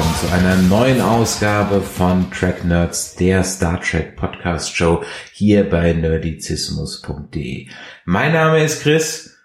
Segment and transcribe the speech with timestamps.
[0.00, 5.04] Willkommen zu einer neuen Ausgabe von Track Nerds, der Star Trek Podcast Show
[5.34, 7.68] hier bei nerdizismus.de.
[8.06, 9.36] Mein Name ist Chris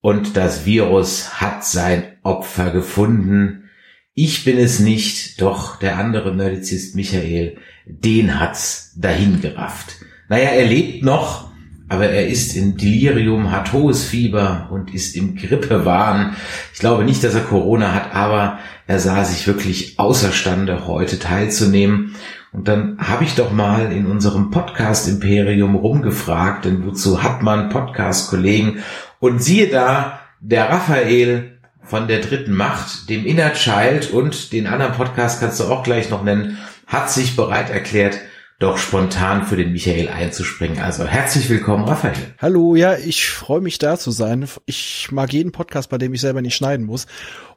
[0.00, 3.70] und das Virus hat sein Opfer gefunden.
[4.14, 9.94] Ich bin es nicht, doch der andere Nerdizist Michael, den hat's dahin gerafft.
[10.28, 11.52] Naja, er lebt noch,
[11.88, 16.34] aber er ist im Delirium, hat hohes Fieber und ist im Grippewahn.
[16.72, 22.14] Ich glaube nicht, dass er Corona hat, aber er sah sich wirklich außerstande, heute teilzunehmen.
[22.52, 27.68] Und dann habe ich doch mal in unserem Podcast Imperium rumgefragt, denn wozu hat man
[27.68, 28.78] Podcast-Kollegen?
[29.18, 34.92] Und siehe da, der Raphael von der dritten Macht, dem Inner Child und den anderen
[34.92, 38.18] Podcast kannst du auch gleich noch nennen, hat sich bereit erklärt,
[38.58, 40.78] doch spontan für den Michael einzuspringen.
[40.78, 42.14] Also herzlich willkommen, Raphael.
[42.38, 44.48] Hallo, ja, ich freue mich da zu sein.
[44.66, 47.06] Ich mag jeden Podcast, bei dem ich selber nicht schneiden muss.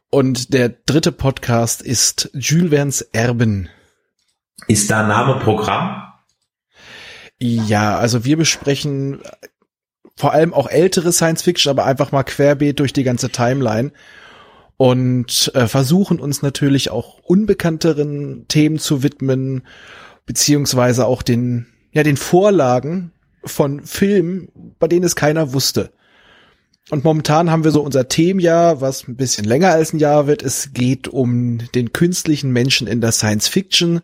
[0.09, 3.70] Und der dritte Podcast ist Jules Verne's Erben.
[4.68, 6.03] Ist da Name Programm?
[7.40, 9.22] Ja, also wir besprechen
[10.16, 13.92] vor allem auch ältere Science Fiction, aber einfach mal querbeet durch die ganze Timeline
[14.78, 19.64] und äh, versuchen uns natürlich auch unbekannteren Themen zu widmen
[20.28, 23.11] beziehungsweise auch den, ja, den Vorlagen
[23.44, 25.92] von Filmen, bei denen es keiner wusste.
[26.89, 30.44] Und momentan haben wir so unser Themenjahr, was ein bisschen länger als ein Jahr wird.
[30.44, 34.02] Es geht um den künstlichen Menschen in der Science Fiction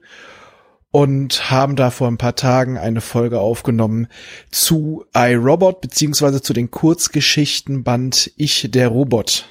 [0.91, 4.07] und haben da vor ein paar Tagen eine Folge aufgenommen
[4.51, 9.45] zu iRobot beziehungsweise zu den Kurzgeschichtenband Ich der Robot.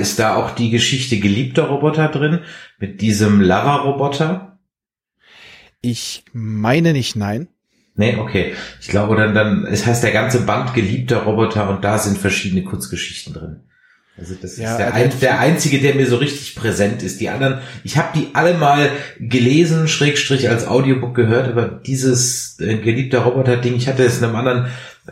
[0.00, 2.40] Ist da auch die Geschichte geliebter Roboter drin
[2.78, 4.53] mit diesem Lava-Roboter?
[5.84, 7.48] Ich meine nicht, nein.
[7.96, 8.54] Nee, okay.
[8.80, 12.64] Ich glaube dann, dann, es heißt der ganze Band geliebter Roboter und da sind verschiedene
[12.64, 13.56] Kurzgeschichten drin.
[14.16, 17.20] Also das Ja, ist der, also- ein, der einzige, der mir so richtig präsent ist.
[17.20, 18.88] Die anderen, ich habe die alle mal
[19.20, 24.36] gelesen, Schrägstrich als Audiobook gehört, aber dieses äh, geliebter Roboter-Ding, ich hatte es in einem
[24.36, 24.66] anderen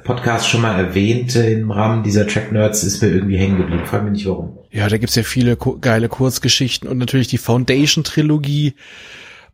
[0.05, 3.85] Podcast schon mal erwähnt, äh, im Rahmen dieser Track Nerds, ist mir irgendwie hängen geblieben.
[3.87, 4.59] Frag mich nicht warum.
[4.71, 8.75] Ja, da gibt's ja viele geile Kurzgeschichten und natürlich die Foundation-Trilogie.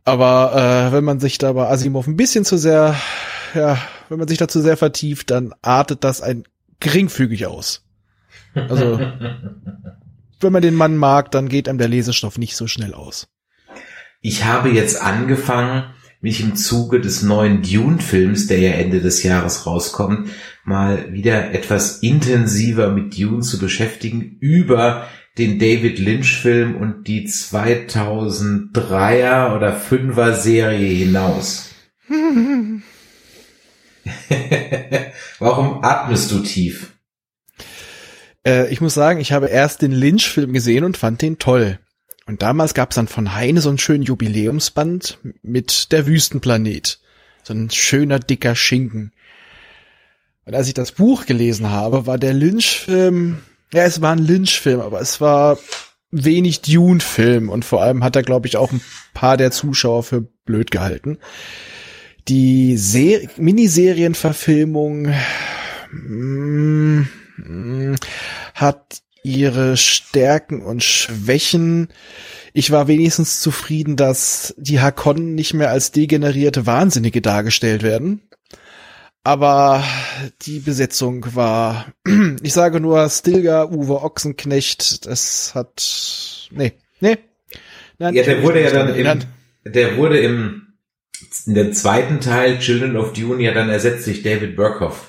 [0.05, 2.95] Aber äh, wenn man sich da bei Asimov ein bisschen zu sehr,
[3.53, 3.77] ja,
[4.09, 6.43] wenn man sich da zu sehr vertieft, dann artet das ein
[6.79, 7.83] geringfügig aus.
[8.53, 8.99] Also,
[10.39, 13.27] wenn man den Mann mag, dann geht einem der Lesestoff nicht so schnell aus.
[14.21, 15.83] Ich habe jetzt angefangen,
[16.21, 20.29] mich im Zuge des neuen Dune-Films, der ja Ende des Jahres rauskommt,
[20.65, 25.07] mal wieder etwas intensiver mit Dune zu beschäftigen über
[25.39, 31.69] den David Lynch-Film und die 2003er oder 5er Serie hinaus.
[35.39, 36.93] Warum atmest du tief?
[38.45, 41.79] Äh, ich muss sagen, ich habe erst den Lynch-Film gesehen und fand den toll.
[42.25, 46.99] Und damals gab's dann von Heine so einen schönen Jubiläumsband mit der Wüstenplanet.
[47.43, 49.13] So ein schöner, dicker Schinken.
[50.45, 53.39] Und als ich das Buch gelesen habe, war der Lynch-Film,
[53.73, 55.57] ja, es war ein Lynch-Film, aber es war
[56.11, 58.81] wenig Dune-Film und vor allem hat er, glaube ich, auch ein
[59.13, 61.19] paar der Zuschauer für blöd gehalten.
[62.27, 65.13] Die Ser Miniserienverfilmung
[65.91, 67.07] mm,
[67.37, 67.95] mm,
[68.55, 71.89] hat ihre Stärken und Schwächen.
[72.53, 78.21] Ich war wenigstens zufrieden, dass die Hakonnen nicht mehr als degenerierte Wahnsinnige dargestellt werden.
[79.29, 79.83] Aber
[80.41, 81.93] die Besetzung war,
[82.41, 87.19] ich sage nur Stilgar, Uwe Ochsenknecht, das hat, nee, nee.
[87.99, 89.19] Nein, Ja, der wurde ja dann im,
[89.71, 90.73] der wurde im,
[91.45, 95.08] in dem zweiten Teil Children of Dune ja dann ersetzt durch David Burkhoff.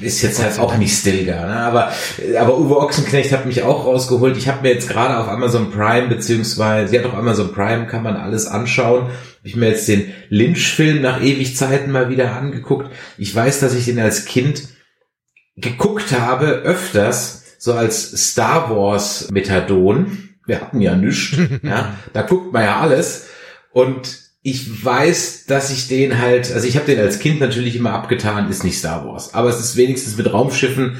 [0.00, 1.56] Ist jetzt halt auch nicht Stilgar, ne?
[1.56, 1.92] aber,
[2.38, 4.36] aber Uwe Ochsenknecht hat mich auch rausgeholt.
[4.36, 8.16] Ich habe mir jetzt gerade auf Amazon Prime, beziehungsweise, ja doch Amazon Prime, kann man
[8.16, 9.04] alles anschauen.
[9.04, 12.90] Hab ich mir jetzt den Lynch-Film nach ewig Zeiten mal wieder angeguckt.
[13.18, 14.68] Ich weiß, dass ich den als Kind
[15.56, 20.30] geguckt habe, öfters, so als Star Wars Methadon.
[20.46, 23.28] Wir hatten ja nichts, ja, da guckt man ja alles.
[23.72, 27.92] Und ich weiß, dass ich den halt, also ich habe den als Kind natürlich immer
[27.92, 30.96] abgetan, ist nicht Star Wars, aber es ist wenigstens mit Raumschiffen,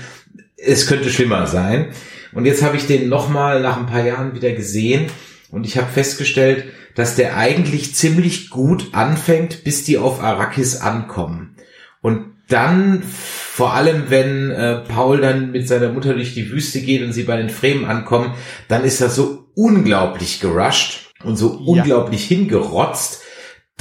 [0.57, 1.89] es könnte schlimmer sein.
[2.33, 5.11] Und jetzt habe ich den nochmal nach ein paar Jahren wieder gesehen
[5.51, 11.57] Und ich habe festgestellt, dass der eigentlich ziemlich gut anfängt, bis die auf Arrakis ankommen.
[12.01, 17.03] Und dann, vor allem wenn äh, Paul dann mit seiner Mutter durch die Wüste geht
[17.03, 18.35] und sie bei den Fremen ankommen,
[18.69, 21.59] dann ist das so unglaublich gerusht und so ja.
[21.67, 23.22] unglaublich hingerotzt,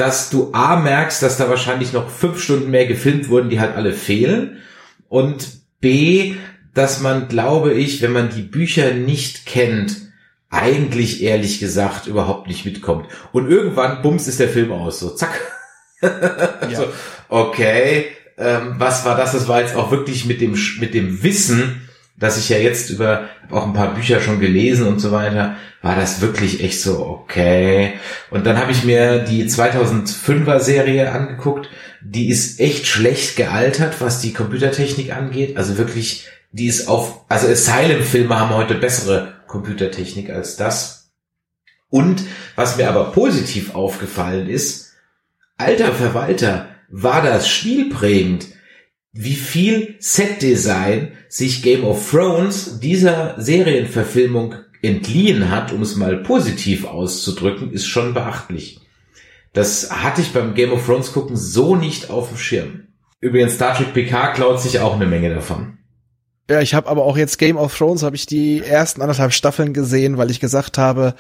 [0.02, 3.76] dass du A merkst, dass da wahrscheinlich noch fünf Stunden mehr gefilmt wurden, die halt
[3.76, 4.58] alle fehlen.
[5.10, 6.34] Und B,
[6.74, 9.98] dass man, glaube ich, wenn man die Bücher nicht kennt,
[10.50, 13.10] eigentlich ehrlich gesagt überhaupt nicht mitkommt.
[13.32, 15.00] Und irgendwann, bums, ist der Film aus.
[15.00, 15.40] So, zack.
[16.02, 16.76] ja.
[16.76, 16.88] so,
[17.30, 18.06] okay,
[18.40, 19.34] ähm, was war das?
[19.34, 21.88] Das war jetzt auch wirklich mit dem, mit dem Wissen,
[22.22, 25.96] dass ich ja jetzt über auch ein paar Bücher schon gelesen und so weiter, war
[25.96, 27.94] das wirklich echt so okay.
[28.30, 31.68] Und dann habe ich mir die 2005er Serie angeguckt.
[32.02, 35.58] Die ist echt schlecht gealtert, was die Computertechnik angeht.
[35.58, 41.12] Also wirklich, die ist auf, also Asylum-Filme haben heute bessere Computertechnik als das.
[41.90, 42.24] Und
[42.56, 44.94] was mir aber positiv aufgefallen ist,
[45.58, 48.46] alter Verwalter, war das spielprägend,
[49.12, 56.84] wie viel Setdesign sich Game of Thrones dieser Serienverfilmung entliehen hat, um es mal positiv
[56.84, 58.82] auszudrücken, ist schon beachtlich.
[59.54, 62.88] Das hatte ich beim Game of Thrones gucken so nicht auf dem Schirm.
[63.22, 65.78] Übrigens, Star Trek PK klaut sich auch eine Menge davon.
[66.50, 69.74] Ja, ich habe aber auch jetzt Game of Thrones, habe ich die ersten anderthalb Staffeln
[69.74, 71.16] gesehen, weil ich gesagt habe,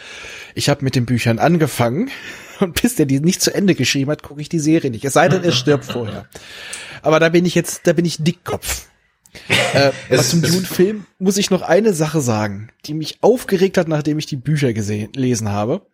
[0.55, 2.11] ich habe mit den Büchern angefangen
[2.59, 5.05] und bis der die nicht zu Ende geschrieben hat, gucke ich die Serie nicht.
[5.05, 6.25] Es sei denn, er stirbt vorher.
[7.01, 8.90] Aber da bin ich jetzt, da bin ich Dickkopf.
[9.73, 14.19] äh, aber zum Dune-Film muss ich noch eine Sache sagen, die mich aufgeregt hat, nachdem
[14.19, 15.85] ich die Bücher gesehen, gelesen habe.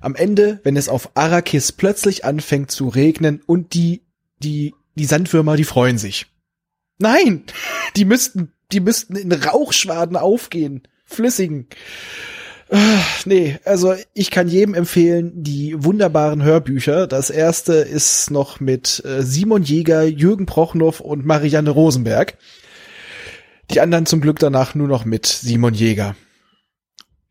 [0.00, 4.02] Am Ende, wenn es auf Arrakis plötzlich anfängt zu regnen und die,
[4.42, 6.26] die, die Sandwürmer, die freuen sich.
[6.98, 7.44] Nein!
[7.96, 10.86] Die müssten, die müssten in Rauchschwaden aufgehen.
[11.04, 11.66] Flüssigen.
[13.24, 17.06] Nee, also ich kann jedem empfehlen, die wunderbaren Hörbücher.
[17.06, 22.36] Das erste ist noch mit äh, Simon Jäger, Jürgen Prochnow und Marianne Rosenberg.
[23.70, 26.14] Die anderen zum Glück danach nur noch mit Simon Jäger.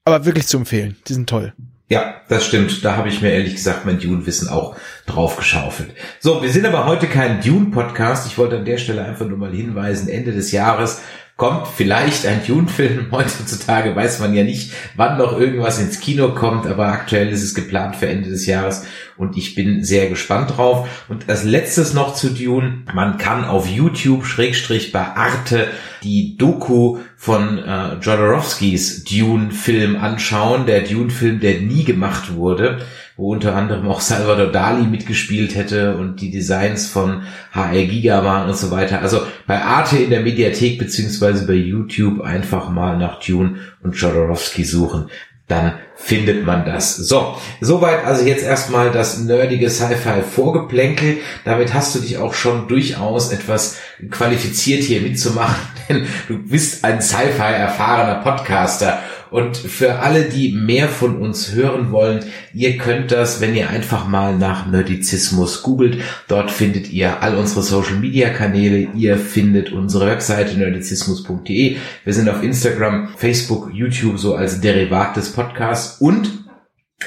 [0.04, 1.54] Aber wirklich zu empfehlen, die sind toll.
[1.90, 2.86] Ja, das stimmt.
[2.86, 4.76] Da habe ich mir ehrlich gesagt mein Dune-Wissen auch
[5.08, 5.90] drauf geschaufelt.
[6.20, 8.28] So, wir sind aber heute kein Dune-Podcast.
[8.28, 11.02] Ich wollte an der Stelle einfach nur mal hinweisen, Ende des Jahres
[11.40, 13.08] kommt vielleicht ein Dune-Film.
[13.12, 17.56] Heutzutage weiß man ja nicht, wann noch irgendwas ins Kino kommt, aber aktuell ist es
[17.56, 18.86] geplant für Ende des Jahres
[19.18, 20.88] und ich bin sehr gespannt drauf.
[21.08, 22.84] Und als letztes noch zu Dune.
[22.94, 25.68] Man kann auf YouTube Schrägstrich bei Arte
[26.04, 30.66] die Doku von äh, Jodorowskis Dune-Film anschauen.
[30.66, 32.86] Der Dune-Film, der nie gemacht wurde
[33.20, 38.48] wo unter anderem auch Salvador Dali mitgespielt hätte und die Designs von HR Giga waren
[38.48, 39.02] und so weiter.
[39.02, 44.64] Also bei Arte in der Mediathek beziehungsweise bei YouTube einfach mal nach Dune und Jodorowsky
[44.64, 45.10] suchen.
[45.50, 46.96] Dann findet man das.
[46.96, 51.18] So, soweit also jetzt erstmal das nerdige Sci-Fi Vorgeplänkel.
[51.44, 53.80] Damit hast du dich auch schon durchaus etwas
[54.12, 55.58] qualifiziert hier mitzumachen,
[55.90, 59.00] denn du bist ein Sci-Fi erfahrener Podcaster
[59.32, 64.08] und für alle, die mehr von uns hören wollen, ihr könnt das, wenn ihr einfach
[64.08, 66.02] mal nach Nerdizismus googelt.
[66.28, 68.90] Dort findet ihr all unsere Social Media Kanäle.
[68.96, 71.78] Ihr findet unsere Webseite nerdizismus.de.
[72.04, 76.30] Wir sind auf Instagram, Facebook, YouTube so als Derivat des Podcasts und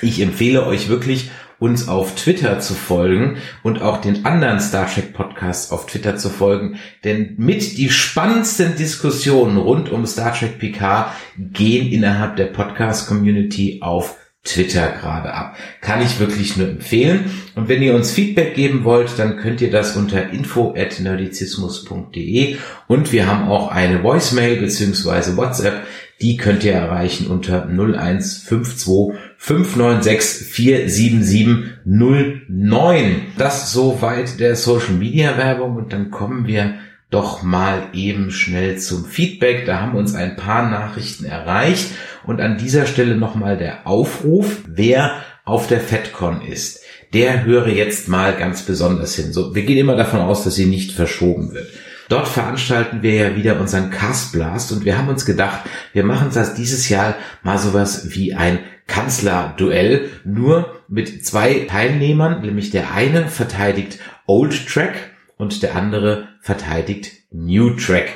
[0.00, 1.30] ich empfehle euch wirklich,
[1.62, 6.28] uns auf Twitter zu folgen und auch den anderen Star Trek Podcasts auf Twitter zu
[6.28, 13.06] folgen, denn mit die spannendsten Diskussionen rund um Star Trek PK gehen innerhalb der Podcast
[13.06, 15.56] Community auf Twitter gerade ab.
[15.80, 17.30] Kann ich wirklich nur empfehlen.
[17.54, 22.56] Und wenn ihr uns Feedback geben wollt, dann könnt ihr das unter info at nerdizismus.de
[22.88, 25.86] und wir haben auch eine Voicemail beziehungsweise WhatsApp,
[26.22, 33.22] die könnt ihr erreichen unter 0152 596 47709.
[33.36, 36.76] Das soweit der Social Media Werbung und dann kommen wir
[37.10, 39.66] doch mal eben schnell zum Feedback.
[39.66, 41.88] Da haben uns ein paar Nachrichten erreicht
[42.24, 46.80] und an dieser Stelle nochmal der Aufruf, wer auf der FedCon ist.
[47.12, 49.32] Der höre jetzt mal ganz besonders hin.
[49.32, 51.68] So, wir gehen immer davon aus, dass sie nicht verschoben wird.
[52.12, 55.62] Dort veranstalten wir ja wieder unseren Castblast und wir haben uns gedacht,
[55.94, 62.68] wir machen das dieses Jahr mal sowas wie ein Kanzlerduell, nur mit zwei Teilnehmern, nämlich
[62.68, 64.92] der eine verteidigt Old Track
[65.38, 68.10] und der andere verteidigt New Track.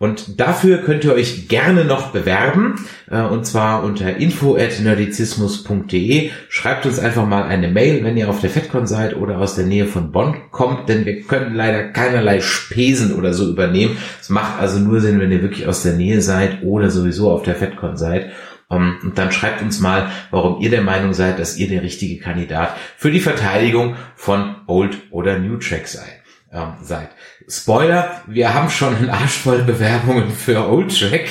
[0.00, 6.30] Und dafür könnt ihr euch gerne noch bewerben, äh, und zwar unter info@nerdizismus.de.
[6.48, 9.66] Schreibt uns einfach mal eine Mail, wenn ihr auf der FedCon seid oder aus der
[9.66, 13.98] Nähe von Bonn kommt, denn wir können leider keinerlei Spesen oder so übernehmen.
[14.18, 17.42] Es macht also nur Sinn, wenn ihr wirklich aus der Nähe seid oder sowieso auf
[17.42, 18.30] der FedCon seid.
[18.70, 22.22] Ähm, und dann schreibt uns mal, warum ihr der Meinung seid, dass ihr der richtige
[22.22, 25.86] Kandidat für die Verteidigung von Old oder New Track
[26.52, 27.10] ähm, seid.
[27.50, 31.26] Spoiler, wir haben schon einen Arsch voll Bewerbungen für Old Track.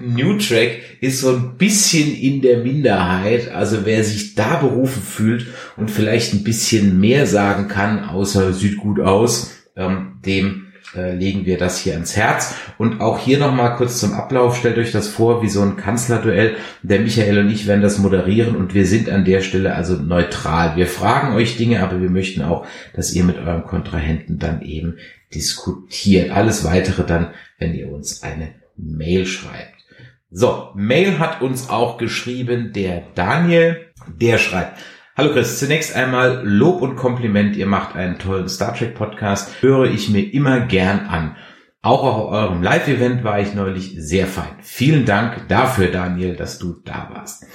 [0.00, 3.50] New Track ist so ein bisschen in der Minderheit.
[3.50, 8.78] Also wer sich da berufen fühlt und vielleicht ein bisschen mehr sagen kann, außer sieht
[8.78, 10.63] gut aus, ähm, dem
[10.94, 12.54] äh, legen wir das hier ans Herz.
[12.78, 14.56] Und auch hier nochmal kurz zum Ablauf.
[14.56, 16.56] Stellt euch das vor wie so ein Kanzlerduell.
[16.82, 20.76] Der Michael und ich werden das moderieren und wir sind an der Stelle also neutral.
[20.76, 24.98] Wir fragen euch Dinge, aber wir möchten auch, dass ihr mit eurem Kontrahenten dann eben
[25.34, 26.30] diskutiert.
[26.30, 29.74] Alles weitere dann, wenn ihr uns eine Mail schreibt.
[30.30, 33.86] So, Mail hat uns auch geschrieben der Daniel.
[34.08, 34.80] Der schreibt,
[35.16, 37.54] Hallo Chris, zunächst einmal Lob und Kompliment.
[37.54, 39.62] Ihr macht einen tollen Star Trek Podcast.
[39.62, 41.36] Höre ich mir immer gern an.
[41.82, 44.56] Auch auf eurem Live-Event war ich neulich sehr fein.
[44.60, 47.46] Vielen Dank dafür, Daniel, dass du da warst.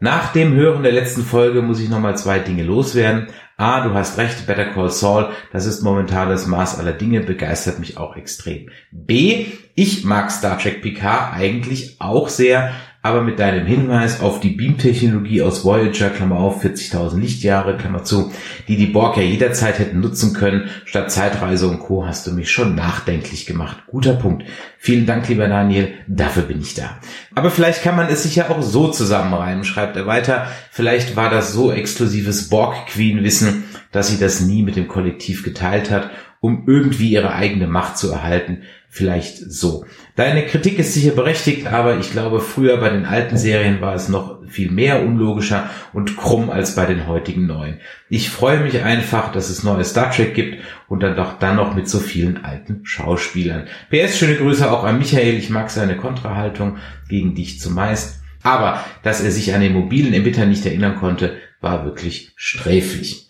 [0.00, 3.28] Nach dem Hören der letzten Folge muss ich nochmal zwei Dinge loswerden.
[3.56, 7.78] A, du hast recht, Better Call Saul, das ist momentan das Maß aller Dinge, begeistert
[7.78, 8.68] mich auch extrem.
[8.92, 12.72] B, ich mag Star Trek PK eigentlich auch sehr,
[13.08, 18.32] aber mit deinem Hinweis auf die Beam-Technologie aus Voyager, Klammer auf, 40.000 Lichtjahre, Klammer zu,
[18.68, 22.06] die die Borg ja jederzeit hätten nutzen können, statt Zeitreise und Co.
[22.06, 23.78] hast du mich schon nachdenklich gemacht.
[23.86, 24.44] Guter Punkt.
[24.76, 26.98] Vielen Dank, lieber Daniel, dafür bin ich da.
[27.34, 30.46] Aber vielleicht kann man es sich ja auch so zusammenreimen, schreibt er weiter.
[30.70, 36.10] Vielleicht war das so exklusives Borg-Queen-Wissen, dass sie das nie mit dem Kollektiv geteilt hat,
[36.40, 38.62] um irgendwie ihre eigene Macht zu erhalten.
[38.90, 39.84] Vielleicht so.
[40.16, 44.08] Deine Kritik ist sicher berechtigt, aber ich glaube, früher bei den alten Serien war es
[44.08, 47.80] noch viel mehr unlogischer und krumm als bei den heutigen neuen.
[48.08, 51.74] Ich freue mich einfach, dass es neue Star Trek gibt und dann doch dann noch
[51.74, 53.66] mit so vielen alten Schauspielern.
[53.90, 55.34] PS, schöne Grüße auch an Michael.
[55.34, 56.78] Ich mag seine Kontrahaltung
[57.08, 58.20] gegen dich zumeist.
[58.42, 63.28] Aber, dass er sich an den mobilen Emitter nicht erinnern konnte, war wirklich sträflich.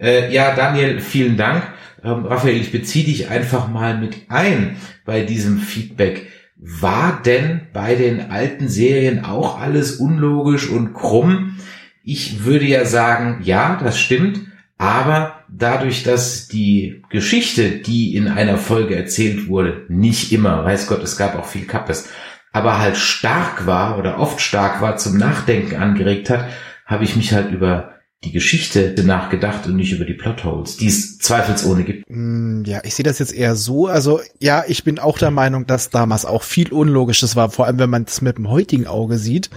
[0.00, 1.62] Äh, ja, Daniel, vielen Dank.
[2.06, 6.28] Ähm, Raphael, ich beziehe dich einfach mal mit ein bei diesem Feedback.
[6.56, 11.56] War denn bei den alten Serien auch alles unlogisch und krumm?
[12.04, 14.40] Ich würde ja sagen, ja, das stimmt,
[14.78, 21.02] aber dadurch, dass die Geschichte, die in einer Folge erzählt wurde, nicht immer, weiß Gott,
[21.02, 22.08] es gab auch viel Kappes,
[22.52, 26.46] aber halt stark war oder oft stark war, zum Nachdenken angeregt hat,
[26.86, 31.18] habe ich mich halt über die Geschichte nachgedacht und nicht über die Plotholes, die es
[31.18, 32.04] zweifelsohne gibt.
[32.08, 33.86] Mm, ja, ich sehe das jetzt eher so.
[33.86, 37.78] Also ja, ich bin auch der Meinung, dass damals auch viel Unlogisches war, vor allem
[37.78, 39.50] wenn man es mit dem heutigen Auge sieht.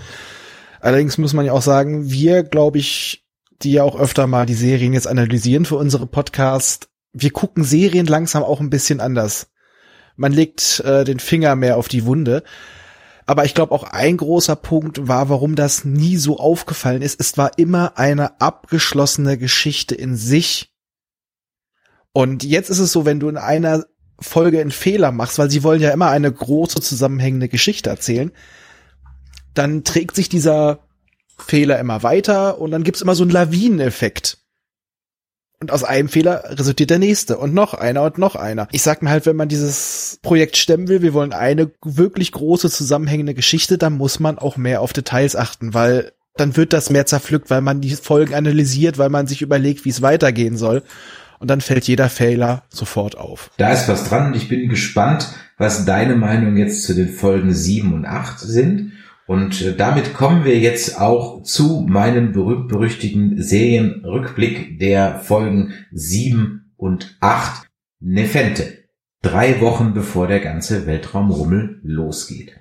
[0.82, 3.26] Allerdings muss man ja auch sagen, wir, glaube ich,
[3.62, 8.06] die ja auch öfter mal die Serien jetzt analysieren für unsere Podcast, wir gucken Serien
[8.06, 9.48] langsam auch ein bisschen anders.
[10.16, 12.44] Man legt äh, den Finger mehr auf die Wunde.
[13.30, 17.20] Aber ich glaube auch ein großer Punkt war, warum das nie so aufgefallen ist.
[17.20, 20.74] Es war immer eine abgeschlossene Geschichte in sich.
[22.12, 23.86] Und jetzt ist es so, wenn du in einer
[24.20, 28.32] Folge einen Fehler machst, weil sie wollen ja immer eine große zusammenhängende Geschichte erzählen,
[29.54, 30.80] dann trägt sich dieser
[31.38, 34.40] Fehler immer weiter und dann gibt's immer so einen Lawineneffekt.
[35.62, 38.70] Und aus einem Fehler resultiert der nächste und noch einer und noch einer.
[38.72, 42.70] Ich sag mir halt, wenn man dieses Projekt stemmen will, wir wollen eine wirklich große
[42.70, 47.06] zusammenhängende Geschichte, dann muss man auch mehr auf Details achten, weil dann wird das mehr
[47.06, 50.84] zerpflückt, weil man die Folgen analysiert, weil man sich überlegt, wie es weitergehen soll.
[51.40, 53.52] Und dann fällt jeder Fehler sofort auf.
[53.58, 57.54] Da ist was dran und ich bin gespannt, was deine Meinung jetzt zu den Folgen
[57.54, 58.94] 7 und 8 sind.
[59.30, 67.16] Und äh, damit kommen wir jetzt auch zu meinem berühmt-berüchtigten Serienrückblick der Folgen 7 und
[67.20, 67.68] 8.
[68.00, 68.86] Nefente.
[69.22, 72.54] Drei Wochen bevor der ganze Weltraumrummel losgeht.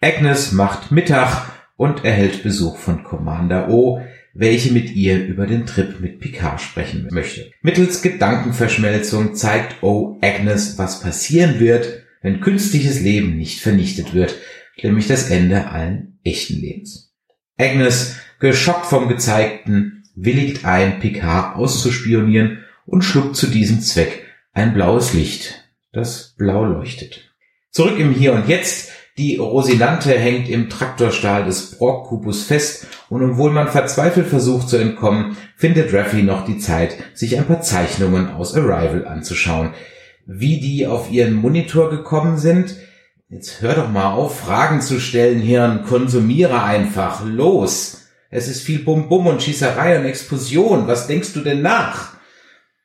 [0.00, 4.00] Agnes macht Mittag und erhält Besuch von Commander O,
[4.32, 7.50] welche mit ihr über den Trip mit Picard sprechen möchte.
[7.62, 14.36] Mittels Gedankenverschmelzung zeigt O Agnes, was passieren wird, wenn künstliches Leben nicht vernichtet wird,
[14.82, 17.12] nämlich das Ende allen echten Lebens.
[17.58, 25.14] Agnes, geschockt vom Gezeigten, willigt ein, Picard auszuspionieren und schluckt zu diesem Zweck ein blaues
[25.14, 27.32] Licht, das blau leuchtet.
[27.70, 33.50] Zurück im Hier und Jetzt, die Rosinante hängt im Traktorstahl des Brock-Kubus fest und obwohl
[33.50, 38.54] man verzweifelt versucht zu entkommen, findet Raffi noch die Zeit, sich ein paar Zeichnungen aus
[38.54, 39.74] Arrival anzuschauen.
[40.26, 42.74] Wie die auf ihren Monitor gekommen sind,
[43.32, 45.84] Jetzt hör doch mal auf, Fragen zu stellen, Hirn.
[45.84, 47.24] Konsumiere einfach.
[47.24, 48.08] Los.
[48.28, 50.86] Es ist viel Bum-Bum und Schießerei und Explosion.
[50.86, 52.12] Was denkst du denn nach?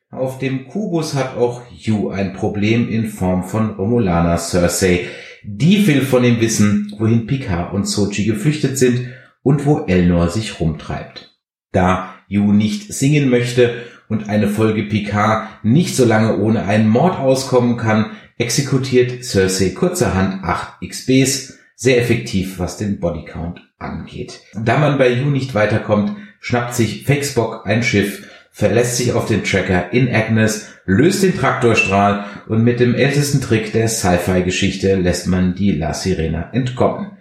[0.10, 5.08] Auf dem Kubus hat auch Yu ein Problem in Form von Romulana Cersei.
[5.44, 9.10] Die will von ihm wissen, wohin Picard und Sochi geflüchtet sind
[9.44, 11.38] und wo Elnor sich rumtreibt.
[11.74, 17.20] Da Yu nicht singen möchte und eine Folge Picard nicht so lange ohne einen Mord
[17.20, 24.42] auskommen kann, exekutiert Cersei kurzerhand 8 XBs, sehr effektiv, was den Bodycount angeht.
[24.54, 29.44] Da man bei Yu nicht weiterkommt, schnappt sich Fakesbock ein Schiff, verlässt sich auf den
[29.44, 35.54] Tracker in Agnes, löst den Traktorstrahl und mit dem ältesten Trick der Sci-Fi-Geschichte lässt man
[35.54, 37.18] die La Sirena entkommen.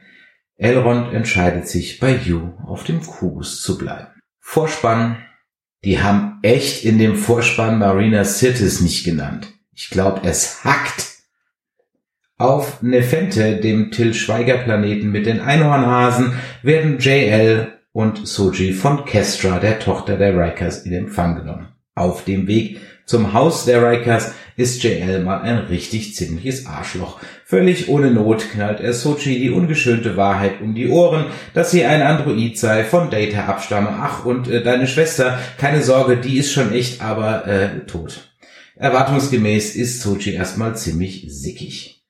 [0.57, 4.09] Elrond entscheidet sich bei Yu auf dem Kubus zu bleiben.
[4.41, 5.19] Vorspann.
[5.85, 9.53] Die haben echt in dem Vorspann Marina Sirtis nicht genannt.
[9.79, 11.17] Ich glaube, es hackt.
[12.39, 19.59] Auf Nefente, dem Till Schweiger Planeten mit den Einhornhasen, werden JL und Soji von Kestra,
[19.59, 21.69] der Tochter der Rikers, in Empfang genommen.
[21.95, 27.21] Auf dem Weg zum Haus der Rikers ist JL mal ein richtig ziemliches Arschloch.
[27.45, 32.01] Völlig ohne Not knallt er Sochi die ungeschönte Wahrheit um die Ohren, dass sie ein
[32.01, 33.91] Android sei, von Data abstamme.
[33.91, 38.36] Ach, und äh, deine Schwester, keine Sorge, die ist schon echt, aber äh, tot.
[38.77, 42.05] Erwartungsgemäß ist Sochi erstmal ziemlich sickig.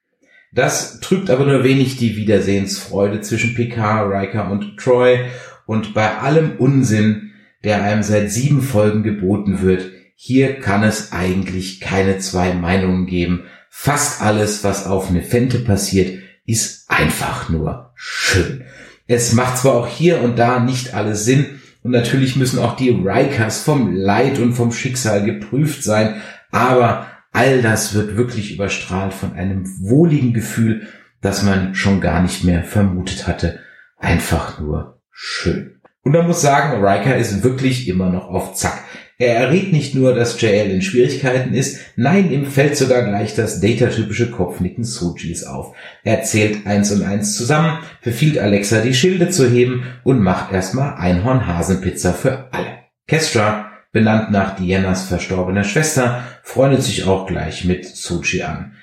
[0.52, 5.26] Das trübt aber nur wenig die Wiedersehensfreude zwischen Picard, Riker und Troy
[5.66, 7.32] und bei allem Unsinn,
[7.62, 13.44] der einem seit sieben Folgen geboten wird, hier kann es eigentlich keine zwei Meinungen geben.
[13.70, 18.64] Fast alles, was auf Nefente passiert, ist einfach nur schön.
[19.06, 22.90] Es macht zwar auch hier und da nicht alles Sinn, und natürlich müssen auch die
[22.90, 29.34] Rikers vom Leid und vom Schicksal geprüft sein, aber all das wird wirklich überstrahlt von
[29.34, 30.86] einem wohligen Gefühl,
[31.20, 33.60] das man schon gar nicht mehr vermutet hatte.
[33.98, 35.80] Einfach nur schön.
[36.02, 38.84] Und man muss sagen, Riker ist wirklich immer noch auf Zack.
[39.18, 43.60] Er errät nicht nur, dass JL in Schwierigkeiten ist, nein, ihm fällt sogar gleich das
[43.60, 45.74] data-typische Kopfnicken Sojis auf.
[46.04, 50.96] Er zählt eins und eins zusammen, befiehlt Alexa, die Schilde zu heben und macht erstmal
[50.96, 52.84] Einhorn-Hasenpizza für alle.
[53.08, 58.74] Kestra, benannt nach Dianas verstorbener Schwester, freundet sich auch gleich mit Sochi an.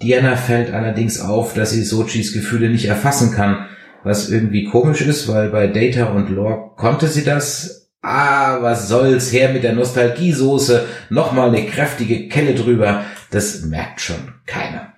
[0.00, 3.66] Diana fällt allerdings auf, dass sie Sochis Gefühle nicht erfassen kann,
[4.04, 9.32] was irgendwie komisch ist, weil bei Data und Lore konnte sie das, Ah, was soll's,
[9.32, 14.89] her mit der Nostalgiesoße, nochmal eine kräftige Kelle drüber, das merkt schon keiner.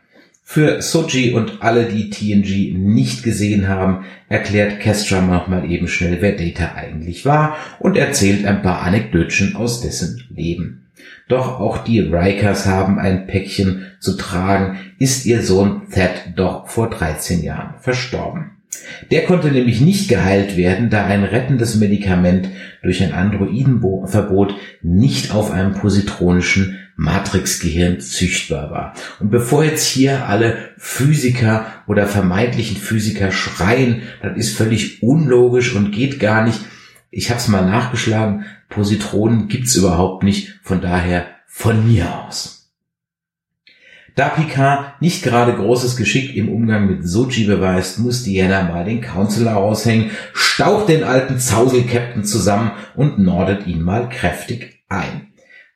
[0.52, 6.32] Für Soji und alle, die TNG nicht gesehen haben, erklärt Kestra nochmal eben schnell, wer
[6.32, 10.90] Data eigentlich war und erzählt ein paar Anekdötchen aus dessen Leben.
[11.26, 16.90] Doch auch die Rikers haben ein Päckchen zu tragen, ist ihr Sohn Thad doch vor
[16.90, 18.50] 13 Jahren verstorben.
[19.10, 22.50] Der konnte nämlich nicht geheilt werden, da ein rettendes Medikament
[22.82, 28.94] durch ein Androidenverbot nicht auf einem positronischen Matrixgehirn züchtbar war.
[29.20, 35.92] Und bevor jetzt hier alle Physiker oder vermeintlichen Physiker schreien, das ist völlig unlogisch und
[35.92, 36.60] geht gar nicht.
[37.10, 42.62] Ich habe es mal nachgeschlagen, Positronen gibt's überhaupt nicht, von daher von mir aus.
[44.14, 49.00] Da Picard nicht gerade großes Geschick im Umgang mit Soji beweist, muss Diana mal den
[49.00, 55.31] Counselor raushängen, staucht den alten Zausel-Captain zusammen und nordet ihn mal kräftig ein.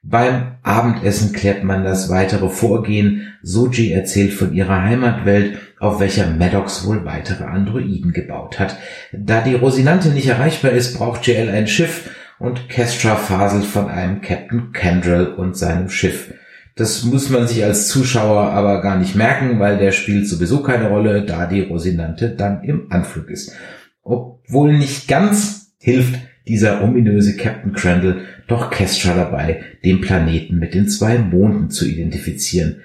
[0.08, 3.34] Beim Abendessen klärt man das weitere Vorgehen.
[3.42, 8.76] Soji erzählt von ihrer Heimatwelt, auf welcher Maddox wohl weitere Androiden gebaut hat.
[9.12, 14.20] Da die Rosinante nicht erreichbar ist, braucht JL ein Schiff und Kestra faselt von einem
[14.20, 16.32] Captain Kendrell und seinem Schiff.
[16.76, 20.88] Das muss man sich als Zuschauer aber gar nicht merken, weil der spielt sowieso keine
[20.88, 23.56] Rolle, da die Rosinante dann im Anflug ist.
[24.02, 30.88] Obwohl nicht ganz hilft dieser ominöse Captain Crandall doch Kestra dabei, den Planeten mit den
[30.88, 32.82] zwei Monden zu identifizieren.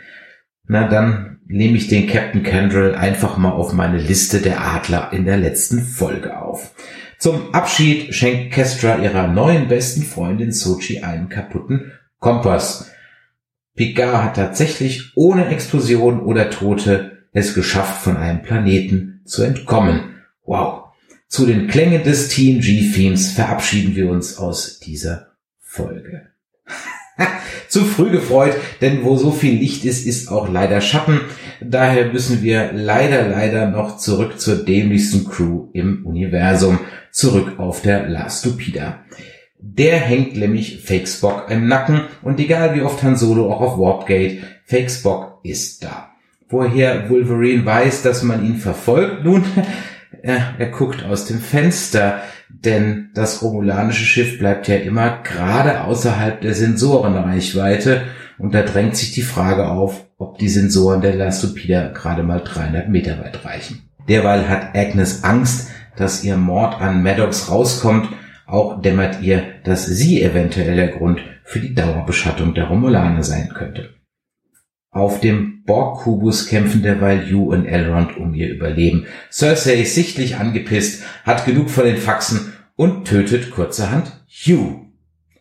[0.68, 5.26] Na dann nehme ich den Captain Kendrell einfach mal auf meine Liste der Adler in
[5.26, 6.74] der letzten Folge auf.
[7.20, 12.92] Zum Abschied schenkt Kestra ihrer neuen besten Freundin Sochi einen kaputten Kompass.
[13.76, 20.16] Picard hat tatsächlich ohne Explosion oder Tote es geschafft, von einem Planeten zu entkommen.
[20.46, 20.81] Wow.
[21.32, 25.28] Zu den Klängen des TNG-Themes verabschieden wir uns aus dieser
[25.62, 26.24] Folge.
[27.70, 31.22] zu früh gefreut, denn wo so viel Licht ist, ist auch leider Schatten.
[31.62, 36.80] Daher müssen wir leider, leider noch zurück zur dämlichsten Crew im Universum,
[37.14, 39.06] zurück auf der La Stupida.
[39.58, 43.78] Der hängt nämlich Fake Spock im Nacken und egal wie oft Han Solo auch auf
[43.78, 46.10] Warpgate, Fake Spock ist da.
[46.50, 49.24] Woher Wolverine weiß, dass man ihn verfolgt?
[49.24, 49.46] Nun,
[50.22, 56.42] er, er guckt aus dem Fenster, denn das romulanische Schiff bleibt ja immer gerade außerhalb
[56.42, 58.04] der Sensorenreichweite
[58.38, 62.90] und da drängt sich die Frage auf, ob die Sensoren der Lastopida gerade mal 300
[62.90, 63.90] Meter weit reichen.
[64.08, 68.10] Derweil hat Agnes Angst, dass ihr Mord an Maddox rauskommt.
[68.46, 73.90] Auch dämmert ihr, dass sie eventuell der Grund für die Dauerbeschattung der Romulaner sein könnte.
[74.94, 79.06] Auf dem Borg-Kubus kämpfen derweil Yu und Elrond um ihr Überleben.
[79.32, 84.88] Cersei ist sichtlich angepisst, hat genug von den Faxen und tötet kurzerhand Yu.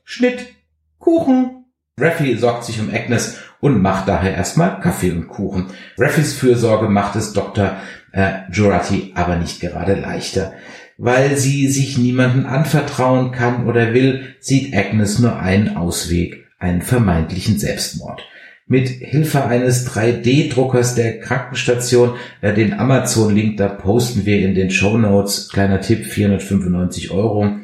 [0.05, 0.55] Schnitt.
[1.01, 1.65] Kuchen.
[1.99, 5.67] Raffi sorgt sich um Agnes und macht daher erstmal Kaffee und Kuchen.
[5.99, 7.77] Raffis Fürsorge macht es Dr.
[8.13, 10.53] Äh, Jurati aber nicht gerade leichter.
[10.97, 17.59] Weil sie sich niemanden anvertrauen kann oder will, sieht Agnes nur einen Ausweg, einen vermeintlichen
[17.59, 18.23] Selbstmord
[18.71, 24.97] mit Hilfe eines 3D-Druckers der Krankenstation, äh, den Amazon-Link, da posten wir in den Show
[24.97, 27.57] Notes, kleiner Tipp, 495 Euro,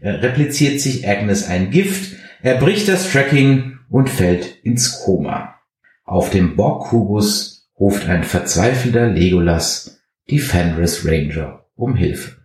[0.00, 5.56] äh, repliziert sich Agnes ein Gift, er bricht das Tracking und fällt ins Koma.
[6.04, 10.00] Auf dem Borg-Kubus ruft ein verzweifelter Legolas
[10.30, 12.38] die Fenris Ranger um Hilfe.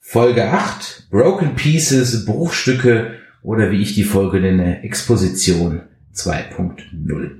[0.00, 7.30] Folge 8, Broken Pieces, Bruchstücke oder wie ich die Folge nenne, Exposition 2.0.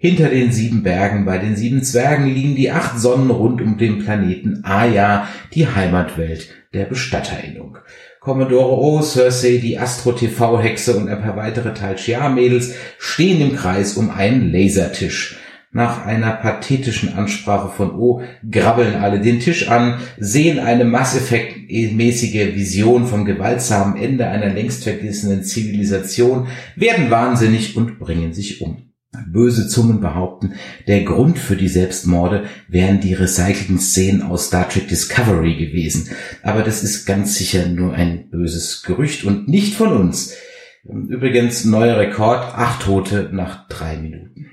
[0.00, 3.98] Hinter den sieben Bergen bei den sieben Zwergen liegen die acht Sonnen rund um den
[3.98, 7.78] Planeten Aya, die Heimatwelt der Bestatterinnung.
[8.20, 14.10] Commodore O, Cersei, die Astro-TV-Hexe und ein paar weitere Tal Shiar-Mädels stehen im Kreis um
[14.10, 15.38] einen Lasertisch.
[15.78, 23.06] Nach einer pathetischen Ansprache von O grabbeln alle den Tisch an, sehen eine masseffektmäßige Vision
[23.06, 28.90] vom gewaltsamen Ende einer längst vergessenen Zivilisation, werden wahnsinnig und bringen sich um.
[29.28, 30.54] Böse Zungen behaupten,
[30.88, 36.08] der Grund für die Selbstmorde wären die recycelten Szenen aus Star Trek Discovery gewesen.
[36.42, 40.34] Aber das ist ganz sicher nur ein böses Gerücht und nicht von uns.
[40.82, 44.47] Übrigens neuer Rekord, acht Tote nach drei Minuten.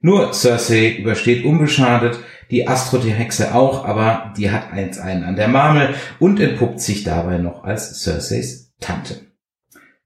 [0.00, 5.94] Nur Cersei übersteht unbeschadet, die Astro-Hexe auch, aber die hat eins einen an der Marmel
[6.18, 9.26] und entpuppt sich dabei noch als Cerseis Tante.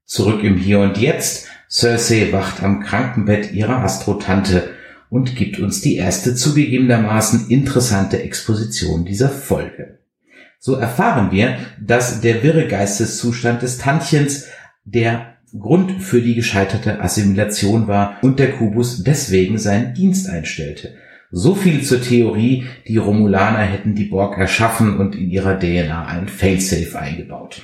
[0.03, 4.71] Zurück im Hier und Jetzt, Cersei wacht am Krankenbett ihrer Astro-Tante
[5.09, 9.99] und gibt uns die erste zugegebenermaßen interessante Exposition dieser Folge.
[10.59, 14.47] So erfahren wir, dass der wirre Geisteszustand des Tantchens
[14.85, 20.95] der Grund für die gescheiterte Assimilation war und der Kubus deswegen seinen Dienst einstellte.
[21.29, 26.27] So viel zur Theorie, die Romulaner hätten die Borg erschaffen und in ihrer DNA ein
[26.27, 27.63] Failsafe eingebaut.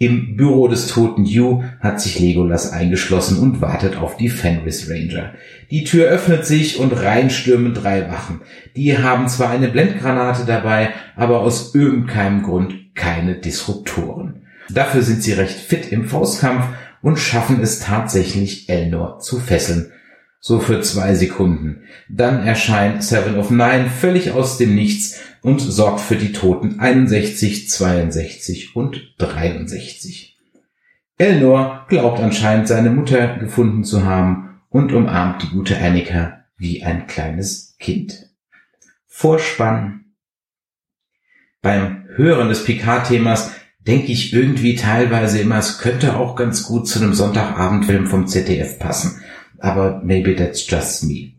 [0.00, 5.34] Im Büro des toten Yu hat sich Legolas eingeschlossen und wartet auf die Fenris Ranger.
[5.70, 8.42] Die Tür öffnet sich und reinstürmen drei Wachen.
[8.76, 14.46] Die haben zwar eine Blendgranate dabei, aber aus irgendeinem Grund keine Disruptoren.
[14.70, 16.66] Dafür sind sie recht fit im Faustkampf
[17.02, 19.92] und schaffen es tatsächlich, Elnor zu fesseln.
[20.40, 21.82] So für zwei Sekunden.
[22.08, 27.68] Dann erscheint Seven of Nine völlig aus dem Nichts und sorgt für die Toten 61,
[27.68, 30.38] 62 und 63.
[31.16, 37.06] Elnor glaubt anscheinend seine Mutter gefunden zu haben und umarmt die gute Annika wie ein
[37.08, 38.28] kleines Kind.
[39.06, 40.04] Vorspann.
[41.60, 43.52] Beim Hören des Picard-Themas
[43.88, 48.78] denke ich irgendwie teilweise immer, es könnte auch ganz gut zu einem Sonntagabendfilm vom ZDF
[48.78, 49.22] passen.
[49.58, 51.32] Aber maybe that's just me.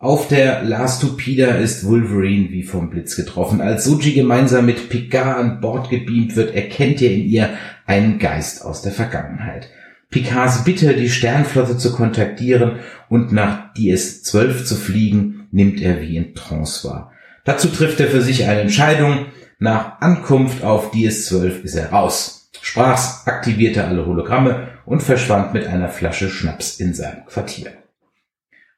[0.00, 3.60] Auf der Last Stupida ist Wolverine wie vom Blitz getroffen.
[3.60, 7.50] Als Suji gemeinsam mit Picard an Bord gebeamt wird, erkennt er in ihr
[7.86, 9.70] einen Geist aus der Vergangenheit.
[10.10, 16.34] Picards Bitte, die Sternflotte zu kontaktieren und nach DS-12 zu fliegen, nimmt er wie in
[16.34, 17.12] Trance wahr.
[17.44, 19.26] Dazu trifft er für sich eine Entscheidung,
[19.58, 22.50] nach Ankunft auf DS-12 ist er raus.
[22.60, 27.72] Sprach's, aktivierte alle Hologramme und verschwand mit einer Flasche Schnaps in seinem Quartier.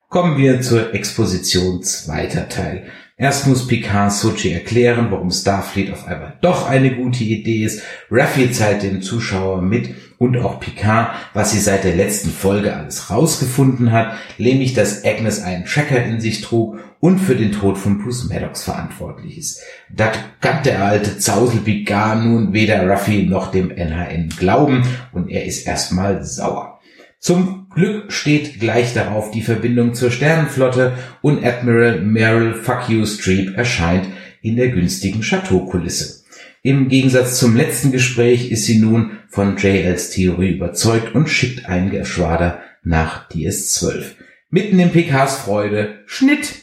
[0.09, 2.87] Kommen wir zur Exposition zweiter Teil.
[3.17, 7.83] Erst muss Picard Sochi erklären, warum Starfleet auf einmal doch eine gute Idee ist.
[8.11, 13.11] Raffi zeigt dem Zuschauer mit und auch Picard, was sie seit der letzten Folge alles
[13.11, 17.99] rausgefunden hat, nämlich dass Agnes einen Tracker in sich trug und für den Tod von
[17.99, 19.61] Bruce Maddox verantwortlich ist.
[19.89, 25.45] Das kann der alte Zausel Picard nun weder Ruffy noch dem NHN glauben und er
[25.45, 26.81] ist erstmal sauer.
[27.19, 33.57] Zum Glück steht gleich darauf die Verbindung zur Sternenflotte und Admiral Meryl Fuck You Streep
[33.57, 34.07] erscheint
[34.43, 36.25] in der günstigen Chateaukulisse.
[36.63, 41.91] Im Gegensatz zum letzten Gespräch ist sie nun von JLs Theorie überzeugt und schickt ein
[41.91, 44.13] Geschwader nach DS-12.
[44.51, 46.55] Mitten in PKs Freude, Schnitt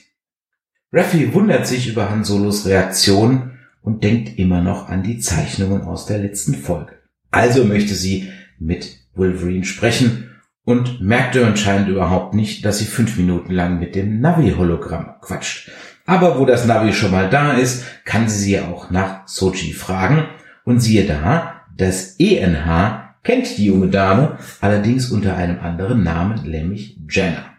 [0.93, 6.05] Raffi wundert sich über Han Solos Reaktion und denkt immer noch an die Zeichnungen aus
[6.05, 6.93] der letzten Folge.
[7.29, 10.31] Also möchte sie mit Wolverine sprechen
[10.63, 15.71] und merkt anscheinend überhaupt nicht, dass sie fünf Minuten lang mit dem Navi-Hologramm quatscht.
[16.05, 20.25] Aber wo das Navi schon mal da ist, kann sie sie auch nach Sochi fragen.
[20.63, 26.97] Und siehe da, das ENH kennt die junge Dame, allerdings unter einem anderen Namen, nämlich
[27.09, 27.56] Jenna.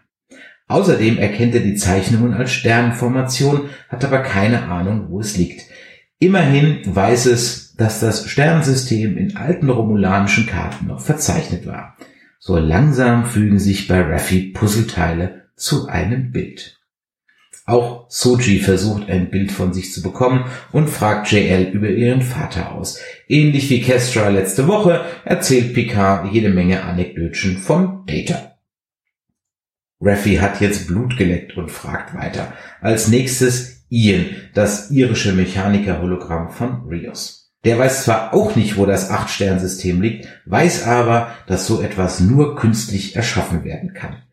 [0.69, 5.63] Außerdem erkennt er die Zeichnungen als Sternformation, hat aber keine Ahnung, wo es liegt.
[6.19, 11.97] Immerhin weiß es, dass das Sternensystem in alten romulanischen Karten noch verzeichnet war.
[12.37, 16.77] So langsam fügen sich bei Raffi Puzzleteile zu einem Bild.
[17.65, 22.73] Auch Soji versucht ein Bild von sich zu bekommen und fragt JL über ihren Vater
[22.73, 22.99] aus.
[23.27, 28.58] Ähnlich wie Kestra letzte Woche erzählt Picard jede Menge Anekdötchen von Data.
[30.01, 32.53] Raffi hat jetzt Blut geleckt und fragt weiter.
[32.79, 37.51] Als nächstes Ian, das irische Mechaniker-Hologramm von Rios.
[37.65, 42.55] Der weiß zwar auch nicht, wo das Acht-Stern-System liegt, weiß aber, dass so etwas nur
[42.55, 44.23] künstlich erschaffen werden kann.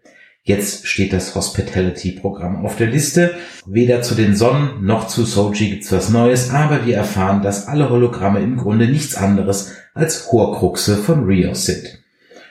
[0.44, 3.34] Jetzt steht das Hospitality-Programm auf der Liste.
[3.66, 7.90] Weder zu den Sonnen noch zu Soji gibt's was Neues, aber wir erfahren, dass alle
[7.90, 12.05] Hologramme im Grunde nichts anderes als Horcruxe von Rios sind.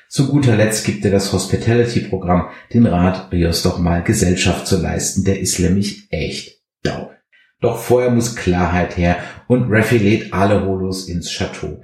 [0.09, 5.23] Zu guter Letzt gibt er das Hospitality-Programm den Rat, Rios doch mal Gesellschaft zu leisten.
[5.23, 7.09] Der ist nämlich echt Down.
[7.61, 11.81] Doch vorher muss Klarheit her und Raffi lädt alle Holos ins Chateau.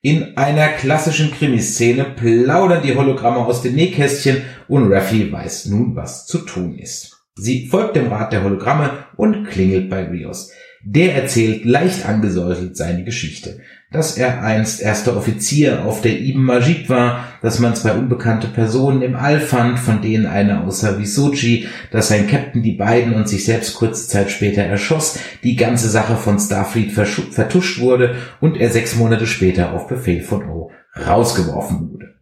[0.00, 6.26] In einer klassischen Krimiszene plaudern die Hologramme aus den Nähkästchen und Raffi weiß nun, was
[6.26, 7.24] zu tun ist.
[7.36, 10.52] Sie folgt dem Rat der Hologramme und klingelt bei Rios.
[10.84, 13.60] Der erzählt leicht angesäuselt seine Geschichte
[13.94, 19.02] dass er einst erster Offizier auf der Ibn Majid war, dass man zwei unbekannte Personen
[19.02, 23.28] im All fand, von denen eine außer wie Sochi, dass sein Captain die beiden und
[23.28, 28.70] sich selbst kurze Zeit später erschoss, die ganze Sache von Starfleet vertuscht wurde und er
[28.70, 30.72] sechs Monate später auf Befehl von O
[31.06, 32.14] rausgeworfen wurde.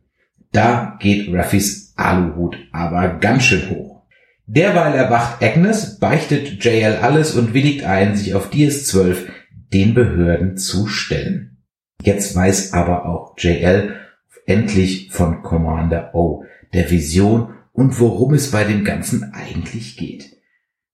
[0.53, 4.03] Da geht Raffis Aluhut aber ganz schön hoch.
[4.47, 9.29] Derweil erwacht Agnes, beichtet JL alles und willigt ein, sich auf DS-12
[9.73, 11.52] den Behörden zu stellen.
[12.05, 13.95] Jetzt weiß aber auch JL
[14.45, 20.37] endlich von Commander O, der Vision und worum es bei dem Ganzen eigentlich geht.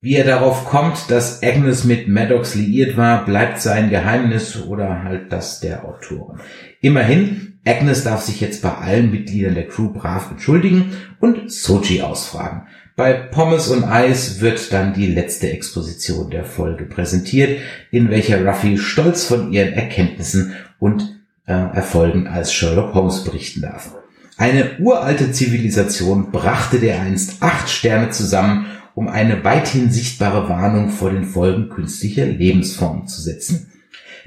[0.00, 5.32] Wie er darauf kommt, dass Agnes mit Maddox liiert war, bleibt sein Geheimnis oder halt
[5.32, 6.40] das der Autoren.
[6.82, 12.68] Immerhin, Agnes darf sich jetzt bei allen Mitgliedern der Crew brav entschuldigen und Soji ausfragen.
[12.98, 17.60] Bei Pommes und Eis wird dann die letzte Exposition der Folge präsentiert,
[17.92, 23.94] in welcher Ruffy stolz von ihren Erkenntnissen und äh, Erfolgen als Sherlock Holmes berichten darf.
[24.36, 31.22] Eine uralte Zivilisation brachte dereinst acht Sterne zusammen, um eine weithin sichtbare Warnung vor den
[31.22, 33.70] Folgen künstlicher Lebensformen zu setzen.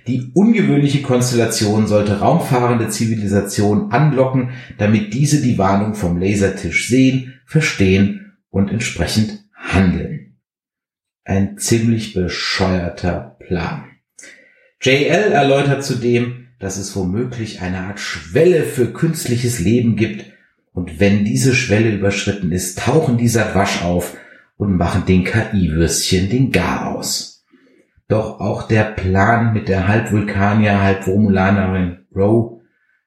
[0.08, 8.21] Die ungewöhnliche Konstellation sollte raumfahrende Zivilisationen anlocken, damit diese die Warnung vom Lasertisch sehen, verstehen
[8.52, 10.38] und entsprechend handeln.
[11.24, 13.86] Ein ziemlich bescheuerter Plan.
[14.82, 20.26] JL erläutert zudem, dass es womöglich eine Art Schwelle für künstliches Leben gibt
[20.74, 24.16] und wenn diese Schwelle überschritten ist, tauchen die Satwasch auf
[24.58, 27.44] und machen den KI-Würstchen den Garaus.
[28.08, 32.62] Doch auch der Plan mit der Halbvulkanier, Halbromulanerin Rowe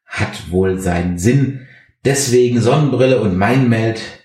[0.04, 1.66] hat wohl seinen Sinn.
[2.04, 4.23] Deswegen Sonnenbrille und Mindmeld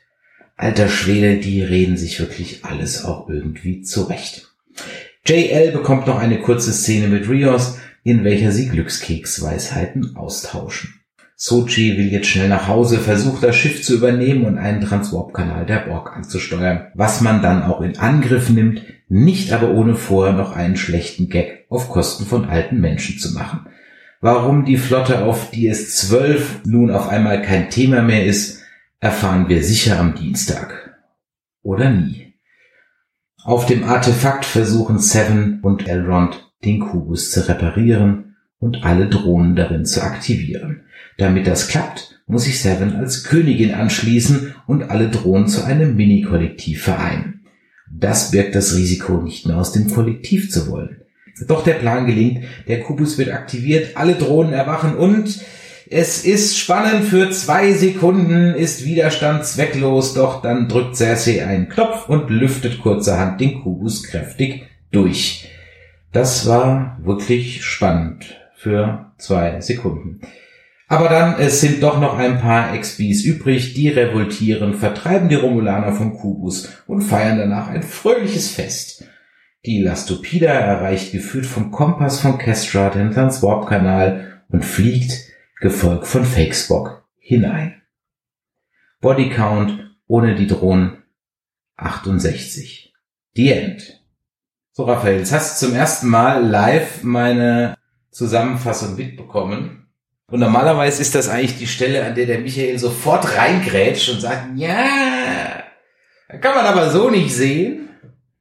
[0.59, 4.51] alter Schwede, die reden sich wirklich alles auch irgendwie zurecht.
[5.25, 10.95] JL bekommt noch eine kurze Szene mit Rios, in welcher sie Glückskeksweisheiten austauschen.
[11.35, 15.79] Sochi will jetzt schnell nach Hause, versucht das Schiff zu übernehmen und einen Transwarp-Kanal der
[15.87, 20.75] Borg anzusteuern, was man dann auch in Angriff nimmt, nicht aber ohne vorher noch einen
[20.75, 23.67] schlechten Gag auf Kosten von alten Menschen zu machen.
[24.19, 28.58] Warum die Flotte auf DS-12 nun auf einmal kein Thema mehr ist,
[28.99, 30.97] erfahren wir sicher am Dienstag.
[31.61, 32.33] Oder nie.
[33.43, 39.85] Auf dem Artefakt versuchen Seven und Elrond den Kubus zu reparieren und alle Drohnen darin
[39.85, 40.81] zu aktivieren.
[41.17, 46.83] Damit das klappt, muss sich Seven als Königin anschließen und alle Drohnen zu einem Mini-Kollektiv
[46.83, 47.45] vereinen.
[47.91, 51.01] Das birgt das Risiko, nicht mehr aus dem Kollektiv zu wollen.
[51.47, 55.39] Doch der Plan gelingt, der Kubus wird aktiviert, alle Drohnen erwachen und
[55.91, 62.07] es ist spannend für zwei Sekunden, ist Widerstand zwecklos, doch dann drückt Cersei einen Knopf
[62.07, 65.49] und lüftet kurzerhand den Kubus kräftig durch.
[66.11, 70.21] Das war wirklich spannend für zwei Sekunden.
[70.87, 75.93] Aber dann, es sind doch noch ein paar XBs übrig, die revoltieren, vertreiben die Romulaner
[75.93, 79.05] vom Kubus und feiern danach ein fröhliches Fest.
[79.65, 85.28] Die Lastopida erreicht geführt vom Kompass von Kestra den Transwarp-Kanal und fliegt
[85.59, 87.81] gefolgt von Fakespock, hinein.
[89.01, 91.03] Bodycount ohne die Drohnen
[91.77, 92.93] 68.
[93.35, 94.01] The End.
[94.71, 97.77] So, Raphael, jetzt hast du zum ersten Mal live meine
[98.11, 99.87] Zusammenfassung mitbekommen.
[100.27, 104.49] Und normalerweise ist das eigentlich die Stelle, an der der Michael sofort reingrätscht und sagt,
[104.55, 105.63] ja,
[106.41, 107.89] kann man aber so nicht sehen.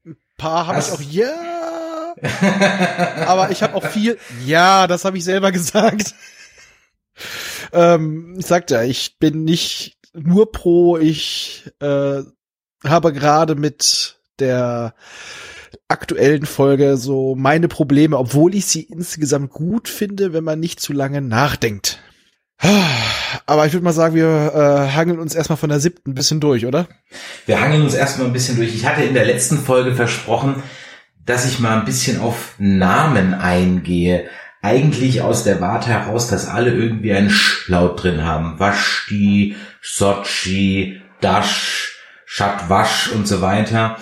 [0.04, 2.14] Ein paar habe ich auch ja.
[3.26, 6.14] aber ich habe auch viel ja, das habe ich selber gesagt.
[7.72, 12.22] Ähm, ich sagte ja, ich bin nicht nur pro, ich äh,
[12.84, 14.94] habe gerade mit der
[15.88, 20.92] aktuellen Folge so meine Probleme, obwohl ich sie insgesamt gut finde, wenn man nicht zu
[20.92, 22.00] lange nachdenkt.
[23.46, 26.40] Aber ich würde mal sagen, wir äh, hangeln uns erstmal von der siebten ein bisschen
[26.40, 26.88] durch, oder?
[27.46, 28.74] Wir hangeln uns erstmal ein bisschen durch.
[28.74, 30.62] Ich hatte in der letzten Folge versprochen,
[31.24, 34.28] dass ich mal ein bisschen auf Namen eingehe.
[34.60, 38.58] Eigentlich aus der Warte heraus, dass alle irgendwie einen Sch-Laut drin haben.
[38.58, 43.96] Waschti, Sochi, Dash, Shatwasch und so weiter.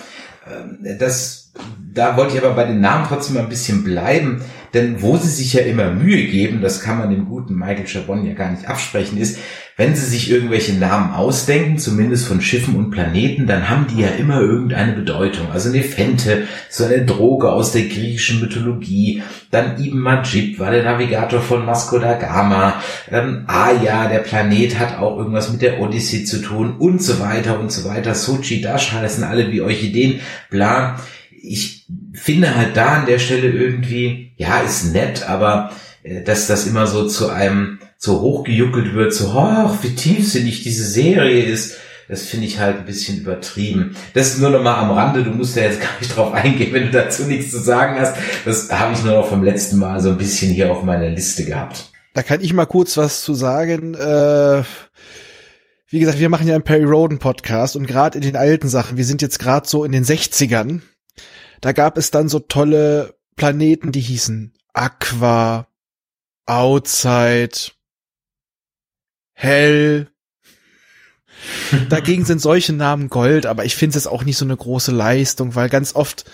[0.47, 1.46] Ähm, das,
[1.93, 4.41] da wollte ich aber bei den Namen trotzdem mal ein bisschen bleiben,
[4.73, 8.25] denn wo sie sich ja immer Mühe geben, das kann man dem guten Michael Chabon
[8.25, 9.39] ja gar nicht absprechen, ist,
[9.77, 14.07] wenn sie sich irgendwelche Namen ausdenken, zumindest von Schiffen und Planeten, dann haben die ja
[14.07, 15.51] immer irgendeine Bedeutung.
[15.51, 19.21] Also Nephente, so eine Droge aus der griechischen Mythologie.
[19.51, 22.81] Dann Ibn Majid war der Navigator von Vasco da Gama.
[23.11, 27.59] Ähm, Aya, der Planet, hat auch irgendwas mit der Odyssee zu tun und so weiter
[27.59, 28.15] und so weiter.
[28.15, 30.99] Sochi, Dash heißen alle wie Orchideen, bla.
[31.39, 35.71] Ich finde halt da an der Stelle irgendwie, ja, ist nett, aber
[36.03, 40.85] äh, dass das immer so zu einem so hochgejuckelt wird, so, oh, wie tiefsinnig diese
[40.85, 43.95] Serie ist, das finde ich halt ein bisschen übertrieben.
[44.13, 46.73] Das ist nur noch mal am Rande, du musst ja jetzt gar nicht drauf eingehen,
[46.73, 48.15] wenn du dazu nichts zu sagen hast.
[48.45, 51.43] Das habe ich nur noch vom letzten Mal so ein bisschen hier auf meiner Liste
[51.43, 51.91] gehabt.
[52.13, 53.93] Da kann ich mal kurz was zu sagen.
[53.93, 54.63] Äh,
[55.89, 58.97] wie gesagt, wir machen ja einen Perry Roden Podcast und gerade in den alten Sachen,
[58.97, 60.81] wir sind jetzt gerade so in den 60ern,
[61.61, 65.67] da gab es dann so tolle Planeten, die hießen Aqua,
[66.45, 67.71] Outside,
[69.33, 70.07] Hell.
[71.89, 75.53] Dagegen sind solche Namen Gold, aber ich finde es auch nicht so eine große Leistung,
[75.53, 76.25] weil ganz oft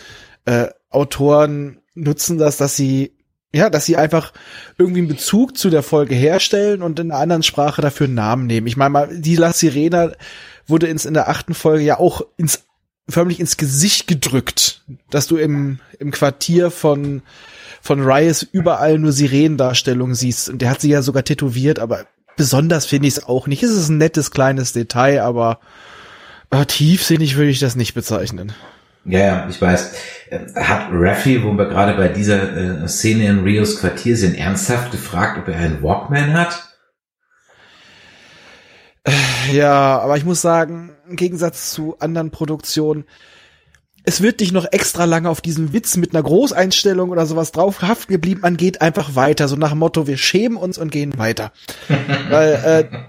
[0.45, 3.17] äh, Autoren nutzen das, dass sie
[3.55, 4.33] ja, dass sie einfach
[4.79, 8.47] irgendwie einen Bezug zu der Folge herstellen und in einer anderen Sprache dafür einen Namen
[8.47, 8.65] nehmen.
[8.65, 10.11] Ich meine mal, die La Sirena
[10.65, 12.65] wurde ins, in der achten Folge ja auch ins
[13.09, 17.21] förmlich ins Gesicht gedrückt, dass du im, im Quartier von,
[17.81, 20.49] von Rias überall nur Sirenendarstellungen siehst.
[20.49, 22.05] Und der hat sie ja sogar tätowiert, aber
[22.37, 23.63] besonders finde ich es auch nicht.
[23.63, 25.59] Es ist ein nettes kleines Detail, aber
[26.49, 28.53] äh, tiefsinnig würde ich das nicht bezeichnen.
[29.05, 29.93] Ja, ja, ich weiß.
[30.55, 35.37] Hat Raffi, wo wir gerade bei dieser äh, Szene in Rios Quartier sind, ernsthaft gefragt,
[35.37, 36.69] ob er einen Walkman hat?
[39.51, 43.05] Ja, aber ich muss sagen, im Gegensatz zu anderen Produktionen,
[44.03, 47.83] es wird nicht noch extra lange auf diesen Witz mit einer Großeinstellung oder sowas drauf
[47.83, 48.41] haften geblieben.
[48.41, 51.53] Man geht einfach weiter, so nach dem Motto, wir schämen uns und gehen weiter.
[52.29, 52.53] Weil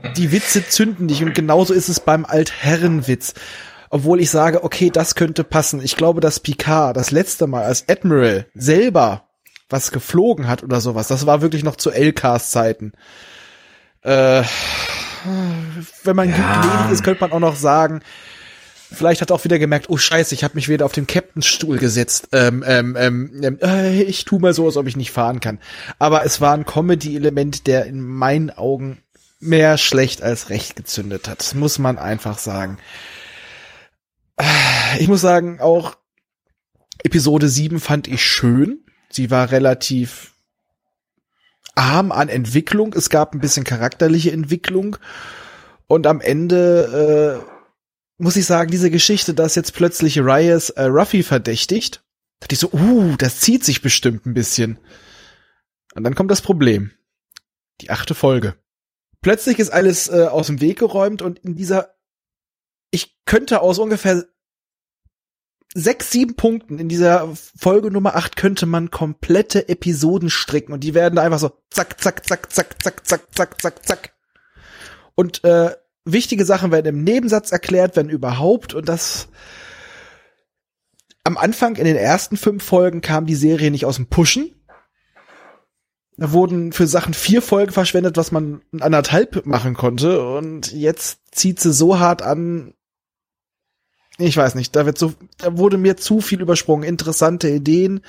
[0.05, 3.35] äh, die Witze zünden nicht und genauso ist es beim Altherrenwitz.
[3.89, 5.81] Obwohl ich sage, okay, das könnte passen.
[5.83, 9.29] Ich glaube, dass Picard das letzte Mal als Admiral selber
[9.71, 12.93] was geflogen hat oder sowas, das war wirklich noch zu L-Cast-Zeiten.
[14.03, 14.43] Äh,
[16.05, 16.37] wenn man ja.
[16.37, 18.01] gnädig ist, könnte man auch noch sagen,
[18.93, 21.79] vielleicht hat er auch wieder gemerkt, oh scheiße, ich habe mich wieder auf den Captainstuhl
[21.79, 22.29] gesetzt.
[22.33, 25.59] Ähm, ähm, ähm, äh, ich tu mal so, als ob ich nicht fahren kann.
[25.99, 28.99] Aber es war ein Comedy-Element, der in meinen Augen
[29.41, 31.41] mehr schlecht als recht gezündet hat.
[31.41, 32.79] Das muss man einfach sagen.
[34.99, 35.97] Ich muss sagen, auch
[37.03, 38.81] Episode 7 fand ich schön.
[39.11, 40.34] Sie war relativ
[41.75, 42.95] arm an Entwicklung.
[42.95, 44.97] Es gab ein bisschen charakterliche Entwicklung.
[45.87, 47.55] Und am Ende äh,
[48.19, 52.03] muss ich sagen, diese Geschichte, dass jetzt plötzlich Rias äh, Ruffy verdächtigt,
[52.41, 54.79] dachte ich so, uh, das zieht sich bestimmt ein bisschen.
[55.95, 56.93] Und dann kommt das Problem.
[57.81, 58.55] Die achte Folge.
[59.21, 61.95] Plötzlich ist alles äh, aus dem Weg geräumt und in dieser,
[62.91, 64.27] ich könnte aus ungefähr
[65.75, 70.95] sechs, sieben Punkten in dieser Folge Nummer acht könnte man komplette Episoden stricken und die
[70.95, 74.15] werden da einfach so zack, zack, zack, zack, zack, zack, zack, zack, zack.
[75.17, 75.75] Und äh,
[76.05, 79.29] wichtige Sachen werden im Nebensatz erklärt, wenn überhaupt und das
[81.25, 84.55] am Anfang in den ersten fünf Folgen kam die Serie nicht aus dem Pushen.
[86.17, 90.25] Da wurden für Sachen vier Folgen verschwendet, was man anderthalb machen konnte.
[90.25, 92.75] Und jetzt zieht sie so hart an,
[94.19, 96.89] ich weiß nicht, da wird so, da wurde mir zu viel übersprungen.
[96.89, 98.01] Interessante Ideen,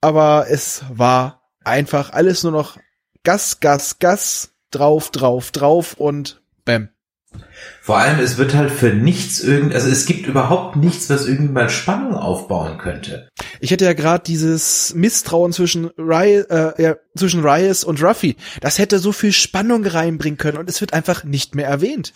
[0.00, 2.78] aber es war einfach alles nur noch
[3.22, 6.88] Gas, Gas, Gas, drauf, drauf, drauf und bäm.
[7.82, 11.52] Vor allem, es wird halt für nichts irgend, also es gibt überhaupt nichts, was irgendwie
[11.52, 13.28] mal Spannung aufbauen könnte.
[13.60, 18.36] Ich hätte ja gerade dieses Misstrauen zwischen Ry äh, ja, zwischen Ryas und Ruffy.
[18.60, 22.12] Das hätte so viel Spannung reinbringen können und es wird einfach nicht mehr erwähnt.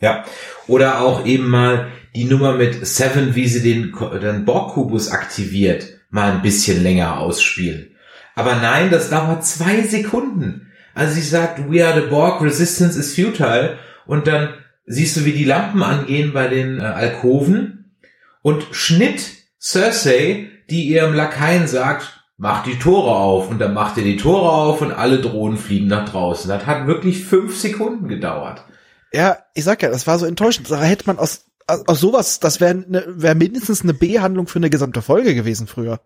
[0.00, 0.24] Ja.
[0.66, 6.32] Oder auch eben mal die Nummer mit Seven, wie sie den, den Borg-Kubus aktiviert, mal
[6.32, 7.90] ein bisschen länger ausspielen.
[8.34, 10.72] Aber nein, das dauert zwei Sekunden.
[10.94, 13.78] Also sie sagt, we are the Borg, resistance is futile.
[14.06, 14.54] Und dann
[14.86, 17.96] siehst du, wie die Lampen angehen bei den äh, Alkoven
[18.42, 24.04] und Schnitt Cersei, die ihrem Lakaien sagt, mach die Tore auf und dann macht er
[24.04, 26.48] die Tore auf und alle Drohnen fliegen nach draußen.
[26.48, 28.64] Das hat wirklich fünf Sekunden gedauert.
[29.12, 30.70] Ja, ich sag ja, das war so enttäuschend.
[30.70, 34.70] Da hätte man aus, aus sowas, das wäre ne, wär mindestens eine B-Handlung für eine
[34.70, 36.00] gesamte Folge gewesen früher.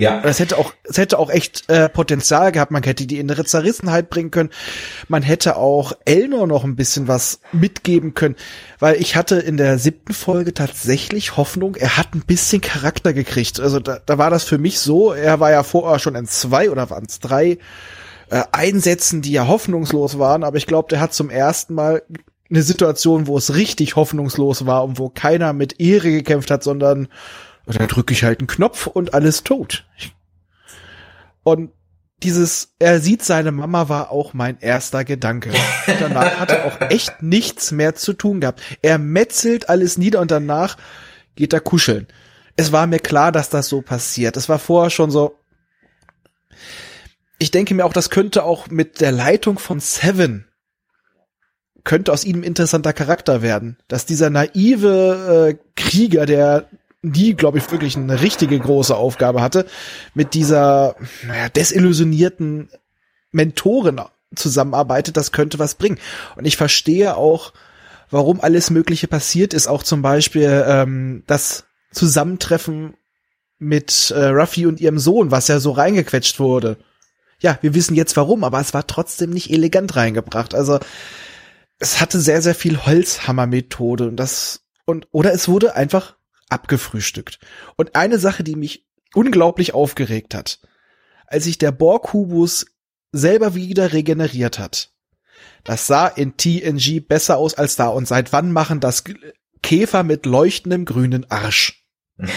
[0.00, 0.22] Ja.
[0.24, 2.70] Es hätte auch, es hätte auch echt äh, Potenzial gehabt.
[2.70, 4.48] Man hätte die innere Zerrissenheit bringen können.
[5.08, 8.36] Man hätte auch Elnor noch ein bisschen was mitgeben können,
[8.78, 13.60] weil ich hatte in der siebten Folge tatsächlich Hoffnung, er hat ein bisschen Charakter gekriegt.
[13.60, 15.12] Also da, da war das für mich so.
[15.12, 17.58] Er war ja vorher schon in zwei oder waren es drei
[18.30, 20.44] äh, Einsätzen, die ja hoffnungslos waren.
[20.44, 22.02] Aber ich glaube, der hat zum ersten Mal
[22.50, 27.08] eine Situation, wo es richtig hoffnungslos war und wo keiner mit Ehre gekämpft hat, sondern
[27.66, 29.86] da drücke ich halt einen Knopf und alles tot.
[31.42, 31.70] Und
[32.22, 35.50] dieses, er sieht seine Mama war auch mein erster Gedanke.
[35.86, 38.60] danach hat er auch echt nichts mehr zu tun gehabt.
[38.82, 40.76] Er metzelt alles nieder und danach
[41.36, 42.08] geht er kuscheln.
[42.56, 44.36] Es war mir klar, dass das so passiert.
[44.36, 45.38] Es war vorher schon so.
[47.38, 50.49] Ich denke mir auch, das könnte auch mit der Leitung von Seven
[51.90, 53.76] könnte aus ihm interessanter Charakter werden.
[53.88, 56.68] Dass dieser naive äh, Krieger, der
[57.02, 59.66] die, glaube ich, wirklich eine richtige große Aufgabe hatte,
[60.14, 60.94] mit dieser
[61.26, 62.68] naja, desillusionierten
[63.32, 64.02] Mentorin
[64.36, 65.98] zusammenarbeitet, das könnte was bringen.
[66.36, 67.52] Und ich verstehe auch,
[68.08, 72.94] warum alles Mögliche passiert ist, auch zum Beispiel ähm, das Zusammentreffen
[73.58, 76.76] mit äh, Ruffy und ihrem Sohn, was ja so reingequetscht wurde.
[77.40, 80.54] Ja, wir wissen jetzt warum, aber es war trotzdem nicht elegant reingebracht.
[80.54, 80.78] Also
[81.80, 86.16] es hatte sehr, sehr viel Holzhammer-Methode und das und oder es wurde einfach
[86.48, 87.40] abgefrühstückt.
[87.76, 90.60] Und eine Sache, die mich unglaublich aufgeregt hat,
[91.26, 92.66] als sich der Borg-Kubus
[93.12, 94.92] selber wieder regeneriert hat.
[95.64, 97.88] Das sah in TNG besser aus als da.
[97.88, 99.04] Und seit wann machen das
[99.62, 101.84] Käfer mit leuchtendem grünen Arsch?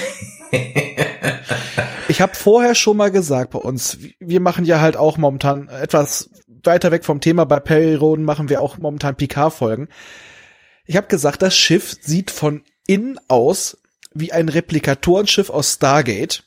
[2.08, 6.30] ich habe vorher schon mal gesagt bei uns, wir machen ja halt auch momentan etwas
[6.66, 7.46] weiter weg vom Thema.
[7.46, 9.90] Bei Perry Roden machen wir auch momentan PK-Folgen.
[10.86, 13.78] Ich habe gesagt, das Schiff sieht von innen aus
[14.14, 16.44] wie ein Replikatorenschiff aus Stargate.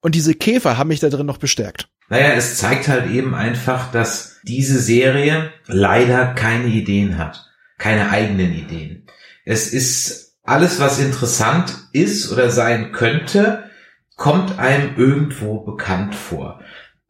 [0.00, 1.88] Und diese Käfer haben mich da drin noch bestärkt.
[2.08, 7.44] Naja, es zeigt halt eben einfach, dass diese Serie leider keine Ideen hat.
[7.76, 9.06] Keine eigenen Ideen.
[9.44, 13.70] Es ist alles, was interessant ist oder sein könnte,
[14.16, 16.60] kommt einem irgendwo bekannt vor.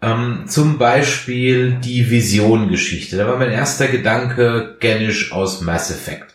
[0.00, 3.16] Ähm, zum Beispiel die Vision-Geschichte.
[3.16, 6.34] Da war mein erster Gedanke Genish aus Mass Effect.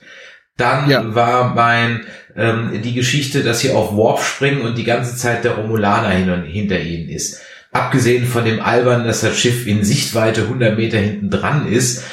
[0.58, 1.16] Dann ja.
[1.16, 2.06] war mein
[2.36, 6.30] ähm, die Geschichte, dass sie auf Warp springen und die ganze Zeit der Romulaner hin
[6.30, 7.42] und, hinter ihnen ist.
[7.72, 12.04] Abgesehen von dem Albern, dass das Schiff in Sichtweite 100 Meter hinten dran ist,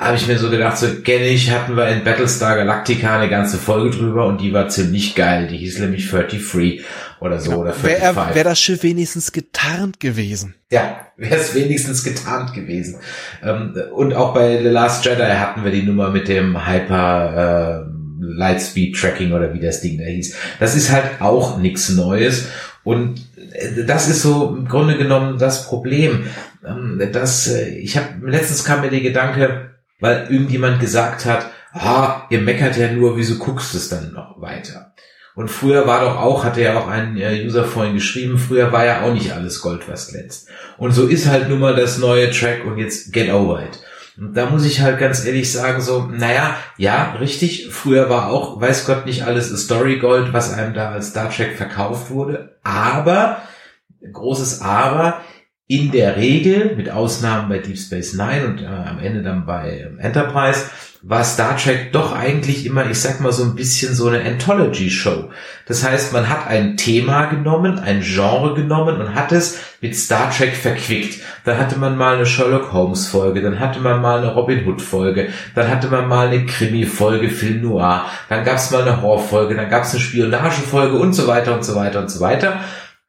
[0.00, 3.96] habe ich mir so gedacht, so Gennig hatten wir in Battlestar Galactica eine ganze Folge
[3.96, 5.46] drüber und die war ziemlich geil.
[5.46, 6.84] Die hieß nämlich 33
[7.20, 7.62] oder so genau.
[7.62, 8.16] oder 45.
[8.16, 10.56] Wäre wär das Schiff wenigstens getarnt gewesen.
[10.72, 12.96] Ja, wäre es wenigstens getarnt gewesen.
[13.44, 18.00] Ähm, und auch bei The Last Jedi hatten wir die Nummer mit dem Hyper äh,
[18.20, 20.34] Lightspeed Tracking oder wie das Ding da hieß.
[20.58, 22.48] Das ist halt auch nichts Neues.
[22.84, 23.20] Und
[23.52, 26.24] äh, das ist so im Grunde genommen das Problem.
[26.66, 29.70] Ähm, dass äh, ich habe letztens kam mir der Gedanke,
[30.00, 34.40] weil irgendjemand gesagt hat, ah, ihr meckert ja nur, wieso guckst du es dann noch
[34.40, 34.94] weiter?
[35.34, 38.84] Und früher war doch auch, hatte ja auch ein äh, User vorhin geschrieben, früher war
[38.84, 40.48] ja auch nicht alles Gold, was glänzt.
[40.76, 43.78] Und so ist halt nun mal das neue Track und jetzt get over it.
[44.16, 48.60] Und da muss ich halt ganz ehrlich sagen, so, naja, ja, richtig, früher war auch,
[48.60, 53.42] weiß Gott, nicht alles Story Gold, was einem da als Star Trek verkauft wurde, aber,
[54.12, 55.20] großes Aber,
[55.70, 59.86] in der Regel, mit Ausnahmen bei Deep Space Nine und äh, am Ende dann bei
[59.86, 60.64] ähm, Enterprise,
[61.02, 65.30] war Star Trek doch eigentlich immer, ich sag mal so ein bisschen so eine Anthology-Show.
[65.66, 70.32] Das heißt, man hat ein Thema genommen, ein Genre genommen und hat es mit Star
[70.36, 71.20] Trek verquickt.
[71.44, 74.82] Dann hatte man mal eine Sherlock Holmes Folge, dann hatte man mal eine Robin Hood
[74.82, 79.00] Folge, dann hatte man mal eine Krimi Folge, Film Noir, dann gab es mal eine
[79.00, 82.10] Horror Folge, dann gab es eine Spionage Folge und so weiter und so weiter und
[82.10, 82.58] so weiter.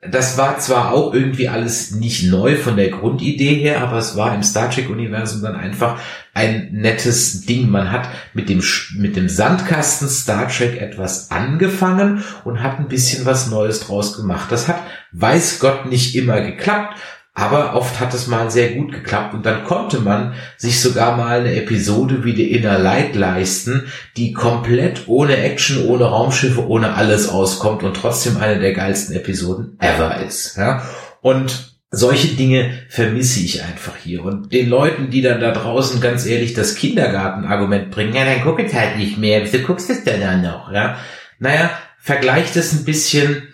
[0.09, 4.33] Das war zwar auch irgendwie alles nicht neu von der Grundidee her, aber es war
[4.33, 5.99] im Star Trek-Universum dann einfach
[6.33, 7.69] ein nettes Ding.
[7.69, 8.63] Man hat mit dem,
[8.95, 14.51] mit dem Sandkasten Star Trek etwas angefangen und hat ein bisschen was Neues draus gemacht.
[14.51, 14.81] Das hat,
[15.11, 16.97] weiß Gott, nicht immer geklappt,
[17.33, 21.39] aber oft hat es mal sehr gut geklappt und dann konnte man sich sogar mal
[21.39, 27.29] eine Episode wie The Inner Light leisten, die komplett ohne Action, ohne Raumschiffe, ohne alles
[27.29, 30.57] auskommt und trotzdem eine der geilsten Episoden ever ist.
[30.57, 30.83] Ja?
[31.21, 34.25] Und solche Dinge vermisse ich einfach hier.
[34.25, 38.59] Und den Leuten, die dann da draußen ganz ehrlich das Kindergartenargument bringen, ja, dann guck
[38.59, 40.71] ich halt nicht mehr, wieso guckst du es denn dann noch?
[40.71, 40.97] Ja?
[41.39, 43.47] Naja, vergleicht es ein bisschen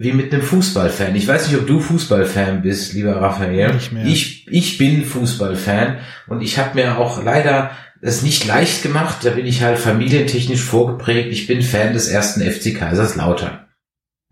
[0.00, 1.14] wie mit einem Fußballfan.
[1.14, 3.74] Ich weiß nicht, ob du Fußballfan bist, lieber Raphael.
[3.74, 4.06] Nicht mehr.
[4.06, 9.18] Ich, ich bin Fußballfan und ich habe mir auch leider es nicht leicht gemacht.
[9.24, 11.30] Da bin ich halt familientechnisch vorgeprägt.
[11.30, 13.66] Ich bin Fan des ersten FC Kaiserslautern.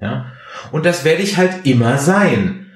[0.00, 0.32] Ja.
[0.72, 2.70] Und das werde ich halt immer sein.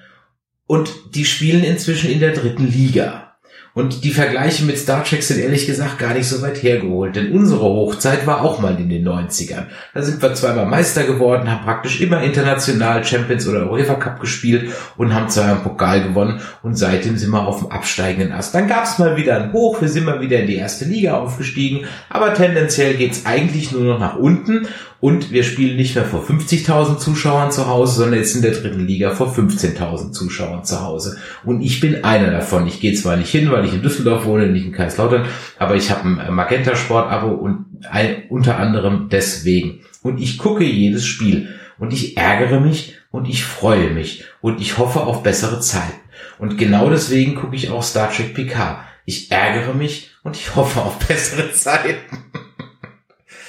[0.66, 3.31] Und die spielen inzwischen in der dritten Liga.
[3.74, 7.32] Und die Vergleiche mit Star Trek sind ehrlich gesagt gar nicht so weit hergeholt, denn
[7.32, 9.64] unsere Hochzeit war auch mal in den 90ern.
[9.94, 14.70] Da sind wir zweimal Meister geworden, haben praktisch immer international Champions oder UEFA Cup gespielt
[14.98, 18.54] und haben zweimal Pokal gewonnen und seitdem sind wir auf dem absteigenden Ast.
[18.54, 21.14] Dann gab es mal wieder ein Hoch, wir sind mal wieder in die erste Liga
[21.14, 24.66] aufgestiegen, aber tendenziell geht's eigentlich nur noch nach unten
[25.02, 28.86] und wir spielen nicht mehr vor 50.000 Zuschauern zu Hause, sondern jetzt in der dritten
[28.86, 31.18] Liga vor 15.000 Zuschauern zu Hause.
[31.42, 32.68] Und ich bin einer davon.
[32.68, 35.26] Ich gehe zwar nicht hin, weil ich in Düsseldorf wohne, nicht in Kaiserslautern,
[35.58, 39.80] aber ich habe ein Magenta Sport Abo und ein, unter anderem deswegen.
[40.04, 41.48] Und ich gucke jedes Spiel
[41.80, 45.98] und ich ärgere mich und ich freue mich und ich hoffe auf bessere Zeiten.
[46.38, 48.84] Und genau deswegen gucke ich auch Star Trek PK.
[49.04, 52.31] Ich ärgere mich und ich hoffe auf bessere Zeiten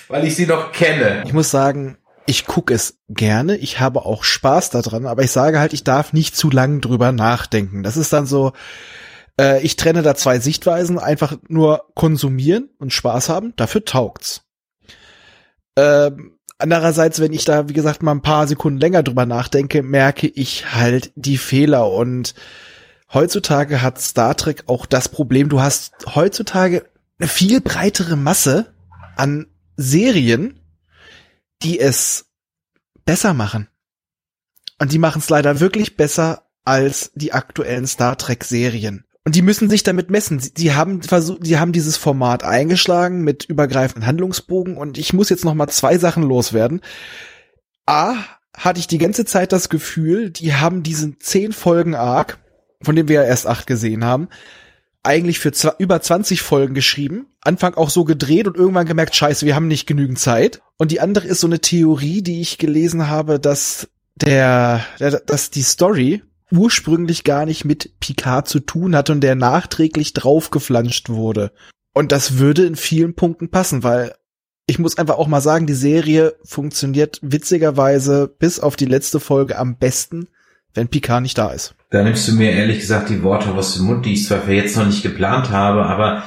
[0.07, 1.23] weil ich sie noch kenne.
[1.25, 5.59] Ich muss sagen, ich gucke es gerne, ich habe auch Spaß daran, aber ich sage
[5.59, 7.83] halt, ich darf nicht zu lang drüber nachdenken.
[7.83, 8.53] Das ist dann so,
[9.39, 14.43] äh, ich trenne da zwei Sichtweisen, einfach nur konsumieren und Spaß haben, dafür taugt's.
[15.75, 20.27] Ähm, andererseits, wenn ich da, wie gesagt, mal ein paar Sekunden länger drüber nachdenke, merke
[20.27, 22.35] ich halt die Fehler und
[23.13, 26.85] heutzutage hat Star Trek auch das Problem, du hast heutzutage
[27.19, 28.73] eine viel breitere Masse
[29.15, 30.59] an Serien,
[31.61, 32.25] die es
[33.05, 33.67] besser machen.
[34.79, 39.05] Und die machen es leider wirklich besser als die aktuellen Star Trek Serien.
[39.25, 40.39] Und die müssen sich damit messen.
[40.39, 45.45] Sie haben versucht, die haben dieses Format eingeschlagen mit übergreifenden Handlungsbogen und ich muss jetzt
[45.45, 46.81] noch mal zwei Sachen loswerden.
[47.85, 48.15] A,
[48.55, 52.37] hatte ich die ganze Zeit das Gefühl, die haben diesen zehn Folgen Arc,
[52.81, 54.27] von dem wir ja erst acht gesehen haben,
[55.03, 59.55] eigentlich für über 20 Folgen geschrieben, Anfang auch so gedreht und irgendwann gemerkt, scheiße, wir
[59.55, 60.61] haben nicht genügend Zeit.
[60.77, 65.49] Und die andere ist so eine Theorie, die ich gelesen habe, dass der, der dass
[65.49, 71.51] die Story ursprünglich gar nicht mit Picard zu tun hatte und der nachträglich draufgeflanscht wurde.
[71.93, 74.15] Und das würde in vielen Punkten passen, weil
[74.65, 79.57] ich muss einfach auch mal sagen, die Serie funktioniert witzigerweise bis auf die letzte Folge
[79.57, 80.27] am besten,
[80.73, 81.75] wenn Picard nicht da ist.
[81.89, 84.53] Da nimmst du mir ehrlich gesagt die Worte aus dem Mund, die ich zwar für
[84.53, 86.23] jetzt noch nicht geplant habe, aber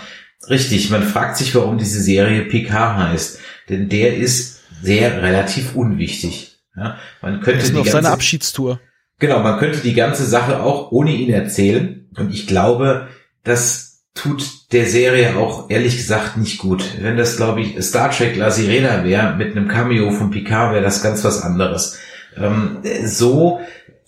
[0.48, 3.40] richtig, man fragt sich, warum diese Serie Picard heißt.
[3.68, 6.58] Denn der ist sehr relativ unwichtig.
[6.76, 8.80] Ja, man könnte ist die ganze, seine Abschiedstour.
[9.18, 12.08] Genau, man könnte die ganze Sache auch ohne ihn erzählen.
[12.16, 13.08] Und ich glaube,
[13.44, 16.84] das tut der Serie auch ehrlich gesagt nicht gut.
[17.00, 20.84] Wenn das, glaube ich, Star Trek La Sirena wäre, mit einem Cameo von Picard, wäre
[20.84, 21.98] das ganz was anderes.
[22.36, 23.60] Ähm, so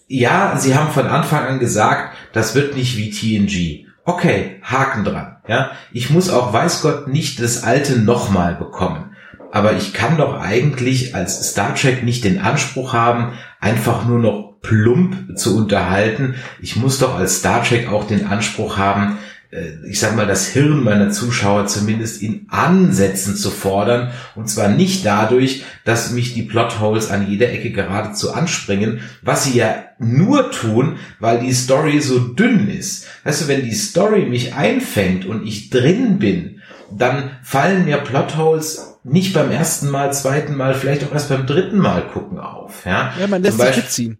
[0.09, 3.87] ja, sie haben von Anfang an gesagt, das wird nicht wie TNG.
[4.05, 5.37] Okay, Haken dran.
[5.47, 9.15] Ja, ich muss auch, weiß Gott, nicht das alte nochmal bekommen.
[9.53, 14.61] Aber ich kann doch eigentlich als Star Trek nicht den Anspruch haben, einfach nur noch
[14.63, 16.35] plump zu unterhalten.
[16.61, 19.19] Ich muss doch als Star Trek auch den Anspruch haben,
[19.51, 24.11] ich sag mal, das Hirn meiner Zuschauer zumindest in Ansätzen zu fordern.
[24.35, 29.57] Und zwar nicht dadurch, dass mich die Plotholes an jeder Ecke geradezu anspringen, was sie
[29.57, 33.07] ja nur tun, weil die Story so dünn ist.
[33.25, 36.61] Weißt du, wenn die Story mich einfängt und ich drin bin,
[36.95, 41.79] dann fallen mir Plotholes nicht beim ersten Mal, zweiten Mal, vielleicht auch erst beim dritten
[41.79, 42.85] Mal gucken auf.
[42.85, 44.19] Ja, ja man lässt sich mitziehen.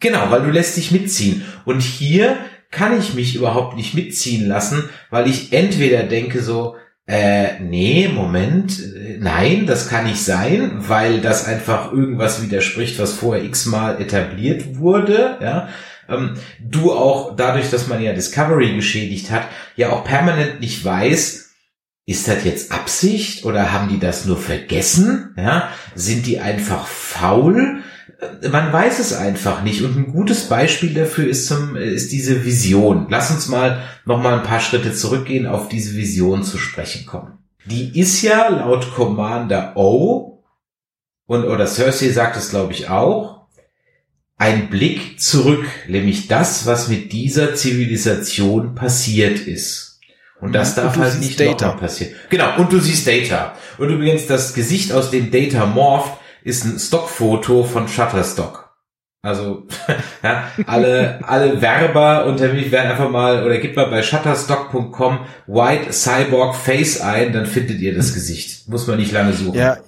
[0.00, 1.42] Genau, weil du lässt dich mitziehen.
[1.64, 2.36] Und hier
[2.70, 8.78] kann ich mich überhaupt nicht mitziehen lassen, weil ich entweder denke so, äh, nee, Moment,
[9.18, 15.38] nein, das kann nicht sein, weil das einfach irgendwas widerspricht, was vorher x-mal etabliert wurde,
[15.40, 15.68] ja.
[16.06, 19.46] Ähm, du auch dadurch, dass man ja Discovery geschädigt hat,
[19.76, 21.50] ja auch permanent nicht weiß,
[22.04, 25.70] ist das jetzt Absicht oder haben die das nur vergessen, ja?
[25.94, 27.82] Sind die einfach faul?
[28.50, 29.82] Man weiß es einfach nicht.
[29.82, 33.06] Und ein gutes Beispiel dafür ist, zum, ist diese Vision.
[33.10, 37.38] Lass uns mal noch mal ein paar Schritte zurückgehen, auf diese Vision zu sprechen kommen.
[37.66, 40.42] Die ist ja laut Commander O
[41.26, 43.46] und oder Cersei sagt es glaube ich auch,
[44.36, 50.00] ein Blick zurück, nämlich das, was mit dieser Zivilisation passiert ist.
[50.40, 51.72] Und das darf und halt nicht Data.
[51.72, 52.14] passieren.
[52.30, 53.56] Genau, und du siehst Data.
[53.76, 56.16] Und übrigens, das Gesicht, aus dem Data morpht,
[56.48, 58.68] ist ein Stockfoto von Shutterstock.
[59.20, 59.66] Also
[60.22, 65.92] ja, alle alle Werber unter mich werden einfach mal oder gebt mal bei shutterstock.com White
[65.92, 68.68] Cyborg Face ein, dann findet ihr das Gesicht.
[68.68, 69.58] Muss man nicht lange suchen.
[69.58, 69.78] Ja,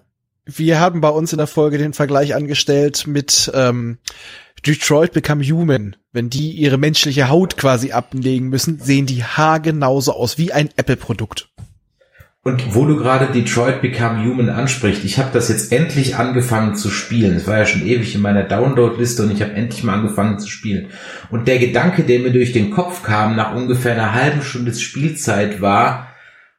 [0.46, 3.98] wir haben bei uns in der Folge den Vergleich angestellt mit ähm,
[4.66, 5.96] Detroit Become Human.
[6.12, 10.70] Wenn die ihre menschliche Haut quasi ablegen müssen, sehen die Haar genauso aus wie ein
[10.76, 11.49] Apple-Produkt.
[12.42, 16.88] Und wo du gerade Detroit Become Human ansprichst, ich habe das jetzt endlich angefangen zu
[16.88, 17.36] spielen.
[17.36, 20.48] Es war ja schon ewig in meiner Download-Liste und ich habe endlich mal angefangen zu
[20.48, 20.88] spielen.
[21.30, 25.60] Und der Gedanke, der mir durch den Kopf kam nach ungefähr einer halben Stunde Spielzeit
[25.60, 26.08] war,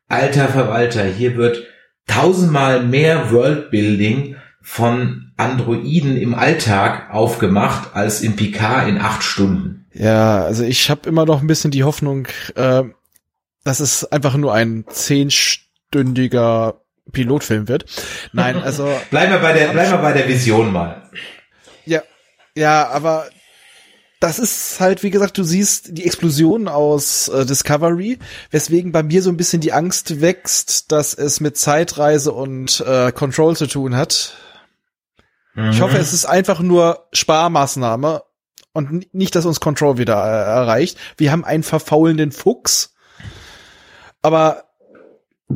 [0.08, 1.64] alter Verwalter, hier wird
[2.06, 9.88] tausendmal mehr Worldbuilding von Androiden im Alltag aufgemacht als im Picard in acht Stunden.
[9.94, 12.84] Ja, also ich habe immer noch ein bisschen die Hoffnung, äh,
[13.64, 15.32] dass es einfach nur ein zehn
[15.92, 16.82] stündiger
[17.12, 17.86] Pilotfilm wird.
[18.32, 18.90] Nein, also.
[19.10, 21.10] bleiben wir bei der, bleiben wir bei der Vision mal.
[21.86, 22.02] Ja,
[22.56, 23.28] ja, aber
[24.22, 28.20] das ist halt, wie gesagt, du siehst die Explosion aus äh, Discovery,
[28.52, 33.12] weswegen bei mir so ein bisschen die Angst wächst, dass es mit Zeitreise und äh,
[33.12, 34.36] Control zu tun hat.
[35.56, 35.72] Mhm.
[35.72, 38.24] Ich hoffe, es ist einfach nur Sparmaßnahme
[38.74, 40.98] und nicht, dass uns Control wieder äh, erreicht.
[41.18, 42.94] Wir haben einen verfaulenden Fuchs,
[44.22, 44.71] aber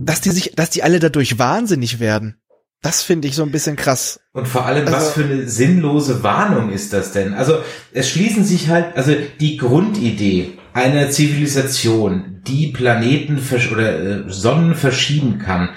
[0.03, 2.37] dass die sich, dass die alle dadurch wahnsinnig werden.
[2.81, 4.19] Das finde ich so ein bisschen krass.
[4.33, 7.33] Und vor allem, also, was für eine sinnlose Warnung ist das denn?
[7.33, 7.59] Also
[7.93, 13.41] es schließen sich halt, also die Grundidee einer Zivilisation, die Planeten
[13.71, 15.69] oder äh, Sonnen verschieben kann,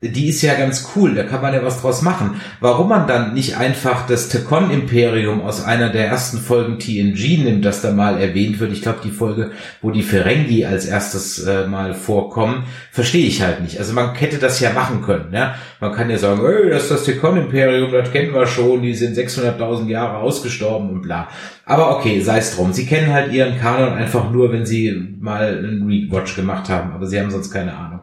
[0.00, 2.40] die ist ja ganz cool, da kann man ja was draus machen.
[2.60, 7.80] Warum man dann nicht einfach das Tekon-Imperium aus einer der ersten Folgen TNG nimmt, das
[7.80, 11.94] da mal erwähnt wird, ich glaube die Folge, wo die Ferengi als erstes äh, mal
[11.94, 13.78] vorkommen, verstehe ich halt nicht.
[13.78, 15.54] Also man hätte das ja machen können, ja.
[15.80, 19.16] Man kann ja sagen, hey, das ist das Tekon-Imperium, das kennen wir schon, die sind
[19.16, 21.28] 600.000 Jahre ausgestorben und bla.
[21.64, 22.74] Aber okay, sei es drum.
[22.74, 27.06] Sie kennen halt ihren Kanon einfach nur, wenn sie mal einen Rewatch gemacht haben, aber
[27.06, 27.93] sie haben sonst keine Ahnung.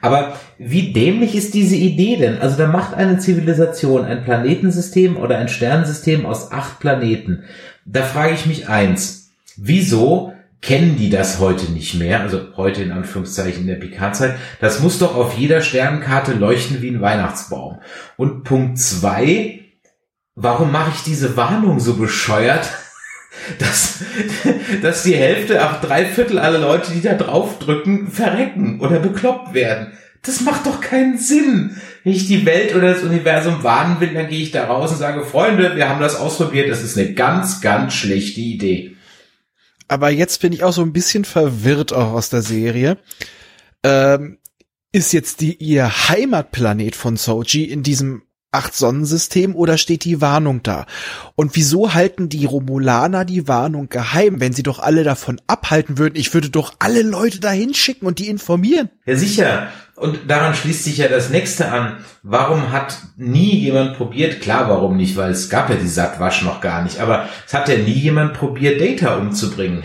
[0.00, 2.38] Aber wie dämlich ist diese Idee denn?
[2.38, 7.44] Also da macht eine Zivilisation ein Planetensystem oder ein Sternensystem aus acht Planeten.
[7.84, 9.30] Da frage ich mich eins.
[9.56, 12.20] Wieso kennen die das heute nicht mehr?
[12.20, 14.36] Also heute in Anführungszeichen in der Picard-Zeit.
[14.60, 17.78] Das muss doch auf jeder Sternenkarte leuchten wie ein Weihnachtsbaum.
[18.16, 19.60] Und Punkt zwei,
[20.34, 22.68] warum mache ich diese Warnung so bescheuert?
[23.58, 24.04] Dass,
[24.82, 29.92] dass die Hälfte, auch drei Viertel aller Leute, die da draufdrücken, verrecken oder bekloppt werden.
[30.22, 31.76] Das macht doch keinen Sinn.
[32.04, 34.98] Wenn ich die Welt oder das Universum warnen will, dann gehe ich da raus und
[34.98, 38.96] sage, Freunde, wir haben das ausprobiert, das ist eine ganz, ganz schlechte Idee.
[39.86, 42.98] Aber jetzt bin ich auch so ein bisschen verwirrt auch aus der Serie.
[43.82, 44.38] Ähm,
[44.92, 50.62] ist jetzt die ihr Heimatplanet von Soji in diesem acht Sonnensystem oder steht die Warnung
[50.62, 50.86] da?
[51.34, 56.16] Und wieso halten die Romulaner die Warnung geheim, wenn sie doch alle davon abhalten würden?
[56.16, 58.90] Ich würde doch alle Leute dahin schicken und die informieren.
[59.04, 59.68] Ja, sicher.
[59.96, 61.98] Und daran schließt sich ja das nächste an.
[62.22, 64.40] Warum hat nie jemand probiert?
[64.40, 65.16] Klar, warum nicht?
[65.16, 67.00] Weil es gab ja die Sattwasch noch gar nicht.
[67.00, 69.82] Aber es hat ja nie jemand probiert, Data umzubringen.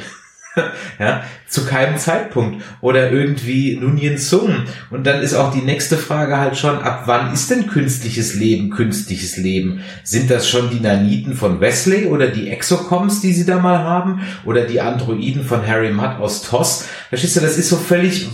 [1.00, 2.64] ja, zu keinem Zeitpunkt.
[2.82, 4.64] Oder irgendwie Nunien Sung.
[4.92, 8.70] Und dann ist auch die nächste Frage halt schon, ab wann ist denn künstliches Leben
[8.70, 9.82] künstliches Leben?
[10.04, 14.22] Sind das schon die Naniten von Wesley oder die Exocoms, die sie da mal haben?
[14.46, 16.86] Oder die Androiden von Harry Mudd aus TOS?
[17.10, 18.28] Verstehst du, das ist so völlig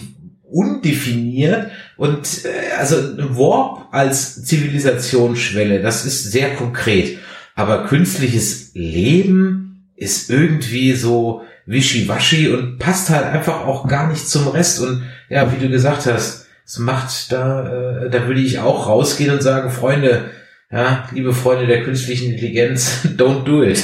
[0.51, 2.95] undefiniert und äh, also
[3.38, 7.20] Warp als Zivilisationsschwelle, das ist sehr konkret.
[7.55, 14.47] Aber künstliches Leben ist irgendwie so, wischiwaschi und passt halt einfach auch gar nicht zum
[14.47, 14.82] Rest.
[14.82, 19.32] Und ja, wie du gesagt hast, es macht da, äh, da würde ich auch rausgehen
[19.32, 20.32] und sagen, Freunde,
[20.72, 23.84] ja, liebe Freunde der künstlichen Intelligenz, don't do it.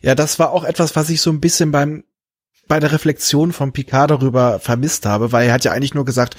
[0.00, 2.04] Ja, das war auch etwas, was ich so ein bisschen beim
[2.70, 6.36] bei der Reflexion von Picard darüber vermisst habe, weil er hat ja eigentlich nur gesagt,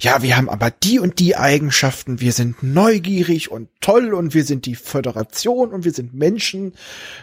[0.00, 4.44] ja, wir haben aber die und die Eigenschaften, wir sind neugierig und toll und wir
[4.44, 6.72] sind die Föderation und wir sind Menschen,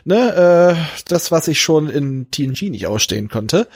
[0.05, 3.67] ne, äh, das, was ich schon in TNG nicht ausstehen konnte,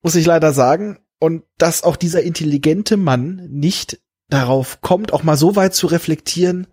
[0.00, 4.00] muss ich leider sagen, und dass auch dieser intelligente Mann nicht
[4.30, 6.66] darauf kommt, auch mal so weit zu reflektieren,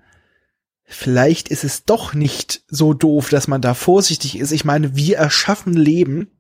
[0.86, 4.54] vielleicht ist es doch nicht so doof, dass man da vorsichtig ist.
[4.54, 6.32] Ich meine, wir erschaffen Leben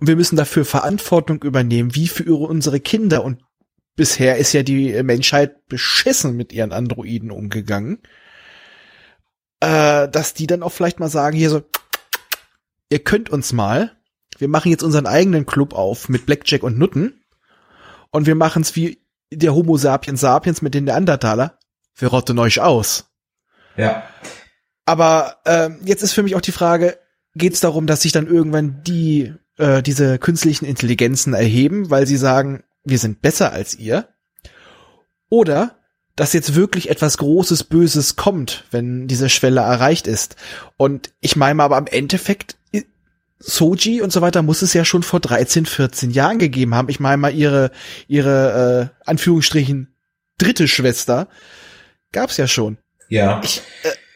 [0.00, 3.22] und wir müssen dafür Verantwortung übernehmen, wie für unsere Kinder.
[3.22, 3.42] Und
[3.96, 7.98] bisher ist ja die Menschheit beschissen mit ihren Androiden umgegangen.
[9.60, 11.62] Äh, dass die dann auch vielleicht mal sagen, hier so,
[12.88, 13.94] ihr könnt uns mal,
[14.38, 17.22] wir machen jetzt unseren eigenen Club auf mit Blackjack und Nutten
[18.10, 21.58] und wir machen es wie der Homo sapiens sapiens mit den Neandertaler.
[21.94, 23.10] Wir rotten euch aus.
[23.76, 24.04] Ja.
[24.86, 26.98] Aber äh, jetzt ist für mich auch die Frage,
[27.34, 32.16] geht es darum, dass sich dann irgendwann die äh, diese künstlichen Intelligenzen erheben, weil sie
[32.16, 34.08] sagen, wir sind besser als ihr?
[35.28, 35.76] Oder
[36.16, 40.36] dass jetzt wirklich etwas Großes, Böses kommt, wenn diese Schwelle erreicht ist.
[40.76, 42.56] Und ich meine aber am Endeffekt,
[43.38, 46.90] Soji und so weiter muss es ja schon vor 13, 14 Jahren gegeben haben.
[46.90, 47.70] Ich meine mal ihre,
[48.06, 49.94] ihre äh, Anführungsstrichen
[50.36, 51.28] dritte Schwester
[52.12, 52.76] gab's ja schon.
[53.08, 53.40] Ja.
[53.42, 53.62] Ich,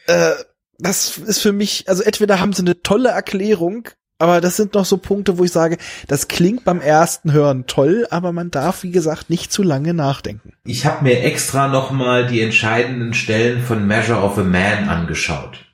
[0.07, 0.35] äh, äh,
[0.77, 4.85] das ist für mich, also entweder haben sie eine tolle Erklärung, aber das sind noch
[4.85, 8.91] so Punkte, wo ich sage, das klingt beim ersten Hören toll, aber man darf, wie
[8.91, 10.53] gesagt, nicht zu lange nachdenken.
[10.63, 15.65] Ich habe mir extra nochmal die entscheidenden Stellen von Measure of a Man angeschaut.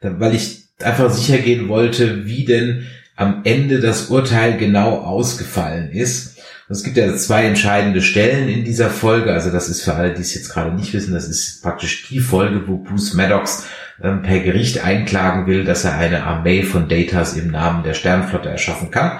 [0.00, 2.86] Weil ich einfach sicher gehen wollte, wie denn
[3.16, 6.38] am Ende das Urteil genau ausgefallen ist.
[6.70, 9.32] Es gibt ja zwei entscheidende Stellen in dieser Folge.
[9.32, 12.20] Also das ist für alle, die es jetzt gerade nicht wissen, das ist praktisch die
[12.20, 13.64] Folge, wo Bruce Maddox
[14.02, 18.48] ähm, per Gericht einklagen will, dass er eine Armee von Datas im Namen der Sternflotte
[18.48, 19.18] erschaffen kann.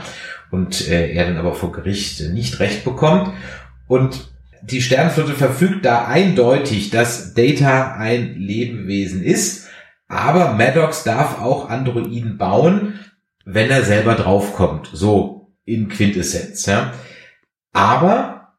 [0.51, 3.33] Und äh, er dann aber vor Gericht nicht recht bekommt.
[3.87, 4.31] Und
[4.62, 9.68] die Sternflotte verfügt da eindeutig, dass Data ein Lebewesen ist
[10.09, 12.99] aber Maddox darf auch Androiden bauen,
[13.45, 14.89] wenn er selber draufkommt.
[14.93, 16.64] So in Quintessenz.
[16.66, 16.95] Ja.
[17.72, 18.55] Aber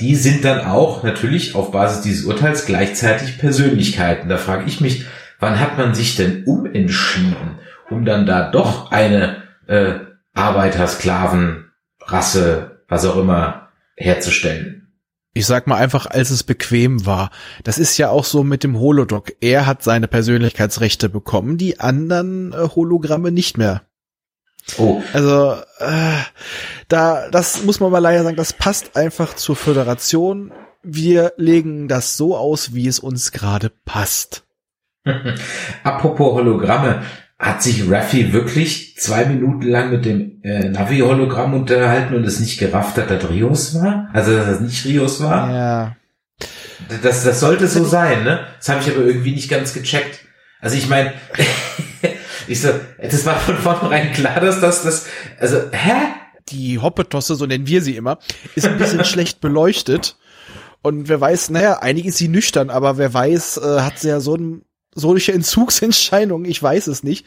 [0.00, 4.28] die sind dann auch natürlich auf Basis dieses Urteils gleichzeitig Persönlichkeiten.
[4.28, 5.06] Da frage ich mich,
[5.42, 7.58] wann hat man sich denn umentschieden,
[7.90, 9.94] um dann da doch eine äh,
[10.32, 14.78] Arbeiter, Sklaven, Rasse, was auch immer herzustellen?
[15.34, 17.30] ich sag mal einfach, als es bequem war.
[17.64, 19.32] Das ist ja auch so mit dem Holodoc.
[19.40, 23.80] Er hat seine Persönlichkeitsrechte bekommen, die anderen äh, Hologramme nicht mehr.
[24.76, 25.02] Oh.
[25.14, 26.18] Also äh,
[26.88, 30.52] da, das muss man mal leider sagen, das passt einfach zur Föderation.
[30.82, 34.44] Wir legen das so aus, wie es uns gerade passt.
[35.84, 37.02] Apropos Hologramme,
[37.38, 42.58] hat sich Raffi wirklich zwei Minuten lang mit dem äh, Navi-Hologramm unterhalten und es nicht
[42.58, 44.08] gerafft hat, dass Rios war?
[44.12, 45.52] Also, dass es nicht Rios war?
[45.52, 45.96] Ja.
[47.02, 48.46] Das, das sollte so sein, ne?
[48.58, 50.20] Das habe ich aber irgendwie nicht ganz gecheckt.
[50.60, 51.12] Also ich meine,
[52.46, 52.68] ich so,
[53.00, 55.06] das war von vornherein klar, dass das, das,
[55.40, 55.94] also, hä?
[56.48, 58.18] Die Hoppetosse, so nennen wir sie immer,
[58.54, 60.16] ist ein bisschen schlecht beleuchtet.
[60.80, 64.20] Und wer weiß, naja, einige ist sie nüchtern, aber wer weiß, äh, hat sie ja
[64.20, 64.36] so
[64.94, 67.26] ein solche Entzugsentscheidungen, ich weiß es nicht.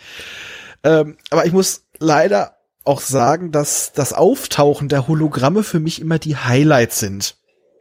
[0.83, 6.19] Ähm, aber ich muss leider auch sagen, dass das Auftauchen der Hologramme für mich immer
[6.19, 7.35] die Highlights sind.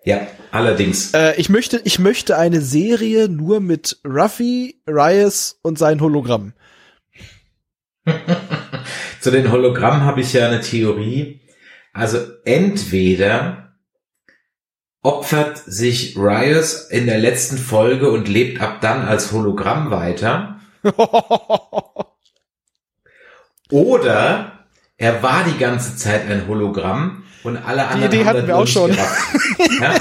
[0.04, 1.12] Ja, allerdings.
[1.14, 6.54] Äh, ich möchte, ich möchte eine Serie nur mit Ruffy, Rias und seinen Hologrammen.
[9.20, 11.40] Zu den Hologrammen habe ich ja eine Theorie.
[11.94, 13.63] Also entweder
[15.04, 20.60] opfert sich Rios in der letzten Folge und lebt ab dann als Hologramm weiter.
[23.70, 24.52] Oder
[24.96, 28.66] er war die ganze Zeit ein Hologramm und alle anderen die Idee hatten wir auch
[28.66, 28.90] schon.
[29.80, 29.94] Ja?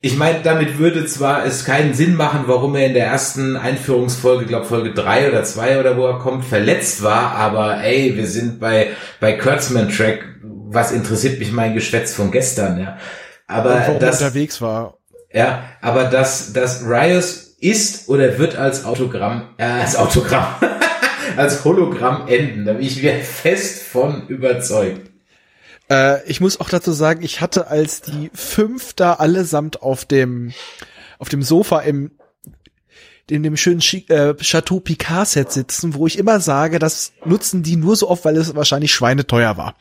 [0.00, 4.46] Ich meine, damit würde zwar es keinen Sinn machen, warum er in der ersten Einführungsfolge,
[4.46, 8.60] glaube Folge drei oder zwei oder wo er kommt, verletzt war, aber ey, wir sind
[8.60, 12.98] bei, bei Kurtzman Track, was interessiert mich mein Geschwätz von gestern, ja.
[13.48, 14.98] Aber und das, unterwegs war.
[15.32, 20.54] Ja, aber dass, dass Rios ist oder wird als Autogramm, äh, als Autogramm,
[21.36, 22.64] als Hologramm enden.
[22.64, 25.10] Da bin ich mir fest von überzeugt.
[25.90, 30.52] Äh, ich muss auch dazu sagen, ich hatte als die fünf da allesamt auf dem,
[31.18, 32.12] auf dem Sofa im
[33.30, 37.76] in dem schönen äh, Chateau Picard Set sitzen, wo ich immer sage, das nutzen die
[37.76, 39.76] nur so oft, weil es wahrscheinlich schweineteuer war.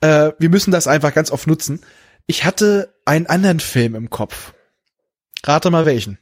[0.00, 1.80] Äh, wir müssen das einfach ganz oft nutzen.
[2.26, 4.52] Ich hatte einen anderen Film im Kopf.
[5.44, 6.18] Rate mal welchen.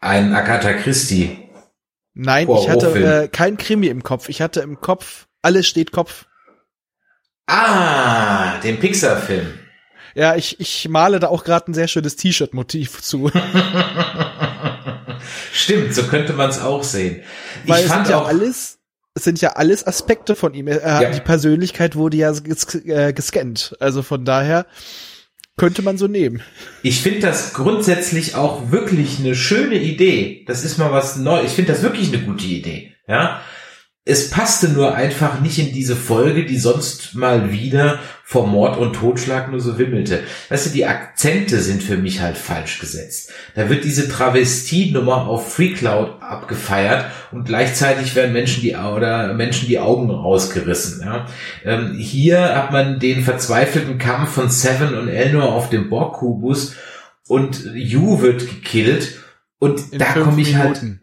[0.00, 1.50] Ein Agatha Christie.
[2.14, 4.28] Nein, ich hatte äh, kein Krimi im Kopf.
[4.28, 6.26] Ich hatte im Kopf, alles steht Kopf.
[7.46, 9.58] Ah, den Pixar-Film.
[10.14, 13.30] Ja, ich, ich male da auch gerade ein sehr schönes T-Shirt-Motiv zu.
[15.52, 17.22] Stimmt, so könnte man es auch sehen.
[17.66, 18.78] Weil ich fand ja auch alles,
[19.14, 20.68] es sind ja alles Aspekte von ihm.
[20.68, 21.10] Er, ja.
[21.10, 23.76] Die Persönlichkeit wurde ja ges äh, gescannt.
[23.80, 24.66] Also von daher,
[25.56, 26.42] Könnte man so nehmen.
[26.82, 30.44] Ich finde das grundsätzlich auch wirklich eine schöne Idee.
[30.46, 31.50] Das ist mal was Neues.
[31.50, 32.94] Ich finde das wirklich eine gute Idee.
[33.06, 33.42] Ja,
[34.10, 38.94] es passte nur einfach nicht in diese Folge, die sonst mal wieder vor Mord und
[38.94, 40.20] Totschlag nur so wimmelte.
[40.48, 43.32] Weißt du, die Akzente sind für mich halt falsch gesetzt.
[43.54, 49.78] Da wird diese Travestie-Nummer auf FreeCloud abgefeiert und gleichzeitig werden Menschen die oder Menschen die
[49.78, 51.02] Augen rausgerissen.
[51.04, 51.26] Ja.
[51.64, 56.74] Ähm, hier hat man den verzweifelten Kampf von Seven und Elnor auf dem Borg-Kubus
[57.28, 59.20] und Yu wird gekillt
[59.60, 61.02] und In da komme ich halt Minuten.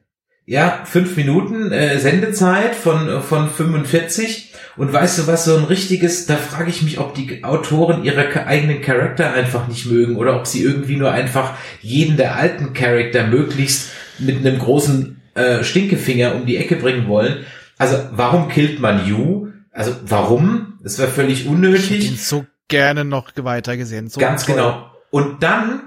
[0.50, 4.54] Ja, fünf Minuten äh, Sendezeit von, von 45.
[4.78, 8.48] Und weißt du was, so ein richtiges, da frage ich mich, ob die Autoren ihre
[8.48, 13.28] eigenen Charakter einfach nicht mögen oder ob sie irgendwie nur einfach jeden der alten Charakter
[13.28, 13.90] möglichst
[14.20, 17.46] mit einem großen äh, Stinkefinger um die Ecke bringen wollen.
[17.78, 19.50] Also warum killt man Yu?
[19.72, 20.80] Also warum?
[20.82, 22.12] Das wäre völlig Ich hätte unnötig.
[22.12, 24.08] ihn so gerne noch weiter gesehen.
[24.08, 24.56] So Ganz toll.
[24.56, 24.92] genau.
[25.10, 25.82] Und dann,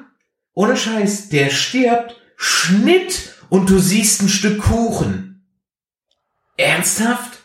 [0.53, 5.45] ohne Scheiß, der stirbt, Schnitt und du siehst ein Stück Kuchen.
[6.57, 7.39] Ernsthaft?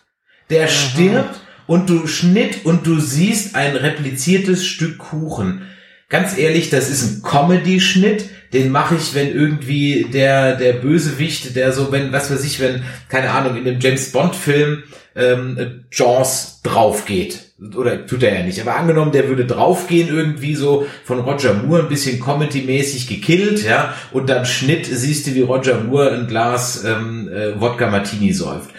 [0.50, 5.64] Der stirbt und du Schnitt und du siehst ein repliziertes Stück Kuchen.
[6.08, 11.74] Ganz ehrlich, das ist ein Comedy-Schnitt, den mache ich, wenn irgendwie der, der Bösewicht, der
[11.74, 14.84] so, wenn, was weiß ich, wenn, keine Ahnung, in dem James Bond-Film
[15.16, 17.42] ähm, Jaws draufgeht.
[17.76, 21.84] Oder tut er ja nicht, aber angenommen, der würde draufgehen, irgendwie so von Roger Moore
[21.84, 26.84] ein bisschen Comedy-mäßig gekillt, ja, und dann Schnitt siehst du, wie Roger Moore ein Glas
[26.86, 28.72] ähm, äh, Wodka Martini säuft.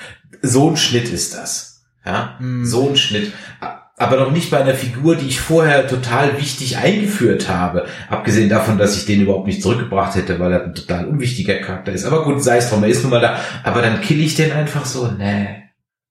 [0.42, 1.84] So ein Schnitt ist das.
[2.04, 3.32] Ja, so ein Schnitt.
[3.98, 7.86] Aber noch nicht bei einer Figur, die ich vorher total wichtig eingeführt habe.
[8.10, 11.92] Abgesehen davon, dass ich den überhaupt nicht zurückgebracht hätte, weil er ein total unwichtiger Charakter
[11.92, 12.04] ist.
[12.04, 13.40] Aber gut, sei es drum, er ist nun mal da.
[13.64, 15.10] Aber dann kill ich den einfach so.
[15.12, 15.62] Nee.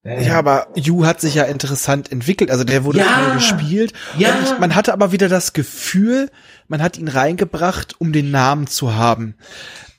[0.02, 0.26] nee.
[0.26, 2.50] Ja, aber Yu hat sich ja interessant entwickelt.
[2.50, 3.36] Also der wurde Ja.
[3.36, 3.94] gespielt.
[4.18, 4.30] Ja.
[4.36, 6.32] Und ich, man hatte aber wieder das Gefühl,
[6.68, 9.36] man hat ihn reingebracht, um den Namen zu haben.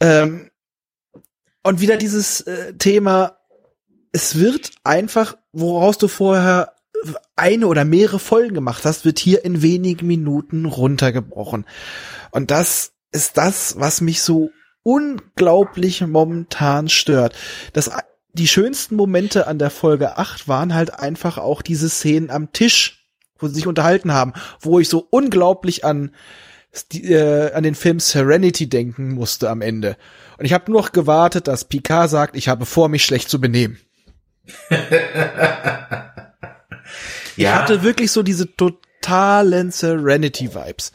[0.01, 0.51] Ähm,
[1.63, 3.37] und wieder dieses äh, Thema,
[4.11, 6.73] es wird einfach, woraus du vorher
[7.37, 11.67] eine oder mehrere Folgen gemacht hast, wird hier in wenigen Minuten runtergebrochen.
[12.31, 14.51] Und das ist das, was mich so
[14.83, 17.35] unglaublich momentan stört.
[17.73, 17.91] Das,
[18.33, 23.07] die schönsten Momente an der Folge 8 waren halt einfach auch diese Szenen am Tisch,
[23.39, 26.15] wo sie sich unterhalten haben, wo ich so unglaublich an,
[26.93, 29.97] die, äh, an den Film Serenity denken musste am Ende.
[30.39, 33.41] Und ich habe nur noch gewartet, dass Picard sagt, ich habe vor, mich schlecht zu
[33.41, 33.79] benehmen.
[37.37, 40.93] Ich ja, hatte wirklich so diese totalen Serenity-Vibes.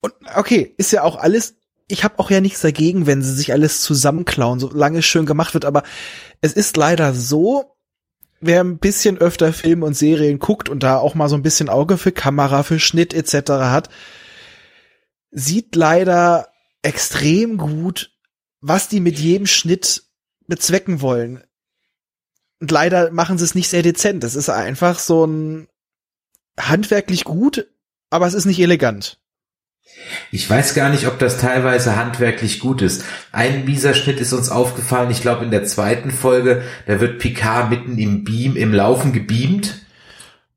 [0.00, 1.54] Und okay, ist ja auch alles,
[1.88, 5.54] ich habe auch ja nichts dagegen, wenn sie sich alles zusammenklauen, solange es schön gemacht
[5.54, 5.84] wird, aber
[6.40, 7.76] es ist leider so,
[8.40, 11.68] wer ein bisschen öfter Filme und Serien guckt und da auch mal so ein bisschen
[11.68, 13.50] Auge für Kamera, für Schnitt etc.
[13.50, 13.88] hat,
[15.30, 16.48] sieht leider
[16.82, 18.10] extrem gut,
[18.60, 20.02] was die mit jedem Schnitt
[20.46, 21.44] bezwecken wollen.
[22.62, 24.22] Und leider machen sie es nicht sehr dezent.
[24.22, 25.66] Es ist einfach so ein
[26.56, 27.66] handwerklich gut,
[28.08, 29.18] aber es ist nicht elegant.
[30.30, 33.02] Ich weiß gar nicht, ob das teilweise handwerklich gut ist.
[33.32, 37.68] Ein mieser Schnitt ist uns aufgefallen, ich glaube in der zweiten Folge, da wird Picard
[37.68, 39.80] mitten im Beam, im Laufen gebeamt.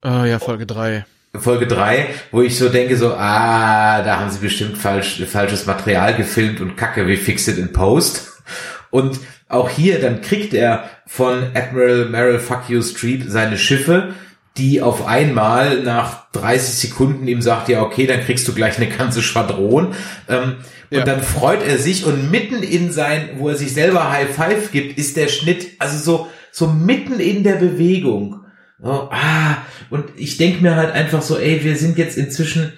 [0.04, 1.08] Oh, ja, Folge drei.
[1.34, 6.16] Folge drei, wo ich so denke, so, ah, da haben sie bestimmt falsch, falsches Material
[6.16, 8.44] gefilmt und kacke, wie fix it in post.
[8.92, 14.14] Und auch hier, dann kriegt er von Admiral Merrill Fuck You Street seine Schiffe,
[14.58, 18.88] die auf einmal nach 30 Sekunden ihm sagt, ja, okay, dann kriegst du gleich eine
[18.88, 19.94] ganze Schwadron.
[20.30, 20.56] Ähm,
[20.92, 21.00] Ja.
[21.00, 24.72] Und dann freut er sich und mitten in sein, wo er sich selber High Five
[24.72, 28.46] gibt, ist der Schnitt, also so, so mitten in der Bewegung.
[28.80, 29.58] So, ah,
[29.90, 32.74] und ich denke mir halt einfach so, ey, wir sind jetzt inzwischen,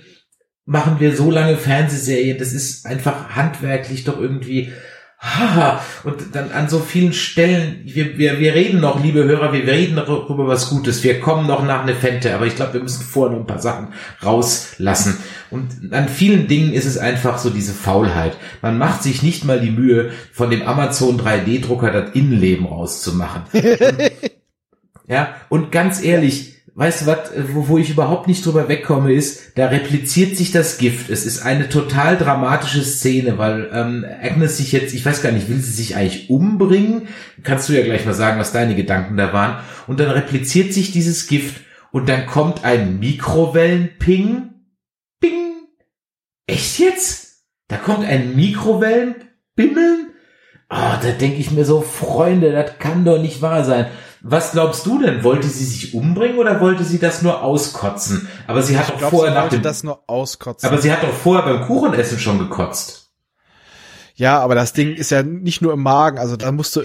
[0.66, 4.72] machen wir so lange Fernsehserien, das ist einfach handwerklich doch irgendwie,
[5.20, 9.66] haha, und dann an so vielen Stellen, wir, wir, wir reden noch, liebe Hörer, wir
[9.66, 12.82] reden noch über was Gutes, wir kommen noch nach eine Fente, aber ich glaube, wir
[12.82, 13.94] müssen vorher noch ein paar Sachen
[14.24, 15.18] rauslassen.
[15.50, 18.38] Und an vielen Dingen ist es einfach so diese Faulheit.
[18.62, 23.44] Man macht sich nicht mal die Mühe, von dem Amazon 3D-Drucker das Innenleben rauszumachen.
[25.10, 29.58] Ja, und ganz ehrlich, weißt du was, wo, wo ich überhaupt nicht drüber wegkomme, ist,
[29.58, 31.10] da repliziert sich das Gift.
[31.10, 35.50] Es ist eine total dramatische Szene, weil ähm, Agnes sich jetzt, ich weiß gar nicht,
[35.50, 37.08] will sie sich eigentlich umbringen?
[37.42, 39.58] Kannst du ja gleich mal sagen, was deine Gedanken da waren.
[39.88, 41.62] Und dann repliziert sich dieses Gift
[41.92, 44.54] und dann kommt ein Mikrowellenping.
[45.20, 45.54] Ping.
[46.46, 47.44] Echt jetzt?
[47.70, 50.12] Da kommt ein Mikrowellenbimmeln?
[50.70, 53.88] Oh, da denke ich mir so, Freunde, das kann doch nicht wahr sein.
[54.22, 55.24] Was glaubst du denn?
[55.24, 58.28] Wollte sie sich umbringen oder wollte sie das nur auskotzen?
[58.48, 60.68] Aber sie hat Ich doch glaube, vorher sie nach dem, das nur auskotzen.
[60.70, 63.10] aber sie hat doch vorher beim Kuchenessen schon gekotzt.
[64.16, 66.82] ja, aber das Ding ist ja nicht nur im Magen, also da musst du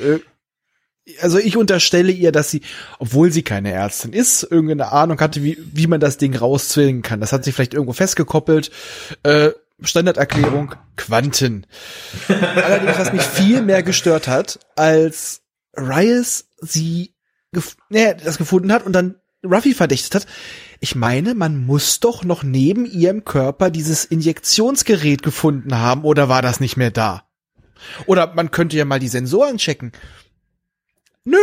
[1.20, 2.62] also ich unterstelle ihr, dass sie,
[2.98, 7.20] obwohl sie keine Ärztin ist, irgendeine Ahnung hatte, wie, wie man das Ding rauszwingen kann.
[7.20, 8.70] Das hat sie vielleicht irgendwo festgekoppelt.
[9.24, 9.50] Äh,
[9.82, 11.66] Standarderklärung, Quanten.
[12.28, 15.42] Allerdings, was mich viel mehr gestört hat, als
[15.76, 17.11] Riot sie
[17.88, 20.26] nee, das gefunden hat und dann Ruffy verdächtigt hat.
[20.80, 26.42] Ich meine, man muss doch noch neben ihrem Körper dieses Injektionsgerät gefunden haben, oder war
[26.42, 27.24] das nicht mehr da?
[28.06, 29.92] Oder man könnte ja mal die Sensoren checken.
[31.24, 31.36] Nö.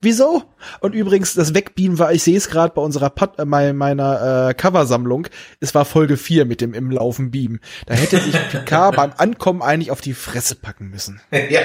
[0.00, 0.44] Wieso?
[0.80, 4.50] Und übrigens, das Wegbeamen war, ich sehe es gerade bei unserer Pod, äh, mein- meiner
[4.50, 5.26] äh, Coversammlung,
[5.58, 7.58] es war Folge 4 mit dem im Laufen Beam.
[7.86, 11.20] Da hätte sich Picard beim Ankommen eigentlich auf die Fresse packen müssen.
[11.32, 11.62] ja.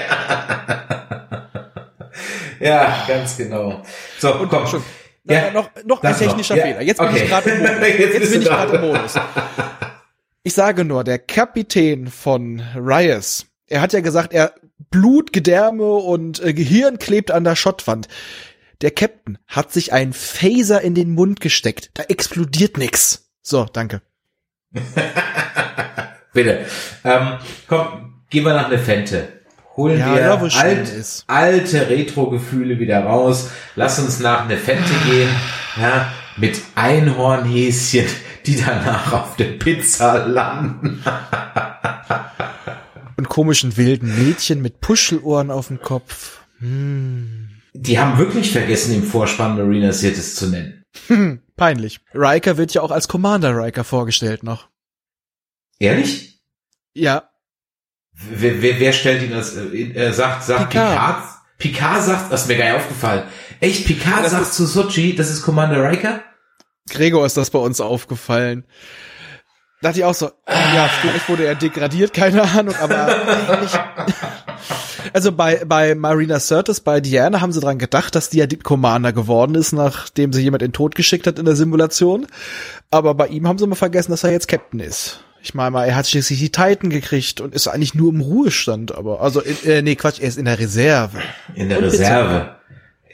[2.62, 3.82] Ja, ganz genau.
[4.20, 4.68] So, Und komm.
[4.68, 4.84] schon.
[5.24, 6.18] Ja, noch noch ein noch.
[6.18, 6.82] technischer Ja, Fehler.
[6.82, 7.24] Jetzt bin okay.
[7.24, 7.88] ich gerade im Modus.
[7.88, 8.82] Jetzt Jetzt, bin ich gerade im.
[8.82, 9.14] Modus.
[10.44, 14.54] Ich sage nur, der Kapitän von Rias, er hat ja gesagt, er
[14.90, 18.08] Blut, Gedärme und äh, Gehirn klebt an der Schottwand.
[18.82, 21.92] Der Captain hat sich einen Phaser in den Mund gesteckt.
[21.94, 23.30] Da explodiert nix.
[23.44, 24.02] So, danke.
[26.34, 26.66] Bitte.
[27.04, 27.38] Ähm,
[27.68, 29.41] komm, gehen wir nach eine Fente.
[29.82, 33.50] Holen Ja, wir schön alt, alte Retro-Gefühle wieder raus.
[33.76, 35.30] Lass uns nach eine Fente gehen.
[35.76, 38.06] Ja, mit Einhornhäschen,
[38.46, 41.04] die danach auf der Pizza landen.
[43.18, 46.42] Und komischen wilden Mädchen mit Puschelohren auf dem Kopf.
[46.60, 47.50] Hm.
[47.74, 50.84] Die haben wirklich vergessen, im Vorspann Marina Sirtis zu nennen.
[51.08, 52.02] Hm, peinlich.
[52.14, 54.70] Riker wird ja auch als Commander Riker vorgestellt noch.
[55.80, 56.40] Ehrlich?
[56.94, 57.31] Ja,
[58.30, 60.90] Wer, wer, wer stellt ihn als, äh, äh, sagt, sagt Picard.
[60.92, 61.24] Picard?
[61.58, 63.24] Picard sagt, das ist mir gar nicht aufgefallen.
[63.60, 66.22] Echt, Picard Das sagt ist- zu Sochi, das ist Commander Riker?
[66.90, 68.66] Gregor ist das bei uns aufgefallen.
[69.82, 73.72] Dachte ich auch so, ja, vielleicht wurde er degradiert, keine Ahnung, aber eigentlich.
[75.14, 78.58] Also bei, bei Marina Sirtis, bei Diana haben sie dran gedacht, dass die ja die
[78.58, 82.28] Commander geworden ist, nachdem sie jemand in den Tod geschickt hat in der Simulation.
[82.92, 85.22] Aber bei ihm haben sie mal vergessen, dass er jetzt Captain ist.
[85.44, 88.94] Ich meine mal, er hat schließlich die Titan gekriegt und ist eigentlich nur im Ruhestand,
[88.96, 91.18] aber, also, äh, nee, Quatsch, er ist in der Reserve.
[91.56, 92.56] In der Und Reserve.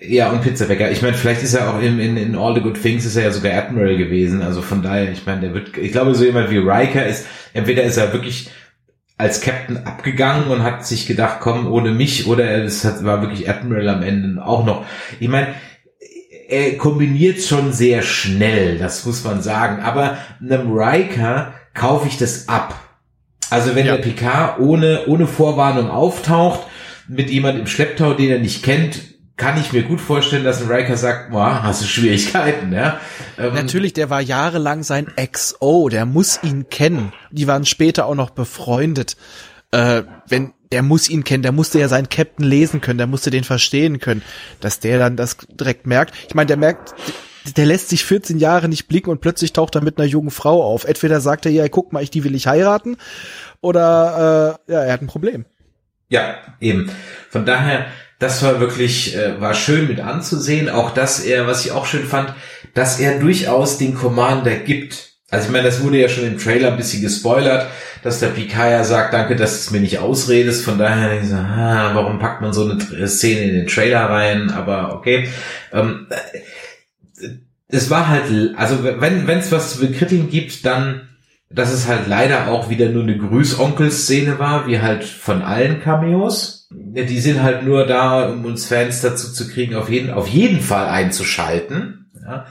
[0.02, 0.92] Ja, und Pizzabäcker.
[0.92, 3.24] Ich meine, vielleicht ist er auch in, in, in All the Good Things ist er
[3.24, 4.42] ja sogar Admiral gewesen.
[4.44, 7.84] Also von daher, ich meine, der wird, ich glaube, so jemand wie Riker ist, entweder
[7.84, 8.52] ist er wirklich
[9.18, 13.22] als Captain abgegangen und hat sich gedacht, komm, ohne mich, oder er ist, hat, war
[13.22, 14.86] wirklich Admiral am Ende auch noch.
[15.20, 15.56] Ich meine,
[16.48, 19.82] er kombiniert schon sehr schnell, das muss man sagen.
[19.82, 22.80] Aber einem Riker kaufe ich das ab.
[23.50, 23.96] Also wenn Ja.
[23.96, 26.60] der Picard ohne, ohne Vorwarnung auftaucht,
[27.08, 29.00] mit jemand im Schlepptau, den er nicht kennt,
[29.38, 33.00] kann ich mir gut vorstellen, dass ein Riker sagt, boah, hast du Schwierigkeiten, ja?
[33.38, 37.14] Ähm, Natürlich, der war jahrelang sein XO, der muss ihn kennen.
[37.32, 39.16] Die waren später auch noch befreundet.
[39.72, 43.30] Äh, wenn der muss ihn kennen, der musste ja seinen Captain lesen können, der musste
[43.30, 44.24] den verstehen können,
[44.60, 46.14] dass der dann das direkt merkt.
[46.28, 46.94] Ich meine, der merkt,
[47.56, 50.64] der lässt sich 14 Jahre nicht blicken und plötzlich taucht er mit einer jungen Frau
[50.64, 50.86] auf.
[50.86, 52.98] Entweder sagt er, ja, guck mal, ich die will ich heiraten,
[53.62, 55.46] oder äh, ja, er hat ein Problem.
[56.10, 56.90] Ja, eben.
[57.30, 57.88] Von daher,
[58.20, 60.70] das war wirklich, äh, war schön mit anzusehen.
[60.70, 62.34] Auch dass er, was ich auch schön fand,
[62.74, 65.18] dass er durchaus den Commander gibt.
[65.30, 67.68] Also ich meine, das wurde ja schon im Trailer ein bisschen gespoilert,
[68.02, 70.64] dass der Picard sagt, danke, dass du es mir nicht ausredest.
[70.64, 74.52] Von daher ich so, ah, warum packt man so eine Szene in den Trailer rein?
[74.52, 75.28] Aber okay.
[75.74, 76.40] Ähm, äh,
[77.68, 81.08] es war halt, also wenn es was zu bekritteln gibt, dann
[81.50, 86.68] dass es halt leider auch wieder nur eine Grüßonkel-Szene war, wie halt von allen Cameos.
[86.72, 90.60] Die sind halt nur da, um uns Fans dazu zu kriegen, auf jeden, auf jeden
[90.60, 92.12] Fall einzuschalten.
[92.22, 92.48] Ja.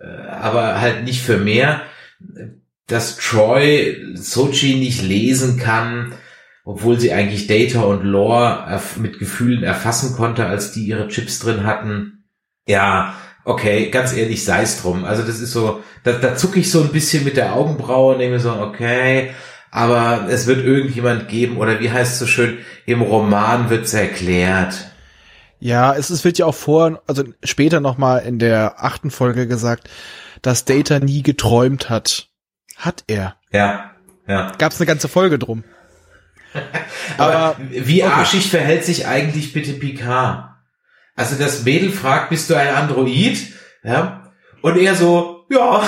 [0.00, 1.82] Äh, Aber halt nicht für mehr.
[2.86, 6.14] Dass Troy Sochi nicht lesen kann,
[6.64, 11.64] obwohl sie eigentlich Data und Lore mit Gefühlen erfassen konnte, als die ihre Chips drin
[11.64, 12.24] hatten.
[12.66, 13.14] Ja,
[13.48, 15.04] okay, ganz ehrlich, sei es drum.
[15.04, 18.18] Also das ist so, da, da zucke ich so ein bisschen mit der Augenbraue und
[18.20, 19.30] denke mir so, okay,
[19.70, 24.90] aber es wird irgendjemand geben, oder wie heißt es so schön, im Roman wird's erklärt.
[25.60, 29.88] Ja, es, es wird ja auch vor, also später nochmal in der achten Folge gesagt,
[30.42, 32.28] dass Data nie geträumt hat.
[32.76, 33.34] Hat er.
[33.50, 33.90] Ja,
[34.28, 34.52] ja.
[34.58, 35.64] Gab's eine ganze Folge drum.
[37.18, 38.12] Aber, Aber- wie okay.
[38.12, 40.47] arschig verhält sich eigentlich bitte Picard?
[41.18, 43.38] Also das Mädel fragt, bist du ein Android?
[43.82, 44.32] Ja.
[44.62, 45.82] Und er so, ja.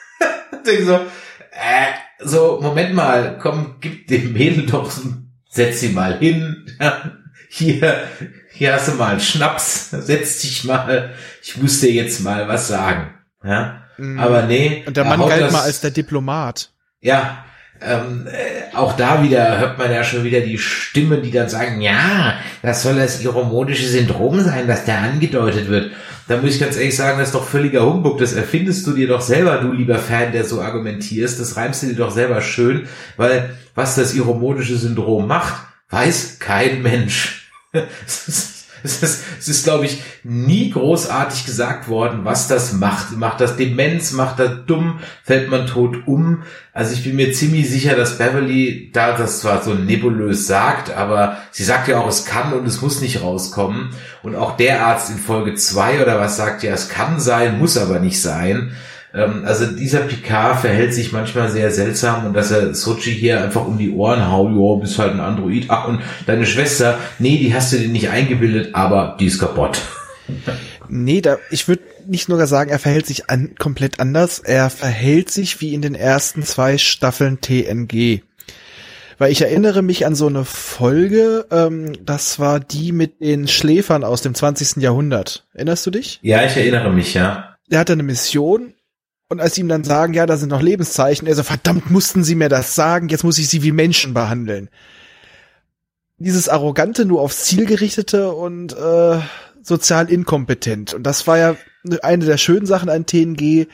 [0.66, 5.12] Denk so, äh, so, Moment mal, komm, gib dem Mädel doch, so-
[5.48, 6.66] setz sie mal hin.
[6.80, 7.12] Ja.
[7.48, 8.04] hier,
[8.52, 12.68] hier hast du mal einen Schnaps, setz dich mal, ich muss dir jetzt mal was
[12.68, 13.14] sagen.
[13.42, 14.18] Ja, Mhm.
[14.20, 14.84] aber nee.
[14.86, 16.70] Und der er Mann galt das- mal als der Diplomat.
[17.00, 17.44] ja,
[17.82, 21.80] ähm, äh, auch da wieder hört man ja schon wieder die Stimmen, die dann sagen,
[21.80, 25.92] ja, das soll das iromonische Syndrom sein, das da angedeutet wird.
[26.28, 28.18] Da muss ich ganz ehrlich sagen, das ist doch völliger Humbug.
[28.18, 31.40] Das erfindest du dir doch selber, du lieber Fan, der so argumentierst.
[31.40, 35.54] Das reimst du dir doch selber schön, weil was das iromonische Syndrom macht,
[35.88, 37.50] weiß kein Mensch.
[38.84, 43.16] Es ist, es ist, glaube ich, nie großartig gesagt worden, was das macht.
[43.16, 46.42] Macht das Demenz, macht das dumm, fällt man tot um.
[46.72, 51.38] Also ich bin mir ziemlich sicher, dass Beverly da das zwar so nebulös sagt, aber
[51.50, 53.90] sie sagt ja auch, es kann und es muss nicht rauskommen.
[54.22, 57.76] Und auch der Arzt in Folge zwei oder was sagt ja, es kann sein, muss
[57.76, 58.72] aber nicht sein.
[59.12, 63.66] Ähm, also dieser Picard verhält sich manchmal sehr seltsam und dass er Sochi hier einfach
[63.66, 65.66] um die Ohren haut, ja, bist halt ein Android.
[65.68, 69.80] Ach, und deine Schwester, nee, die hast du dir nicht eingebildet, aber die ist kaputt.
[70.88, 74.40] Nee, da, ich würde nicht nur sagen, er verhält sich an, komplett anders.
[74.40, 78.22] Er verhält sich wie in den ersten zwei Staffeln TNG.
[79.18, 84.02] Weil ich erinnere mich an so eine Folge, ähm, das war die mit den Schläfern
[84.02, 84.82] aus dem 20.
[84.82, 85.46] Jahrhundert.
[85.52, 86.18] Erinnerst du dich?
[86.22, 87.56] Ja, ich erinnere mich, ja.
[87.68, 88.72] Er hatte eine Mission
[89.30, 92.24] und als sie ihm dann sagen, ja, da sind noch Lebenszeichen, er so, verdammt, mussten
[92.24, 94.68] sie mir das sagen, jetzt muss ich sie wie Menschen behandeln.
[96.18, 99.20] Dieses arrogante, nur aufs Ziel gerichtete und äh,
[99.62, 100.94] sozial inkompetent.
[100.94, 101.56] Und das war ja
[102.02, 103.68] eine der schönen Sachen an TNG.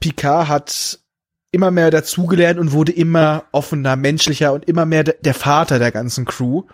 [0.00, 1.00] Picard hat
[1.50, 5.92] immer mehr dazugelernt und wurde immer offener, menschlicher und immer mehr de- der Vater der
[5.92, 6.64] ganzen Crew.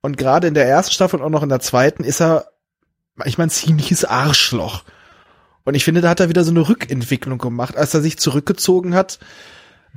[0.00, 2.46] Und gerade in der ersten Staffel und auch noch in der zweiten ist er
[3.16, 4.84] manchmal ein ziemliches Arschloch.
[5.66, 8.94] Und ich finde, da hat er wieder so eine Rückentwicklung gemacht, als er sich zurückgezogen
[8.94, 9.18] hat.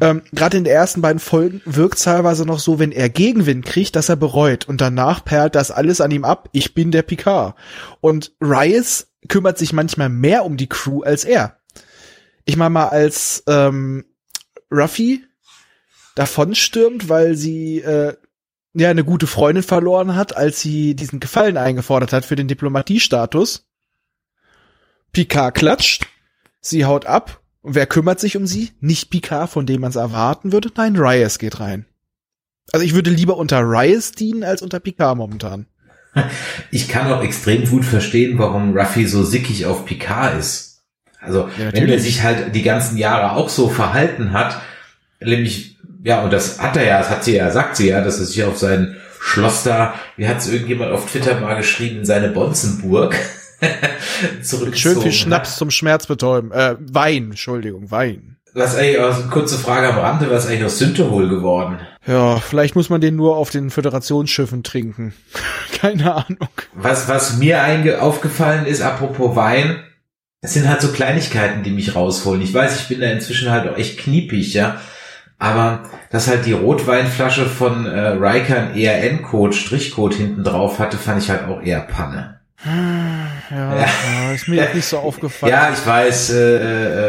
[0.02, 3.96] Ähm, Gerade in den ersten beiden Folgen wirkt teilweise noch so, wenn er Gegenwind kriegt,
[3.96, 4.68] dass er bereut.
[4.68, 6.50] Und danach perlt das alles an ihm ab.
[6.54, 7.56] Ich bin der Picard.
[8.02, 11.60] Und Rice kümmert sich manchmal mehr um die Crew als er.
[12.46, 14.06] Ich meine mal, als ähm,
[14.72, 15.24] Ruffy
[16.16, 18.16] davonstürmt, weil sie äh,
[18.74, 23.69] ja eine gute Freundin verloren hat, als sie diesen Gefallen eingefordert hat für den Diplomatiestatus.
[25.12, 26.08] Picard klatscht,
[26.62, 27.42] sie haut ab.
[27.62, 28.72] Und wer kümmert sich um sie?
[28.80, 30.72] Nicht Picard, von dem man es erwarten würde.
[30.76, 31.86] Nein, Reyes geht rein.
[32.72, 35.66] Also ich würde lieber unter Reyes dienen als unter Picard momentan.
[36.72, 40.82] Ich kann auch extrem gut verstehen, warum Ruffy so sickig auf Picard ist.
[41.22, 44.60] Also, Ja, wenn er sich halt die ganzen Jahre auch so verhalten hat,
[45.20, 48.20] nämlich, ja, und das hat er ja, das hat sie ja, sagt sie ja, dass
[48.20, 52.30] er sich auf sein Schloss da, wie hat es irgendjemand auf Twitter mal geschrieben, seine
[52.30, 53.16] Bonzenburg
[54.42, 55.12] zurückgezogen Schön viel.
[55.12, 56.52] Schnaps zum Schmerzbetäuben.
[56.52, 58.38] Äh, Wein, Entschuldigung, Wein.
[58.54, 61.80] Was eigentlich, also, kurze Frage am Rande, was ist eigentlich aus Synthehol geworden?
[62.08, 65.14] Ja, vielleicht muss man den nur auf den Föderationsschiffen trinken.
[65.80, 66.50] Keine Ahnung.
[66.74, 69.84] Was, was mir einge aufgefallen ist, apropos Wein,
[70.42, 72.42] es sind halt so Kleinigkeiten, die mich rausholen.
[72.42, 74.80] Ich weiß, ich bin da inzwischen halt auch echt kniepig, ja.
[75.38, 81.22] Aber dass halt die Rotweinflasche von äh, Riker einen ERN-Code, Strichcode hinten drauf hatte, fand
[81.22, 82.39] ich halt auch eher Panne.
[82.66, 83.76] Ja, Ja.
[83.78, 84.32] ja.
[84.34, 85.52] ist mir jetzt nicht so aufgefallen.
[85.54, 86.56] Ja, ich weiß, äh,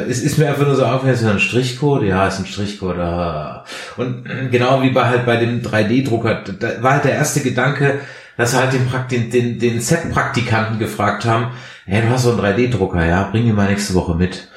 [0.05, 2.05] äh, es ist mir einfach nur so aufgefallen, ist das ein Strichcode?
[2.05, 2.99] Ja, ist ein Strichcode.
[2.99, 3.65] Ah.
[3.97, 8.01] Und äh, genau wie bei halt bei dem 3D-Drucker, da war halt der erste Gedanke,
[8.37, 11.53] dass wir halt den, Prakt- den, den, den Set-Praktikanten gefragt haben,
[11.87, 14.49] hey, du hast so einen 3D-Drucker, ja, bring ihn mal nächste Woche mit.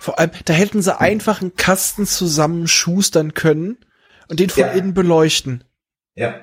[0.00, 3.76] Vor allem, da hätten sie einfach einen Kasten zusammen schustern können
[4.28, 4.70] und den von Ja.
[4.72, 5.62] innen beleuchten.
[6.14, 6.34] Ja.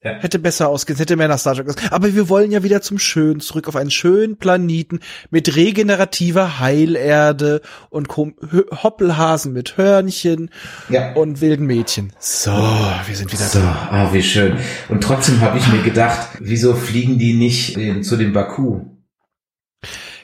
[0.00, 1.92] Hätte besser ausgesehen, hätte mehr nach Star Trek ausgesehen.
[1.92, 7.62] Aber wir wollen ja wieder zum Schönen zurück auf einen schönen Planeten mit regenerativer Heilerde
[7.90, 8.36] und Kom-
[8.84, 10.50] Hoppelhasen mit Hörnchen
[10.88, 11.14] Ja.
[11.14, 12.12] und wilden Mädchen.
[12.20, 13.88] So, wir sind wieder So, da.
[13.90, 14.56] ah, wie schön.
[14.88, 18.82] Und trotzdem habe ich mir gedacht, wieso fliegen die nicht äh, zu dem Baku?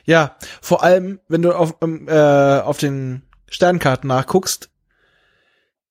[0.04, 2.12] Ja, vor allem, wenn du auf, ähm, äh,
[2.60, 4.70] auf den Sternkarten nachguckst,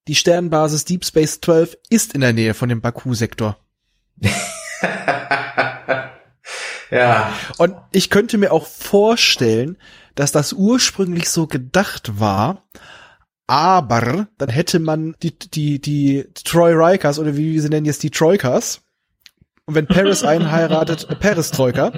[0.08, 3.58] die Sternbasis Deep Space 12 ist in der Nähe von dem Baku-Sektor.
[6.92, 9.78] ja, Und ich könnte mir auch vorstellen,
[10.16, 12.64] dass das ursprünglich so gedacht war,
[13.48, 18.12] aber dann hätte man die, die, die Troy Rikers oder wie sie nennen jetzt die
[18.12, 18.82] Troikas.
[19.66, 21.92] Und wenn Paris einen heiratet, äh, Paris Troika,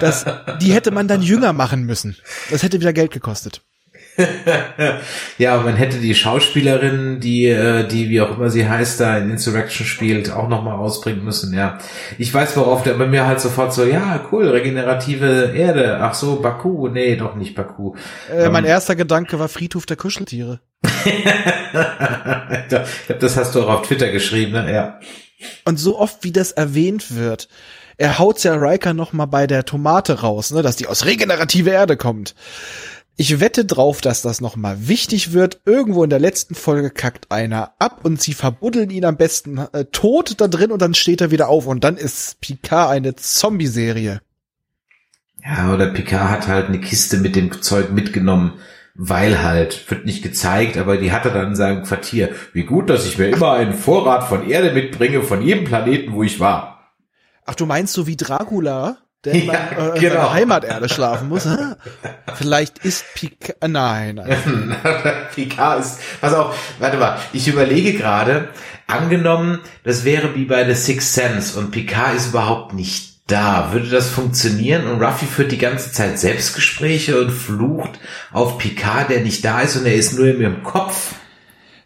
[0.00, 0.24] das,
[0.60, 2.16] die hätte man dann jünger machen müssen.
[2.50, 3.62] Das hätte wieder Geld gekostet.
[5.38, 9.30] ja, man hätte die Schauspielerin, die, äh, die wie auch immer sie heißt, da in
[9.30, 11.78] Insurrection spielt, auch nochmal rausbringen müssen, ja.
[12.18, 15.98] Ich weiß, worauf der bei mir halt sofort so, ja, cool, regenerative Erde.
[16.00, 16.88] Ach so, Baku.
[16.88, 17.94] Nee, doch nicht Baku.
[18.30, 18.70] Äh, mein Ähm.
[18.70, 20.60] erster Gedanke war Friedhof der Kuscheltiere.
[21.04, 21.24] ich
[22.68, 22.86] glaube,
[23.20, 24.72] das hast du auch auf Twitter geschrieben, ne?
[24.72, 25.00] Ja.
[25.64, 27.48] Und so oft, wie das erwähnt wird,
[27.96, 31.70] er haut ja Riker noch mal bei der Tomate raus, ne, dass die aus regenerative
[31.70, 32.34] Erde kommt.
[33.20, 35.60] Ich wette drauf, dass das noch mal wichtig wird.
[35.64, 39.86] Irgendwo in der letzten Folge kackt einer ab und sie verbuddeln ihn am besten äh,
[39.86, 44.20] tot da drin und dann steht er wieder auf und dann ist Picard eine Zombie-Serie.
[45.44, 48.60] Ja, oder Picard hat halt eine Kiste mit dem Zeug mitgenommen,
[48.94, 52.30] weil halt, wird nicht gezeigt, aber die hat er dann in seinem Quartier.
[52.52, 56.22] Wie gut, dass ich mir immer einen Vorrat von Erde mitbringe, von jedem Planeten, wo
[56.22, 56.92] ich war.
[57.46, 58.98] Ach, du meinst so wie Dracula?
[59.24, 60.32] Der Ja, äh, genau.
[60.32, 61.46] Heimaterde schlafen muss.
[62.34, 64.76] Vielleicht ist Picard, äh, nein, nein.
[65.34, 68.48] Picard ist, pass auf, warte mal, ich überlege gerade,
[68.86, 73.72] angenommen, das wäre wie bei The Sixth Sense und Picard ist überhaupt nicht da.
[73.72, 74.86] Würde das funktionieren?
[74.86, 77.98] Und Ruffy führt die ganze Zeit Selbstgespräche und flucht
[78.32, 81.14] auf Picard, der nicht da ist und er ist nur in ihrem Kopf.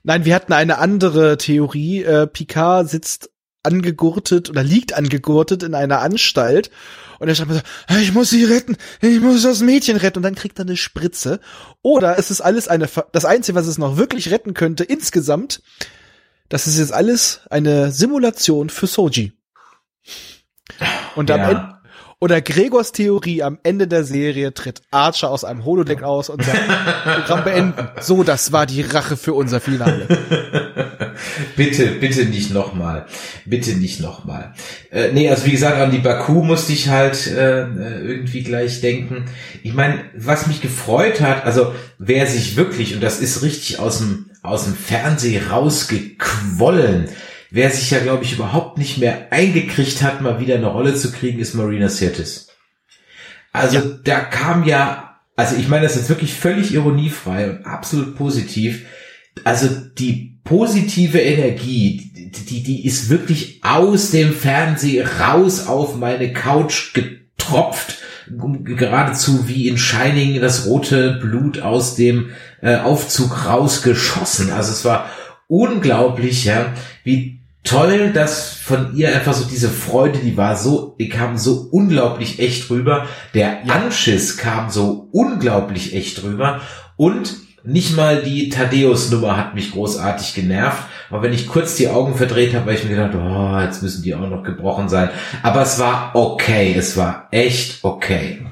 [0.04, 2.02] Nein, wir hatten eine andere Theorie.
[2.02, 3.30] Äh, Picard sitzt
[3.62, 6.70] angegurtet oder liegt angegurtet in einer Anstalt
[7.22, 10.34] und er sagt so, ich muss sie retten, ich muss das Mädchen retten und dann
[10.34, 11.40] kriegt er eine Spritze.
[11.80, 15.62] Oder es ist alles eine, das Einzige, was es noch wirklich retten könnte insgesamt,
[16.48, 19.32] das ist jetzt alles eine Simulation für Soji.
[21.14, 21.48] Und am Ja.
[21.50, 21.68] Ende,
[22.18, 26.58] oder Gregors Theorie am Ende der Serie tritt Archer aus einem Holodeck aus und sagt,
[27.04, 27.88] Programm beenden.
[28.00, 30.06] So, das war die Rache für unser Finale.
[31.56, 33.06] Bitte, bitte nicht nochmal.
[33.44, 34.54] Bitte nicht nochmal.
[34.90, 38.80] Äh, nee, also wie gesagt, an die Baku musste ich halt äh, äh, irgendwie gleich
[38.80, 39.26] denken.
[39.62, 43.98] Ich meine, was mich gefreut hat, also wer sich wirklich, und das ist richtig aus
[43.98, 47.08] dem, aus dem Fernseh rausgequollen,
[47.50, 51.12] wer sich ja, glaube ich, überhaupt nicht mehr eingekriegt hat, mal wieder eine Rolle zu
[51.12, 52.48] kriegen, ist Marina Sirtis.
[53.52, 53.84] Also Ja.
[54.04, 58.84] da kam ja, also ich meine, das ist wirklich völlig ironiefrei und absolut positiv.
[59.44, 59.68] Also
[59.98, 62.10] die positive Energie,
[62.48, 67.98] die, die, ist wirklich aus dem Fernsehen raus auf meine Couch getropft.
[68.28, 72.30] Geradezu wie in Shining das rote Blut aus dem
[72.62, 74.50] äh, Aufzug rausgeschossen.
[74.50, 75.10] Also es war
[75.48, 76.72] unglaublich, ja,
[77.04, 81.68] wie toll, dass von ihr einfach so diese Freude, die war so, die kam so
[81.70, 83.06] unglaublich echt rüber.
[83.34, 86.60] Der Anschiss kam so unglaublich echt rüber
[86.96, 87.34] und
[87.64, 90.82] nicht mal die Thaddeus-Nummer hat mich großartig genervt.
[91.10, 94.02] Aber wenn ich kurz die Augen verdreht habe, habe ich mir gedacht, oh, jetzt müssen
[94.02, 95.10] die auch noch gebrochen sein.
[95.42, 96.74] Aber es war okay.
[96.76, 98.44] Es war echt okay.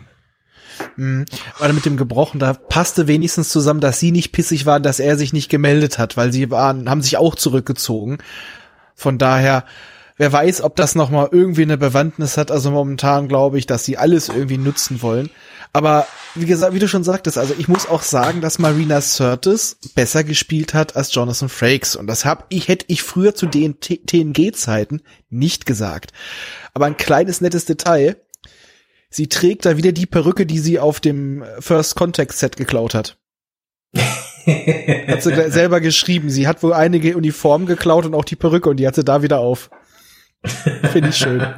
[0.97, 1.25] Mhm.
[1.59, 5.17] Oder mit dem Gebrochen, da passte wenigstens zusammen, dass sie nicht pissig waren, dass er
[5.17, 8.19] sich nicht gemeldet hat, weil sie waren, haben sich auch zurückgezogen.
[8.95, 9.65] Von daher,
[10.19, 12.51] wer weiß, ob das nochmal irgendwie eine Bewandtnis hat.
[12.51, 15.31] Also momentan glaube ich, dass sie alles irgendwie nutzen wollen.
[15.73, 19.77] Aber wie gesagt, wie du schon sagtest, also ich muss auch sagen, dass Marina Sirtis
[19.95, 21.95] besser gespielt hat als Jonathan Frakes.
[21.97, 26.13] Und das hab ich, hätte ich früher zu den TNG-Zeiten nicht gesagt.
[26.75, 28.17] Aber ein kleines nettes Detail.
[29.11, 33.19] Sie trägt da wieder die Perücke, die sie auf dem First Contact Set geklaut hat.
[33.97, 36.31] hat sie selber geschrieben.
[36.31, 39.23] Sie hat wohl einige Uniformen geklaut und auch die Perücke und die hat sie da
[39.23, 39.71] wieder auf.
[40.45, 41.47] Finde ich schön.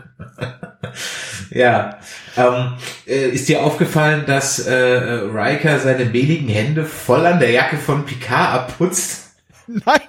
[1.50, 1.98] Ja.
[2.36, 2.74] Ähm,
[3.06, 8.06] äh, ist dir aufgefallen, dass äh, Riker seine mehligen Hände voll an der Jacke von
[8.06, 9.34] Picard abputzt?
[9.66, 10.00] Nein!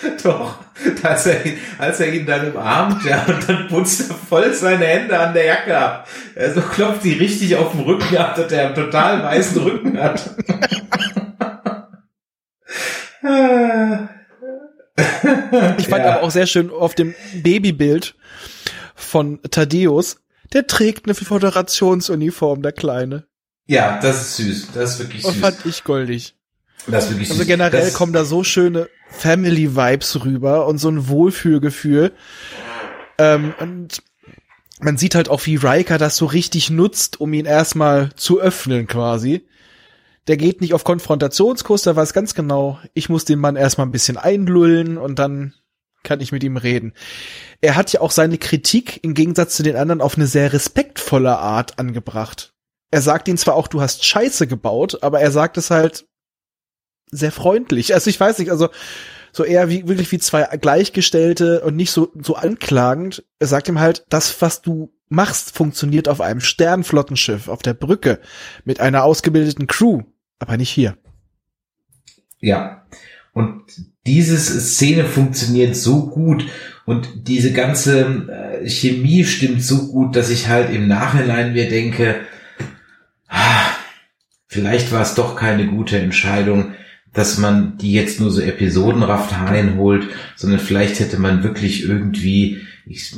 [0.24, 0.56] Doch,
[1.04, 4.86] als er, ihn- als er ihn dann umarmt, ja, und dann putzt er voll seine
[4.86, 6.08] Hände an der Jacke ab.
[6.36, 10.30] Also klopft die richtig auf den Rücken ab, dass er einen total weißen Rücken hat.
[15.78, 16.14] Ich fand Ja.
[16.16, 18.14] aber auch sehr schön auf dem Babybild
[18.94, 20.18] von Thaddeus,
[20.52, 23.26] der trägt eine Föderationsuniform, der Kleine.
[23.66, 24.68] Ja, das ist süß.
[24.74, 25.40] Das ist wirklich Und süß.
[25.42, 26.34] fand ich goldig.
[26.86, 27.46] Das ist wirklich Also süß.
[27.48, 32.12] generell das, kommen da so schöne Family-Vibes rüber und so ein Wohlfühlgefühl.
[33.18, 34.02] Ähm, und
[34.80, 38.86] man sieht halt auch, wie Riker das so richtig nutzt, um ihn erstmal zu öffnen
[38.86, 39.46] quasi.
[40.28, 43.92] Der geht nicht auf Konfrontationskurs, der weiß ganz genau, ich muss den Mann erstmal ein
[43.92, 45.54] bisschen einlullen und dann
[46.02, 46.92] kann ich mit ihm reden.
[47.60, 51.38] Er hat ja auch seine Kritik im Gegensatz zu den anderen auf eine sehr respektvolle
[51.38, 52.54] Art angebracht.
[52.90, 56.06] Er sagt ihnen zwar auch, du hast Scheiße gebaut, aber er sagt es halt
[57.10, 57.94] sehr freundlich.
[57.94, 58.68] Also ich weiß nicht, also
[59.32, 63.24] so eher wie wirklich wie zwei Gleichgestellte und nicht so so anklagend.
[63.38, 68.20] Er sagt ihm halt, das was du machst funktioniert auf einem Sternflottenschiff auf der Brücke
[68.64, 70.02] mit einer ausgebildeten Crew,
[70.38, 70.96] aber nicht hier.
[72.40, 72.86] Ja.
[73.32, 73.64] Und
[74.06, 76.46] diese Szene funktioniert so gut
[76.86, 82.20] und diese ganze äh, Chemie stimmt so gut, dass ich halt im Nachhinein mir denke,
[83.28, 83.66] ah,
[84.46, 86.72] vielleicht war es doch keine gute Entscheidung,
[87.18, 93.12] dass man die jetzt nur so episodenraft reinholt, sondern vielleicht hätte man wirklich irgendwie ich,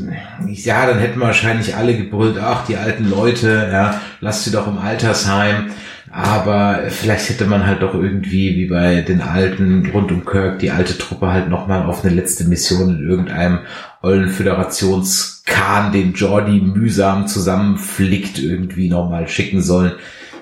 [0.48, 4.66] ich, ja, dann hätten wahrscheinlich alle gebrüllt, ach, die alten Leute, ja, lasst sie doch
[4.66, 5.70] im Altersheim.
[6.10, 10.72] Aber vielleicht hätte man halt doch irgendwie, wie bei den alten rund um Kirk, die
[10.72, 13.60] alte Truppe halt nochmal auf eine letzte Mission in irgendeinem
[14.02, 19.92] ollen Föderationskahn, den Jordi mühsam zusammenflickt, irgendwie nochmal schicken sollen.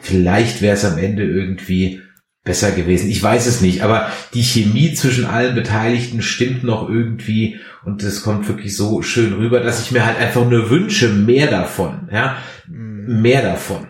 [0.00, 2.00] Vielleicht wäre es am Ende irgendwie
[2.48, 3.10] besser gewesen.
[3.10, 8.22] Ich weiß es nicht, aber die Chemie zwischen allen Beteiligten stimmt noch irgendwie und es
[8.22, 12.38] kommt wirklich so schön rüber, dass ich mir halt einfach nur wünsche, mehr davon, ja,
[12.66, 13.20] mhm.
[13.20, 13.88] mehr davon.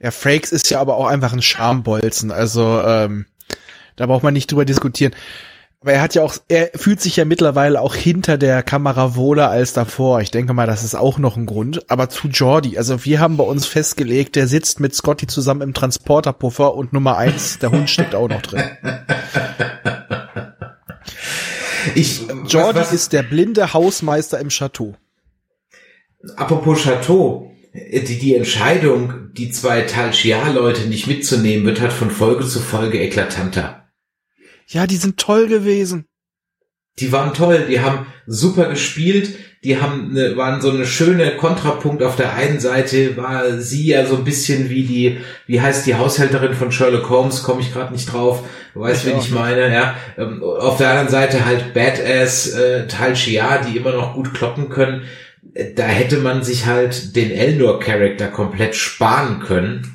[0.00, 3.26] Ja, Frakes ist ja aber auch einfach ein Schambolzen, also ähm,
[3.94, 5.14] da braucht man nicht drüber diskutieren.
[5.84, 9.50] Aber er hat ja auch, er fühlt sich ja mittlerweile auch hinter der Kamera wohler
[9.50, 10.22] als davor.
[10.22, 11.90] Ich denke mal, das ist auch noch ein Grund.
[11.90, 15.74] Aber zu Jordi, also wir haben bei uns festgelegt, der sitzt mit Scotty zusammen im
[15.74, 18.62] Transporterpuffer und Nummer eins, der Hund steckt auch noch drin.
[21.94, 24.94] Ich, Jordi was, was, ist der blinde Hausmeister im Chateau.
[26.34, 32.46] Apropos Chateau, die, die Entscheidung, die zwei Tal Shia-Leute nicht mitzunehmen, wird halt von Folge
[32.46, 33.83] zu Folge eklatanter.
[34.68, 36.06] Ja, die sind toll gewesen.
[37.00, 39.30] Die waren toll, die haben super gespielt,
[39.64, 42.02] die haben eine, waren so eine schöne Kontrapunkt.
[42.02, 45.96] Auf der einen Seite war sie ja so ein bisschen wie die, wie heißt die
[45.96, 49.96] Haushälterin von Sherlock Holmes, komme ich gerade nicht drauf, du weißt, wen ich meine, ja.
[50.16, 54.68] Ähm, auf der anderen Seite halt Badass äh, Tal Shia, die immer noch gut kloppen
[54.68, 55.02] können.
[55.54, 59.90] Äh, da hätte man sich halt den Eldor-Charakter komplett sparen können.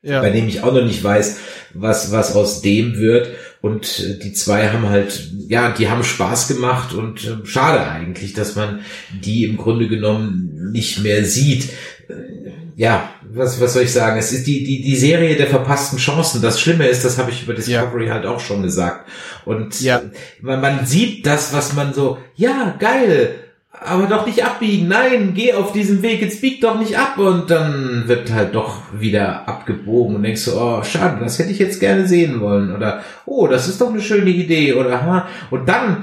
[0.00, 0.20] Ja.
[0.20, 1.38] Bei dem ich auch noch nicht weiß,
[1.74, 3.28] was, was aus dem wird.
[3.62, 8.34] Und äh, die zwei haben halt, ja, die haben Spaß gemacht und äh, schade eigentlich,
[8.34, 8.80] dass man
[9.12, 11.70] die im Grunde genommen nicht mehr sieht.
[12.08, 14.18] Äh, ja, was, was soll ich sagen?
[14.18, 16.42] Es ist die, die, die Serie der verpassten Chancen.
[16.42, 18.14] Das Schlimme ist, das habe ich über Discovery ja.
[18.14, 19.08] halt auch schon gesagt.
[19.44, 20.02] Und ja.
[20.40, 23.41] man, man sieht das, was man so, ja, geil,
[23.84, 24.88] aber doch nicht abbiegen.
[24.88, 27.18] Nein, geh auf diesem Weg, jetzt bieg doch nicht ab.
[27.18, 31.58] Und dann wird halt doch wieder abgebogen und denkst so, oh, schade, das hätte ich
[31.58, 32.74] jetzt gerne sehen wollen.
[32.74, 34.74] Oder, oh, das ist doch eine schöne Idee.
[34.74, 35.28] Oder, ha.
[35.50, 36.02] Und dann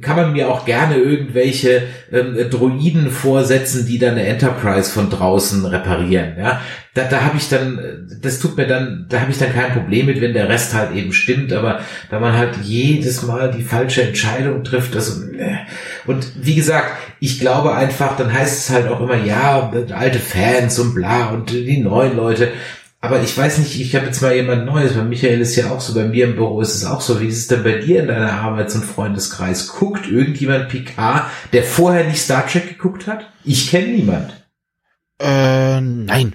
[0.00, 5.64] kann man mir auch gerne irgendwelche ähm, Droiden vorsetzen, die dann eine Enterprise von draußen
[5.66, 6.36] reparieren.
[6.38, 6.62] Ja,
[6.94, 10.06] da, da habe ich dann, das tut mir dann, da habe ich dann kein Problem
[10.06, 11.52] mit, wenn der Rest halt eben stimmt.
[11.52, 11.80] Aber
[12.10, 15.58] da man halt jedes Mal die falsche Entscheidung trifft, das äh.
[16.06, 16.90] und wie gesagt,
[17.20, 21.50] ich glaube einfach, dann heißt es halt auch immer, ja, alte Fans und bla und
[21.50, 22.52] die neuen Leute.
[23.00, 25.80] Aber ich weiß nicht, ich habe jetzt mal jemand Neues, bei Michael ist ja auch
[25.80, 27.20] so, bei mir im Büro ist es auch so.
[27.20, 29.68] Wie ist es denn bei dir in deiner Arbeits- und Freundeskreis?
[29.68, 33.30] Guckt irgendjemand Picard, der vorher nicht Star Trek geguckt hat?
[33.44, 34.32] Ich kenne niemand.
[35.20, 36.34] Äh, nein.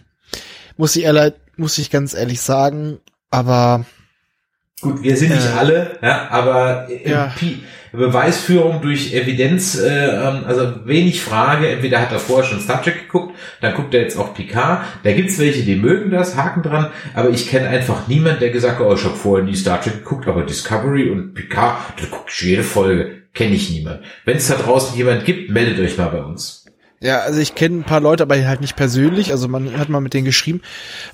[0.77, 2.99] Muss ich ehrlich, muss ich ganz ehrlich sagen,
[3.29, 3.85] aber
[4.83, 7.33] Gut, wir sind nicht äh, alle, ja, aber ja.
[7.93, 13.03] Beweisführung durch Evidenz, äh, ähm, also wenig Frage, entweder hat er vorher schon Star Trek
[13.03, 16.87] geguckt, dann guckt er jetzt auch Picard, da gibt's welche, die mögen das, Haken dran,
[17.13, 20.03] aber ich kenne einfach niemand, der gesagt hat, oh, ich habe vorher nie Star Trek
[20.03, 24.01] geguckt, aber Discovery und Picard, da gucke ich jede Folge, kenne ich niemand.
[24.25, 26.62] Wenn es da draußen jemand gibt, meldet euch mal bei uns.
[27.03, 29.31] Ja, also ich kenne ein paar Leute, aber halt nicht persönlich.
[29.31, 30.61] Also man hat mal mit denen geschrieben.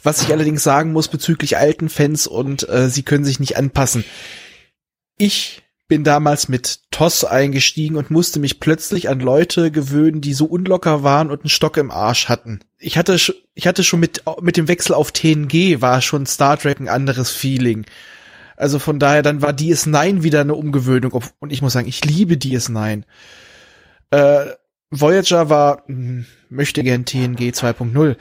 [0.03, 4.05] Was ich allerdings sagen muss bezüglich alten Fans und äh, sie können sich nicht anpassen.
[5.17, 10.45] Ich bin damals mit TOS eingestiegen und musste mich plötzlich an Leute gewöhnen, die so
[10.45, 12.59] unlocker waren und einen Stock im Arsch hatten.
[12.77, 13.17] Ich hatte,
[13.55, 17.31] ich hatte schon mit, mit dem Wechsel auf TNG war schon Star Trek ein anderes
[17.31, 17.87] Feeling.
[18.55, 21.19] Also von daher, dann war DS9 wieder eine Umgewöhnung.
[21.39, 23.01] Und ich muss sagen, ich liebe DS9.
[24.11, 24.45] Äh,
[24.91, 28.15] Voyager war, hm, möchte gern TNG 2.0.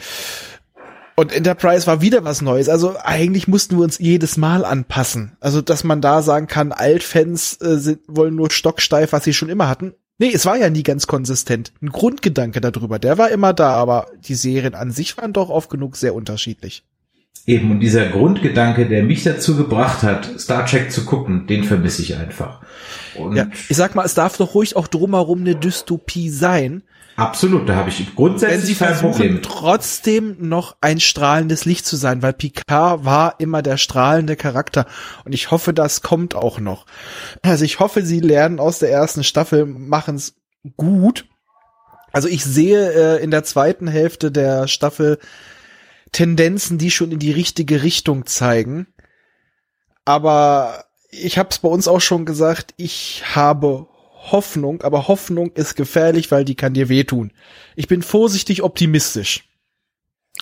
[1.17, 2.69] Und Enterprise war wieder was Neues.
[2.69, 5.37] Also eigentlich mussten wir uns jedes Mal anpassen.
[5.41, 9.49] Also, dass man da sagen kann, Altfans äh, sind, wollen nur stocksteif, was sie schon
[9.49, 9.95] immer hatten.
[10.19, 11.73] Nee, es war ja nie ganz konsistent.
[11.81, 15.71] Ein Grundgedanke darüber, der war immer da, aber die Serien an sich waren doch oft
[15.71, 16.85] genug sehr unterschiedlich.
[17.47, 22.03] Eben, und dieser Grundgedanke, der mich dazu gebracht hat, Star Trek zu gucken, den vermisse
[22.03, 22.61] ich einfach.
[23.15, 26.83] Und ja, ich sag mal, es darf doch ruhig auch drumherum eine Dystopie sein.
[27.17, 29.43] Absolut, da habe ich grundsätzlich Wenn sie kein Problem.
[29.43, 34.87] trotzdem noch ein strahlendes Licht zu sein, weil Picard war immer der strahlende Charakter
[35.25, 36.87] und ich hoffe, das kommt auch noch.
[37.43, 40.37] Also ich hoffe, sie lernen aus der ersten Staffel, machen es
[40.77, 41.27] gut.
[42.13, 45.19] Also ich sehe äh, in der zweiten Hälfte der Staffel
[46.13, 48.87] Tendenzen, die schon in die richtige Richtung zeigen.
[50.05, 53.87] Aber ich habe es bei uns auch schon gesagt, ich habe
[54.31, 57.33] Hoffnung, aber Hoffnung ist gefährlich, weil die kann dir wehtun.
[57.77, 59.45] Ich bin vorsichtig optimistisch.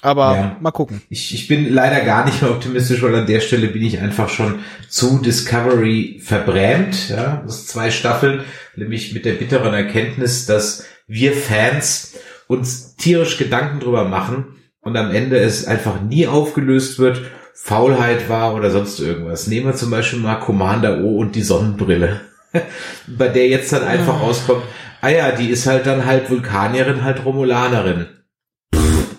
[0.03, 0.57] Aber Ja.
[0.61, 1.03] mal gucken.
[1.09, 4.29] Ich, ich bin leider gar nicht mehr optimistisch, weil an der Stelle bin ich einfach
[4.29, 7.09] schon zu Discovery verbrämt.
[7.09, 8.45] Ja, das sind zwei Staffeln,
[8.77, 12.15] nämlich mit der bitteren Erkenntnis, dass wir Fans
[12.47, 14.57] uns tierisch Gedanken drüber machen
[14.87, 17.21] und am Ende es einfach nie aufgelöst wird,
[17.55, 19.49] Faulheit war oder sonst irgendwas.
[19.49, 22.21] Nehmen wir zum Beispiel mal Commander O und die Sonnenbrille,
[23.09, 24.63] bei der jetzt dann einfach rauskommt,
[25.01, 28.07] ah ja, die ist halt dann halt Vulkanierin, halt Romulanerin.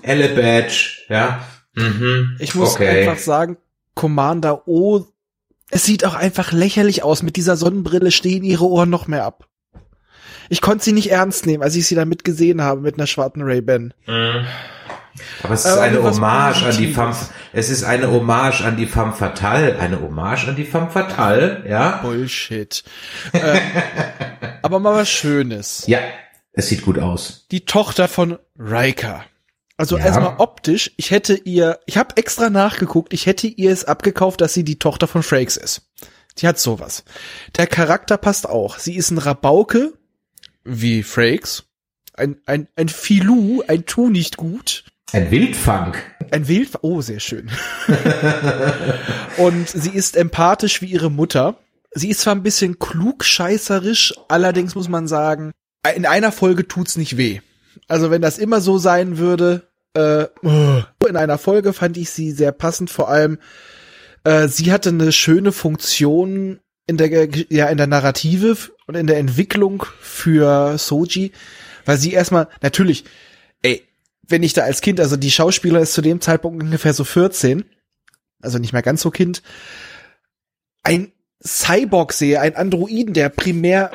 [0.03, 1.45] Elle Badge, ja.
[1.75, 2.37] Mhm.
[2.39, 3.01] Ich muss okay.
[3.01, 3.57] einfach sagen,
[3.93, 5.05] Commander O,
[5.69, 7.23] es sieht auch einfach lächerlich aus.
[7.23, 9.49] Mit dieser Sonnenbrille stehen ihre Ohren noch mehr ab.
[10.47, 13.41] Ich konnte sie nicht ernst nehmen, als ich sie damit gesehen habe mit einer schwarzen
[13.41, 13.93] Ray-Ban.
[15.43, 16.93] Aber es ist Aber eine Hommage an die.
[16.93, 17.15] Femme,
[17.53, 21.97] es ist eine Hommage an die Femme Fatale, eine Hommage an die Femme Fatale, ja.
[22.01, 22.83] Bullshit.
[23.33, 23.59] äh,
[24.61, 25.83] aber mal was Schönes.
[25.87, 25.99] Ja,
[26.53, 27.45] es sieht gut aus.
[27.51, 29.23] Die Tochter von Riker.
[29.77, 30.05] Also Ja.
[30.05, 34.53] erstmal optisch, ich hätte ihr, ich habe extra nachgeguckt, ich hätte ihr es abgekauft, dass
[34.55, 35.83] sie die Tochter von Frakes ist.
[36.39, 37.03] Die hat sowas.
[37.57, 38.77] Der Charakter passt auch.
[38.79, 39.93] Sie ist ein Rabauke,
[40.63, 41.63] wie Frakes.
[42.15, 44.83] Ein, ein, ein Filou, ein Tu nicht gut.
[45.13, 45.95] Ein Wildfang.
[46.31, 47.49] Ein Wild, oh, sehr schön.
[49.37, 51.57] Und sie ist empathisch wie ihre Mutter.
[51.91, 55.53] Sie ist zwar ein bisschen klugscheißerisch, allerdings muss man sagen,
[55.95, 57.39] in einer Folge tut's nicht weh.
[57.87, 62.51] Also wenn das immer so sein würde, äh, in einer Folge fand ich sie sehr
[62.51, 63.39] passend, vor allem,
[64.25, 68.57] äh, sie hatte eine schöne Funktion in der, ja, in der Narrative
[68.87, 71.31] und in der Entwicklung für Soji,
[71.85, 73.05] weil sie erstmal, natürlich,
[74.27, 77.65] wenn ich da als Kind, also die Schauspieler ist zu dem Zeitpunkt ungefähr so 14,
[78.41, 79.41] also nicht mehr ganz so Kind,
[80.83, 81.11] ein
[81.45, 83.91] Cyborg sehe, ein Androiden, der primär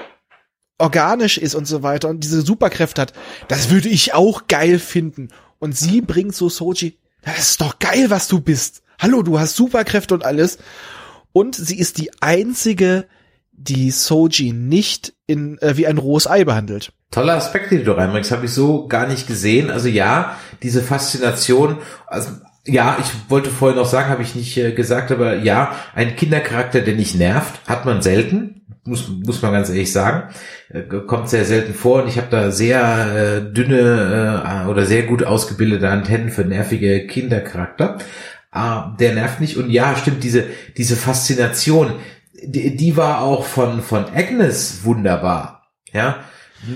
[0.79, 3.13] organisch ist und so weiter und diese Superkräfte hat,
[3.49, 5.29] das würde ich auch geil finden.
[5.59, 8.83] Und sie bringt so Soji, das ist doch geil, was du bist.
[8.99, 10.59] Hallo, du hast Superkräfte und alles.
[11.33, 13.07] Und sie ist die einzige,
[13.63, 16.93] die Soji nicht in äh, wie ein rohes Ei behandelt.
[17.11, 19.71] Toller Aspekt, den du reinbringst, habe ich so gar nicht gesehen.
[19.71, 22.31] Also ja, diese Faszination, also
[22.67, 26.81] ja, ich wollte vorhin noch sagen, habe ich nicht äh, gesagt, aber ja, ein Kindercharakter,
[26.81, 30.33] der nicht nervt, hat man selten, muss, muss man ganz ehrlich sagen.
[30.69, 35.03] Äh, kommt sehr selten vor und ich habe da sehr äh, dünne äh, oder sehr
[35.05, 37.99] gut ausgebildete Antennen für nervige Kindercharakter.
[38.51, 40.45] Ah, der nervt nicht und ja, stimmt, diese,
[40.77, 41.95] diese Faszination,
[42.45, 45.71] die, die war auch von, von Agnes wunderbar.
[45.93, 46.25] Ja,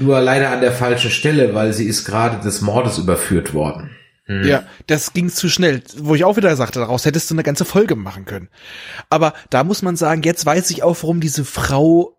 [0.00, 3.90] nur leider an der falschen Stelle, weil sie ist gerade des Mordes überführt worden.
[4.28, 7.64] Ja, das ging zu schnell, wo ich auch wieder sagte, daraus hättest du eine ganze
[7.64, 8.48] Folge machen können.
[9.08, 12.18] Aber da muss man sagen, jetzt weiß ich auch, warum diese Frau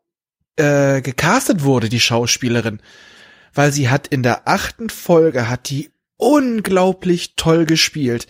[0.56, 2.82] äh, gecastet wurde, die Schauspielerin.
[3.53, 8.28] Weil sie hat in der achten Folge, hat die unglaublich toll gespielt.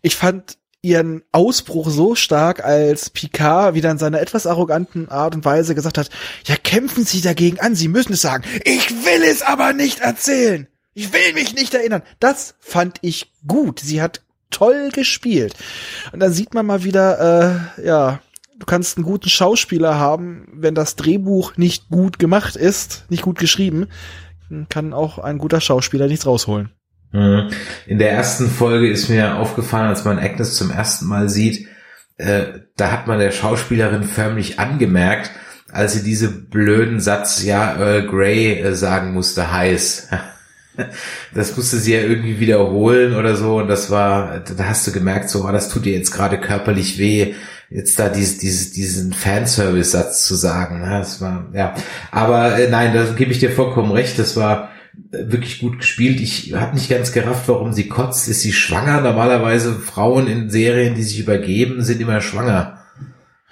[0.00, 5.44] Ich fand ihren Ausbruch so stark, als Picard wieder in seiner etwas arroganten Art und
[5.44, 6.10] Weise gesagt hat,
[6.44, 8.44] ja, kämpfen Sie dagegen an, Sie müssen es sagen.
[8.64, 10.66] Ich will es aber nicht erzählen.
[10.94, 12.02] Ich will mich nicht erinnern.
[12.18, 13.80] Das fand ich gut.
[13.80, 15.54] Sie hat toll gespielt.
[16.12, 18.20] Und dann sieht man mal wieder, äh, ja,
[18.58, 23.38] du kannst einen guten Schauspieler haben, wenn das Drehbuch nicht gut gemacht ist, nicht gut
[23.38, 23.86] geschrieben,
[24.68, 26.70] kann auch ein guter Schauspieler nichts rausholen.
[27.12, 27.50] Mhm.
[27.86, 31.68] In der ersten Folge ist mir aufgefallen, als man Agnes zum ersten Mal sieht,
[32.16, 32.44] äh,
[32.76, 35.30] da hat man der Schauspielerin förmlich angemerkt,
[35.70, 40.08] als sie diese blöden Satz, ja, Earl Grey äh, sagen musste, heiß.
[41.34, 45.28] Das musste sie ja irgendwie wiederholen oder so und das war, da hast du gemerkt,
[45.28, 47.34] so, ah, das tut dir jetzt gerade körperlich weh,
[47.68, 50.80] jetzt da dieses, dieses, diesen Fanservice-Satz zu sagen.
[50.80, 50.98] ne?
[50.98, 51.74] Das war, ja.
[52.10, 54.71] Aber äh, nein, da gebe ich dir vollkommen recht, das war
[55.10, 56.20] wirklich gut gespielt.
[56.20, 58.28] Ich habe nicht ganz gerafft, warum sie kotzt.
[58.28, 59.00] Ist sie schwanger?
[59.00, 62.78] Normalerweise Frauen in Serien, die sich übergeben, sind immer schwanger.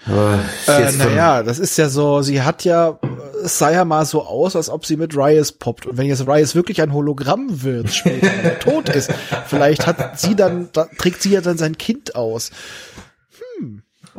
[0.07, 2.99] Aber Äh, naja, das ist ja so, sie hat ja,
[3.45, 5.87] es sah ja mal so aus, als ob sie mit Ryas poppt.
[5.87, 9.13] Und wenn jetzt Ryas wirklich ein Hologramm wird, später, wenn er tot ist,
[9.47, 12.51] vielleicht hat sie dann, da, trägt sie ja dann sein Kind aus.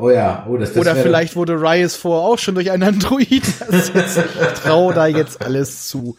[0.01, 3.29] Oh ja, oh, das, das Oder vielleicht wurde Ryas vor auch schon durch einen Android.
[3.93, 6.17] Jetzt, ich traue da jetzt alles zu.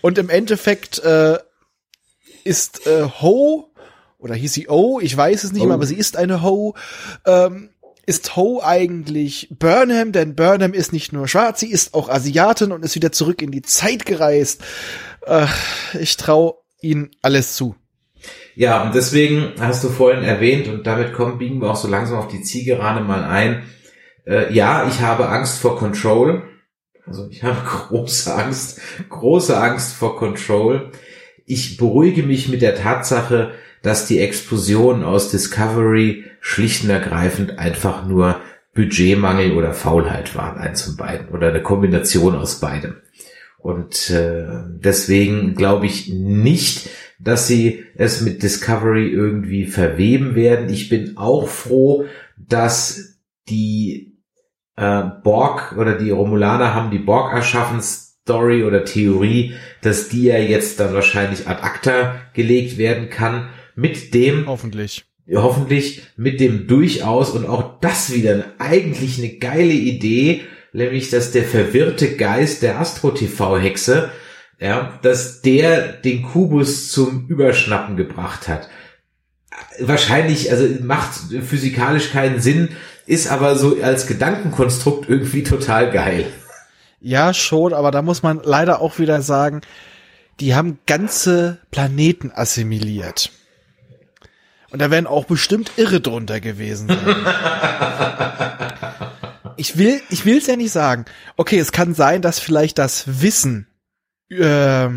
[0.00, 1.36] Und im Endeffekt äh,
[2.44, 3.70] ist äh, Ho,
[4.18, 5.66] oder hieß sie O, ich weiß es nicht Oh.
[5.66, 6.74] mehr, aber sie ist eine Ho,
[7.26, 7.68] ähm,
[8.06, 12.82] ist Ho eigentlich Burnham, denn Burnham ist nicht nur schwarz, sie ist auch Asiatin und
[12.82, 14.62] ist wieder zurück in die Zeit gereist.
[15.26, 15.46] Äh,
[16.00, 17.74] ich traue ihnen alles zu.
[18.58, 22.18] Ja, und deswegen hast du vorhin erwähnt, und damit kommen, biegen wir auch so langsam
[22.18, 23.62] auf die Zielgerade mal ein.
[24.26, 26.42] Äh, ja, ich habe Angst vor Control.
[27.06, 28.80] Also ich habe große Angst,
[29.10, 30.90] große Angst vor Control.
[31.46, 33.52] Ich beruhige mich mit der Tatsache,
[33.84, 38.40] dass die Explosion aus Discovery schlicht und ergreifend einfach nur
[38.74, 42.96] Budgetmangel oder Faulheit waren, eins von beiden oder eine Kombination aus beidem.
[43.58, 50.68] Und äh, deswegen glaube ich nicht, dass sie es mit Discovery irgendwie verweben werden.
[50.68, 53.18] Ich bin auch froh, dass
[53.48, 54.18] die
[54.76, 60.38] äh, Borg oder die Romulaner haben die Borg erschaffen Story oder Theorie, dass die ja
[60.38, 65.04] jetzt dann wahrscheinlich ad acta gelegt werden kann mit dem Hoffentlich.
[65.30, 70.42] Hoffentlich mit dem durchaus und auch das wieder eigentlich eine geile Idee,
[70.72, 74.10] nämlich dass der verwirrte Geist der Astro TV Hexe,
[74.60, 78.68] ja, dass der den Kubus zum Überschnappen gebracht hat.
[79.80, 82.70] Wahrscheinlich, also macht physikalisch keinen Sinn,
[83.06, 86.26] ist aber so als Gedankenkonstrukt irgendwie total geil.
[87.00, 89.60] Ja, schon, aber da muss man leider auch wieder sagen,
[90.40, 93.30] die haben ganze Planeten assimiliert.
[94.70, 96.98] Und da werden auch bestimmt Irre drunter gewesen sein.
[99.56, 101.06] ich will, ich will's ja nicht sagen.
[101.36, 103.67] Okay, es kann sein, dass vielleicht das Wissen,
[104.30, 104.88] äh,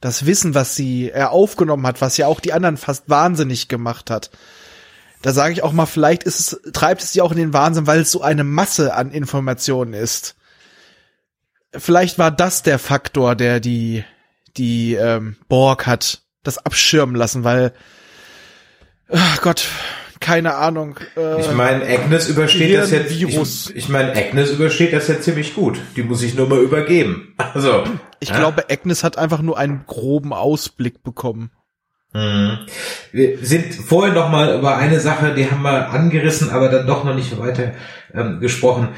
[0.00, 4.10] das Wissen, was sie er aufgenommen hat, was ja auch die anderen fast wahnsinnig gemacht
[4.10, 4.30] hat.
[5.22, 7.86] Da sage ich auch mal, vielleicht ist es, treibt es sie auch in den Wahnsinn,
[7.86, 10.36] weil es so eine Masse an Informationen ist.
[11.76, 14.04] Vielleicht war das der Faktor, der die,
[14.56, 17.74] die ähm, Borg hat das abschirmen lassen, weil,
[19.08, 19.68] ach Gott,
[20.20, 20.96] keine Ahnung.
[21.16, 23.18] Äh, ich meine, Agnes übersteht das jetzt.
[23.18, 23.70] Virus.
[23.70, 25.80] Ich, ich meine, Agnes übersteht das jetzt ziemlich gut.
[25.96, 27.34] Die muss ich nur mal übergeben.
[27.38, 27.84] Also.
[28.20, 28.36] Ich ja?
[28.36, 31.50] glaube, Agnes hat einfach nur einen groben Ausblick bekommen.
[32.12, 32.58] Mhm.
[33.12, 37.04] Wir sind vorhin noch mal über eine Sache, die haben wir angerissen, aber dann doch
[37.04, 37.72] noch nicht weiter
[38.12, 38.88] ähm, gesprochen.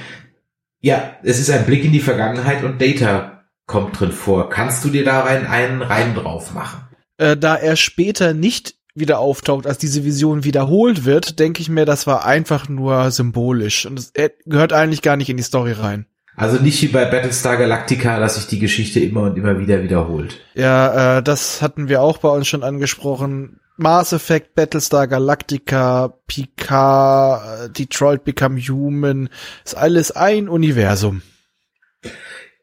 [0.80, 4.50] Ja, es ist ein Blick in die Vergangenheit und Data kommt drin vor.
[4.50, 6.88] Kannst du dir da rein einen Reim drauf machen?
[7.18, 11.84] Äh, da er später nicht wieder auftaucht, als diese Vision wiederholt wird, denke ich mir,
[11.84, 14.12] das war einfach nur symbolisch und es
[14.44, 16.06] gehört eigentlich gar nicht in die Story rein.
[16.34, 20.40] Also nicht wie bei Battlestar Galactica, dass sich die Geschichte immer und immer wieder wiederholt.
[20.54, 23.60] Ja, äh, das hatten wir auch bei uns schon angesprochen.
[23.76, 29.28] Mass Effect, Battlestar Galactica, Picard, äh, Detroit Become Human,
[29.64, 31.22] ist alles ein Universum.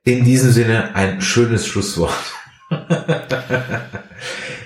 [0.04, 2.14] In diesem Sinne ein schönes Schlusswort.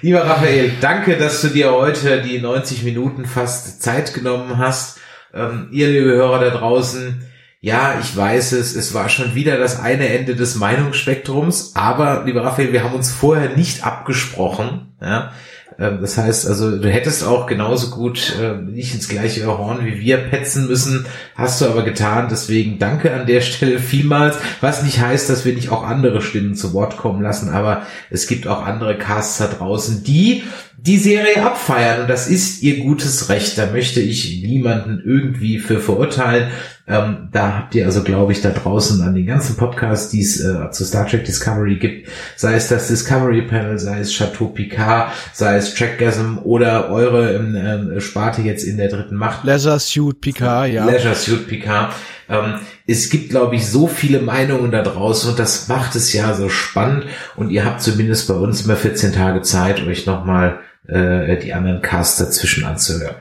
[0.03, 4.99] Lieber Raphael, danke, dass du dir heute die 90 Minuten fast Zeit genommen hast.
[5.33, 7.25] Ähm, ihr, liebe Hörer da draußen,
[7.61, 12.43] ja, ich weiß es, es war schon wieder das eine Ende des Meinungsspektrums, aber, lieber
[12.43, 14.93] Raphael, wir haben uns vorher nicht abgesprochen.
[15.01, 15.31] Ja?
[15.79, 19.99] Ähm, das heißt also, du hättest auch genauso gut äh, nicht ins gleiche Horn wie
[19.99, 21.05] wir petzen müssen,
[21.35, 22.27] hast du aber getan.
[22.29, 24.37] Deswegen danke an der Stelle vielmals.
[24.61, 28.27] Was nicht heißt, dass wir nicht auch andere Stimmen zu Wort kommen lassen, aber es
[28.27, 30.43] gibt auch andere Casts da draußen, die
[30.77, 33.57] die Serie abfeiern und das ist ihr gutes Recht.
[33.57, 36.49] Da möchte ich niemanden irgendwie für verurteilen.
[36.85, 40.41] Ähm, da habt ihr also, glaube ich, da draußen an den ganzen Podcasts, die es
[40.41, 45.13] äh, zu Star Trek Discovery gibt, sei es das Discovery Panel, sei es Chateau Picard,
[45.31, 49.45] sei es Trackgasm oder eure ähm, äh, Sparte jetzt in der dritten Macht.
[49.45, 50.83] Leisure Suit Picard, ja.
[50.83, 51.93] Leisure Suit Picard.
[52.27, 52.55] Ähm,
[52.85, 56.49] es gibt, glaube ich, so viele Meinungen da draußen und das macht es ja so
[56.49, 57.05] spannend
[57.37, 61.81] und ihr habt zumindest bei uns immer 14 Tage Zeit, euch nochmal äh, die anderen
[61.81, 63.15] Casts dazwischen anzuhören.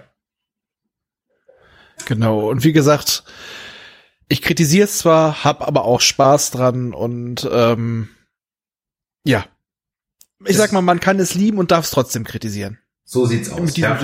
[2.07, 2.51] Genau.
[2.51, 3.25] Und wie gesagt,
[4.29, 8.09] ich kritisiere es zwar, hab aber auch Spaß dran und ähm,
[9.25, 9.45] ja.
[10.45, 12.79] Ich sag mal, man kann es lieben und darf es trotzdem kritisieren.
[13.05, 13.77] So sieht's aus.
[13.77, 14.01] Ja.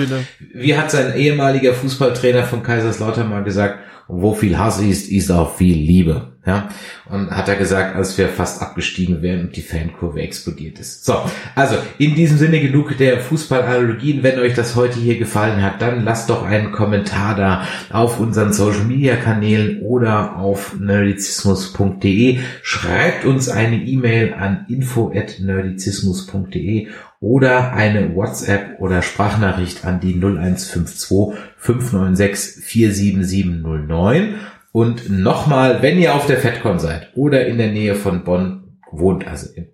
[0.53, 5.55] Wie hat sein ehemaliger Fußballtrainer von Kaiserslautern mal gesagt, wo viel Hass ist, ist auch
[5.55, 6.38] viel Liebe.
[6.45, 6.69] Ja,
[7.09, 11.03] und hat er gesagt, als wir fast abgestiegen wären und die Fankurve explodiert ist.
[11.03, 11.17] So,
[11.53, 14.23] also in diesem Sinne genug der Fußballanalogien.
[14.23, 18.53] Wenn euch das heute hier gefallen hat, dann lasst doch einen Kommentar da auf unseren
[18.53, 22.39] Social Media Kanälen oder auf nerdizismus.de.
[22.63, 26.87] Schreibt uns eine E-Mail an info@nerdizismus.de
[27.19, 34.35] oder eine WhatsApp oder Sprachnachricht an die 0152 596 47709.
[34.71, 39.27] Und nochmal, wenn ihr auf der FedCon seid oder in der Nähe von Bonn wohnt,
[39.27, 39.67] also im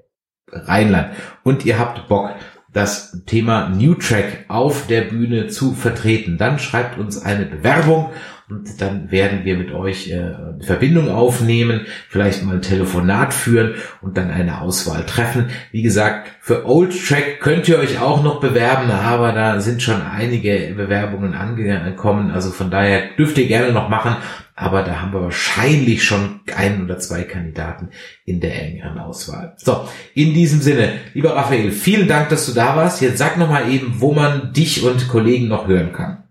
[0.51, 1.09] Rheinland,
[1.43, 2.31] und ihr habt Bock,
[2.71, 8.09] das Thema New Track auf der Bühne zu vertreten, dann schreibt uns eine Bewerbung
[8.49, 14.17] und dann werden wir mit euch äh, Verbindung aufnehmen, vielleicht mal ein Telefonat führen und
[14.17, 15.49] dann eine Auswahl treffen.
[15.71, 20.01] Wie gesagt, für Old Track könnt ihr euch auch noch bewerben, aber da sind schon
[20.01, 24.15] einige Bewerbungen angekommen, also von daher dürft ihr gerne noch machen
[24.55, 27.89] aber da haben wir wahrscheinlich schon ein oder zwei Kandidaten
[28.23, 29.53] in der engeren Auswahl.
[29.57, 33.01] So, in diesem Sinne, lieber Raphael, vielen Dank, dass du da warst.
[33.01, 36.23] Jetzt sag noch mal eben, wo man dich und Kollegen noch hören kann.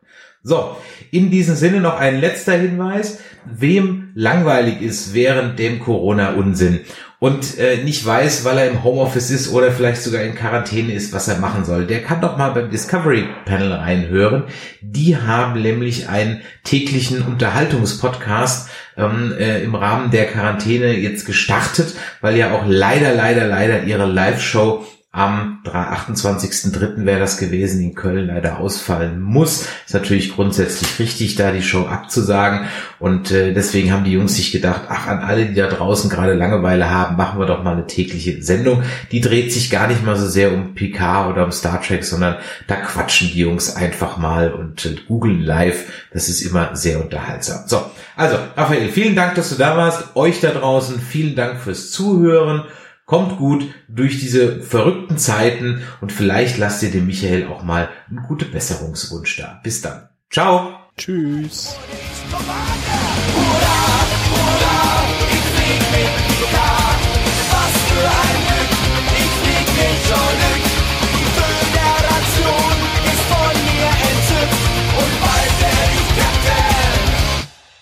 [0.42, 0.76] So,
[1.10, 3.18] in diesem Sinne noch ein letzter Hinweis.
[3.44, 6.80] Wem langweilig ist während dem Corona-Unsinn
[7.26, 11.12] und äh, nicht weiß, weil er im Homeoffice ist oder vielleicht sogar in Quarantäne ist,
[11.12, 14.44] was er machen soll, der kann doch mal beim Discovery Panel reinhören.
[14.80, 22.36] Die haben nämlich einen täglichen Unterhaltungspodcast ähm, äh, im Rahmen der Quarantäne jetzt gestartet, weil
[22.36, 24.86] ja auch leider, leider, leider ihre Live-Show
[25.16, 27.06] am 28.03.
[27.06, 29.66] wäre das gewesen, in Köln leider ausfallen muss.
[29.86, 32.66] Ist natürlich grundsätzlich richtig, da die Show abzusagen.
[32.98, 36.34] Und äh, deswegen haben die Jungs sich gedacht, ach, an alle, die da draußen gerade
[36.34, 38.82] Langeweile haben, machen wir doch mal eine tägliche Sendung.
[39.10, 42.36] Die dreht sich gar nicht mal so sehr um Picard oder um Star Trek, sondern
[42.66, 46.08] da quatschen die Jungs einfach mal und äh, googeln live.
[46.12, 47.62] Das ist immer sehr unterhaltsam.
[47.66, 50.14] So, also, Raphael, vielen Dank, dass du da warst.
[50.14, 52.64] Euch da draußen, vielen Dank fürs Zuhören.
[53.06, 58.24] Kommt gut durch diese verrückten Zeiten und vielleicht lasst ihr dem Michael auch mal einen
[58.26, 59.60] guten Besserungswunsch da.
[59.62, 60.08] Bis dann.
[60.28, 60.74] Ciao.
[60.96, 61.76] Tschüss.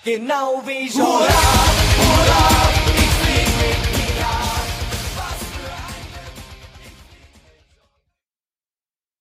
[0.05, 1.44] Genau wie hurra,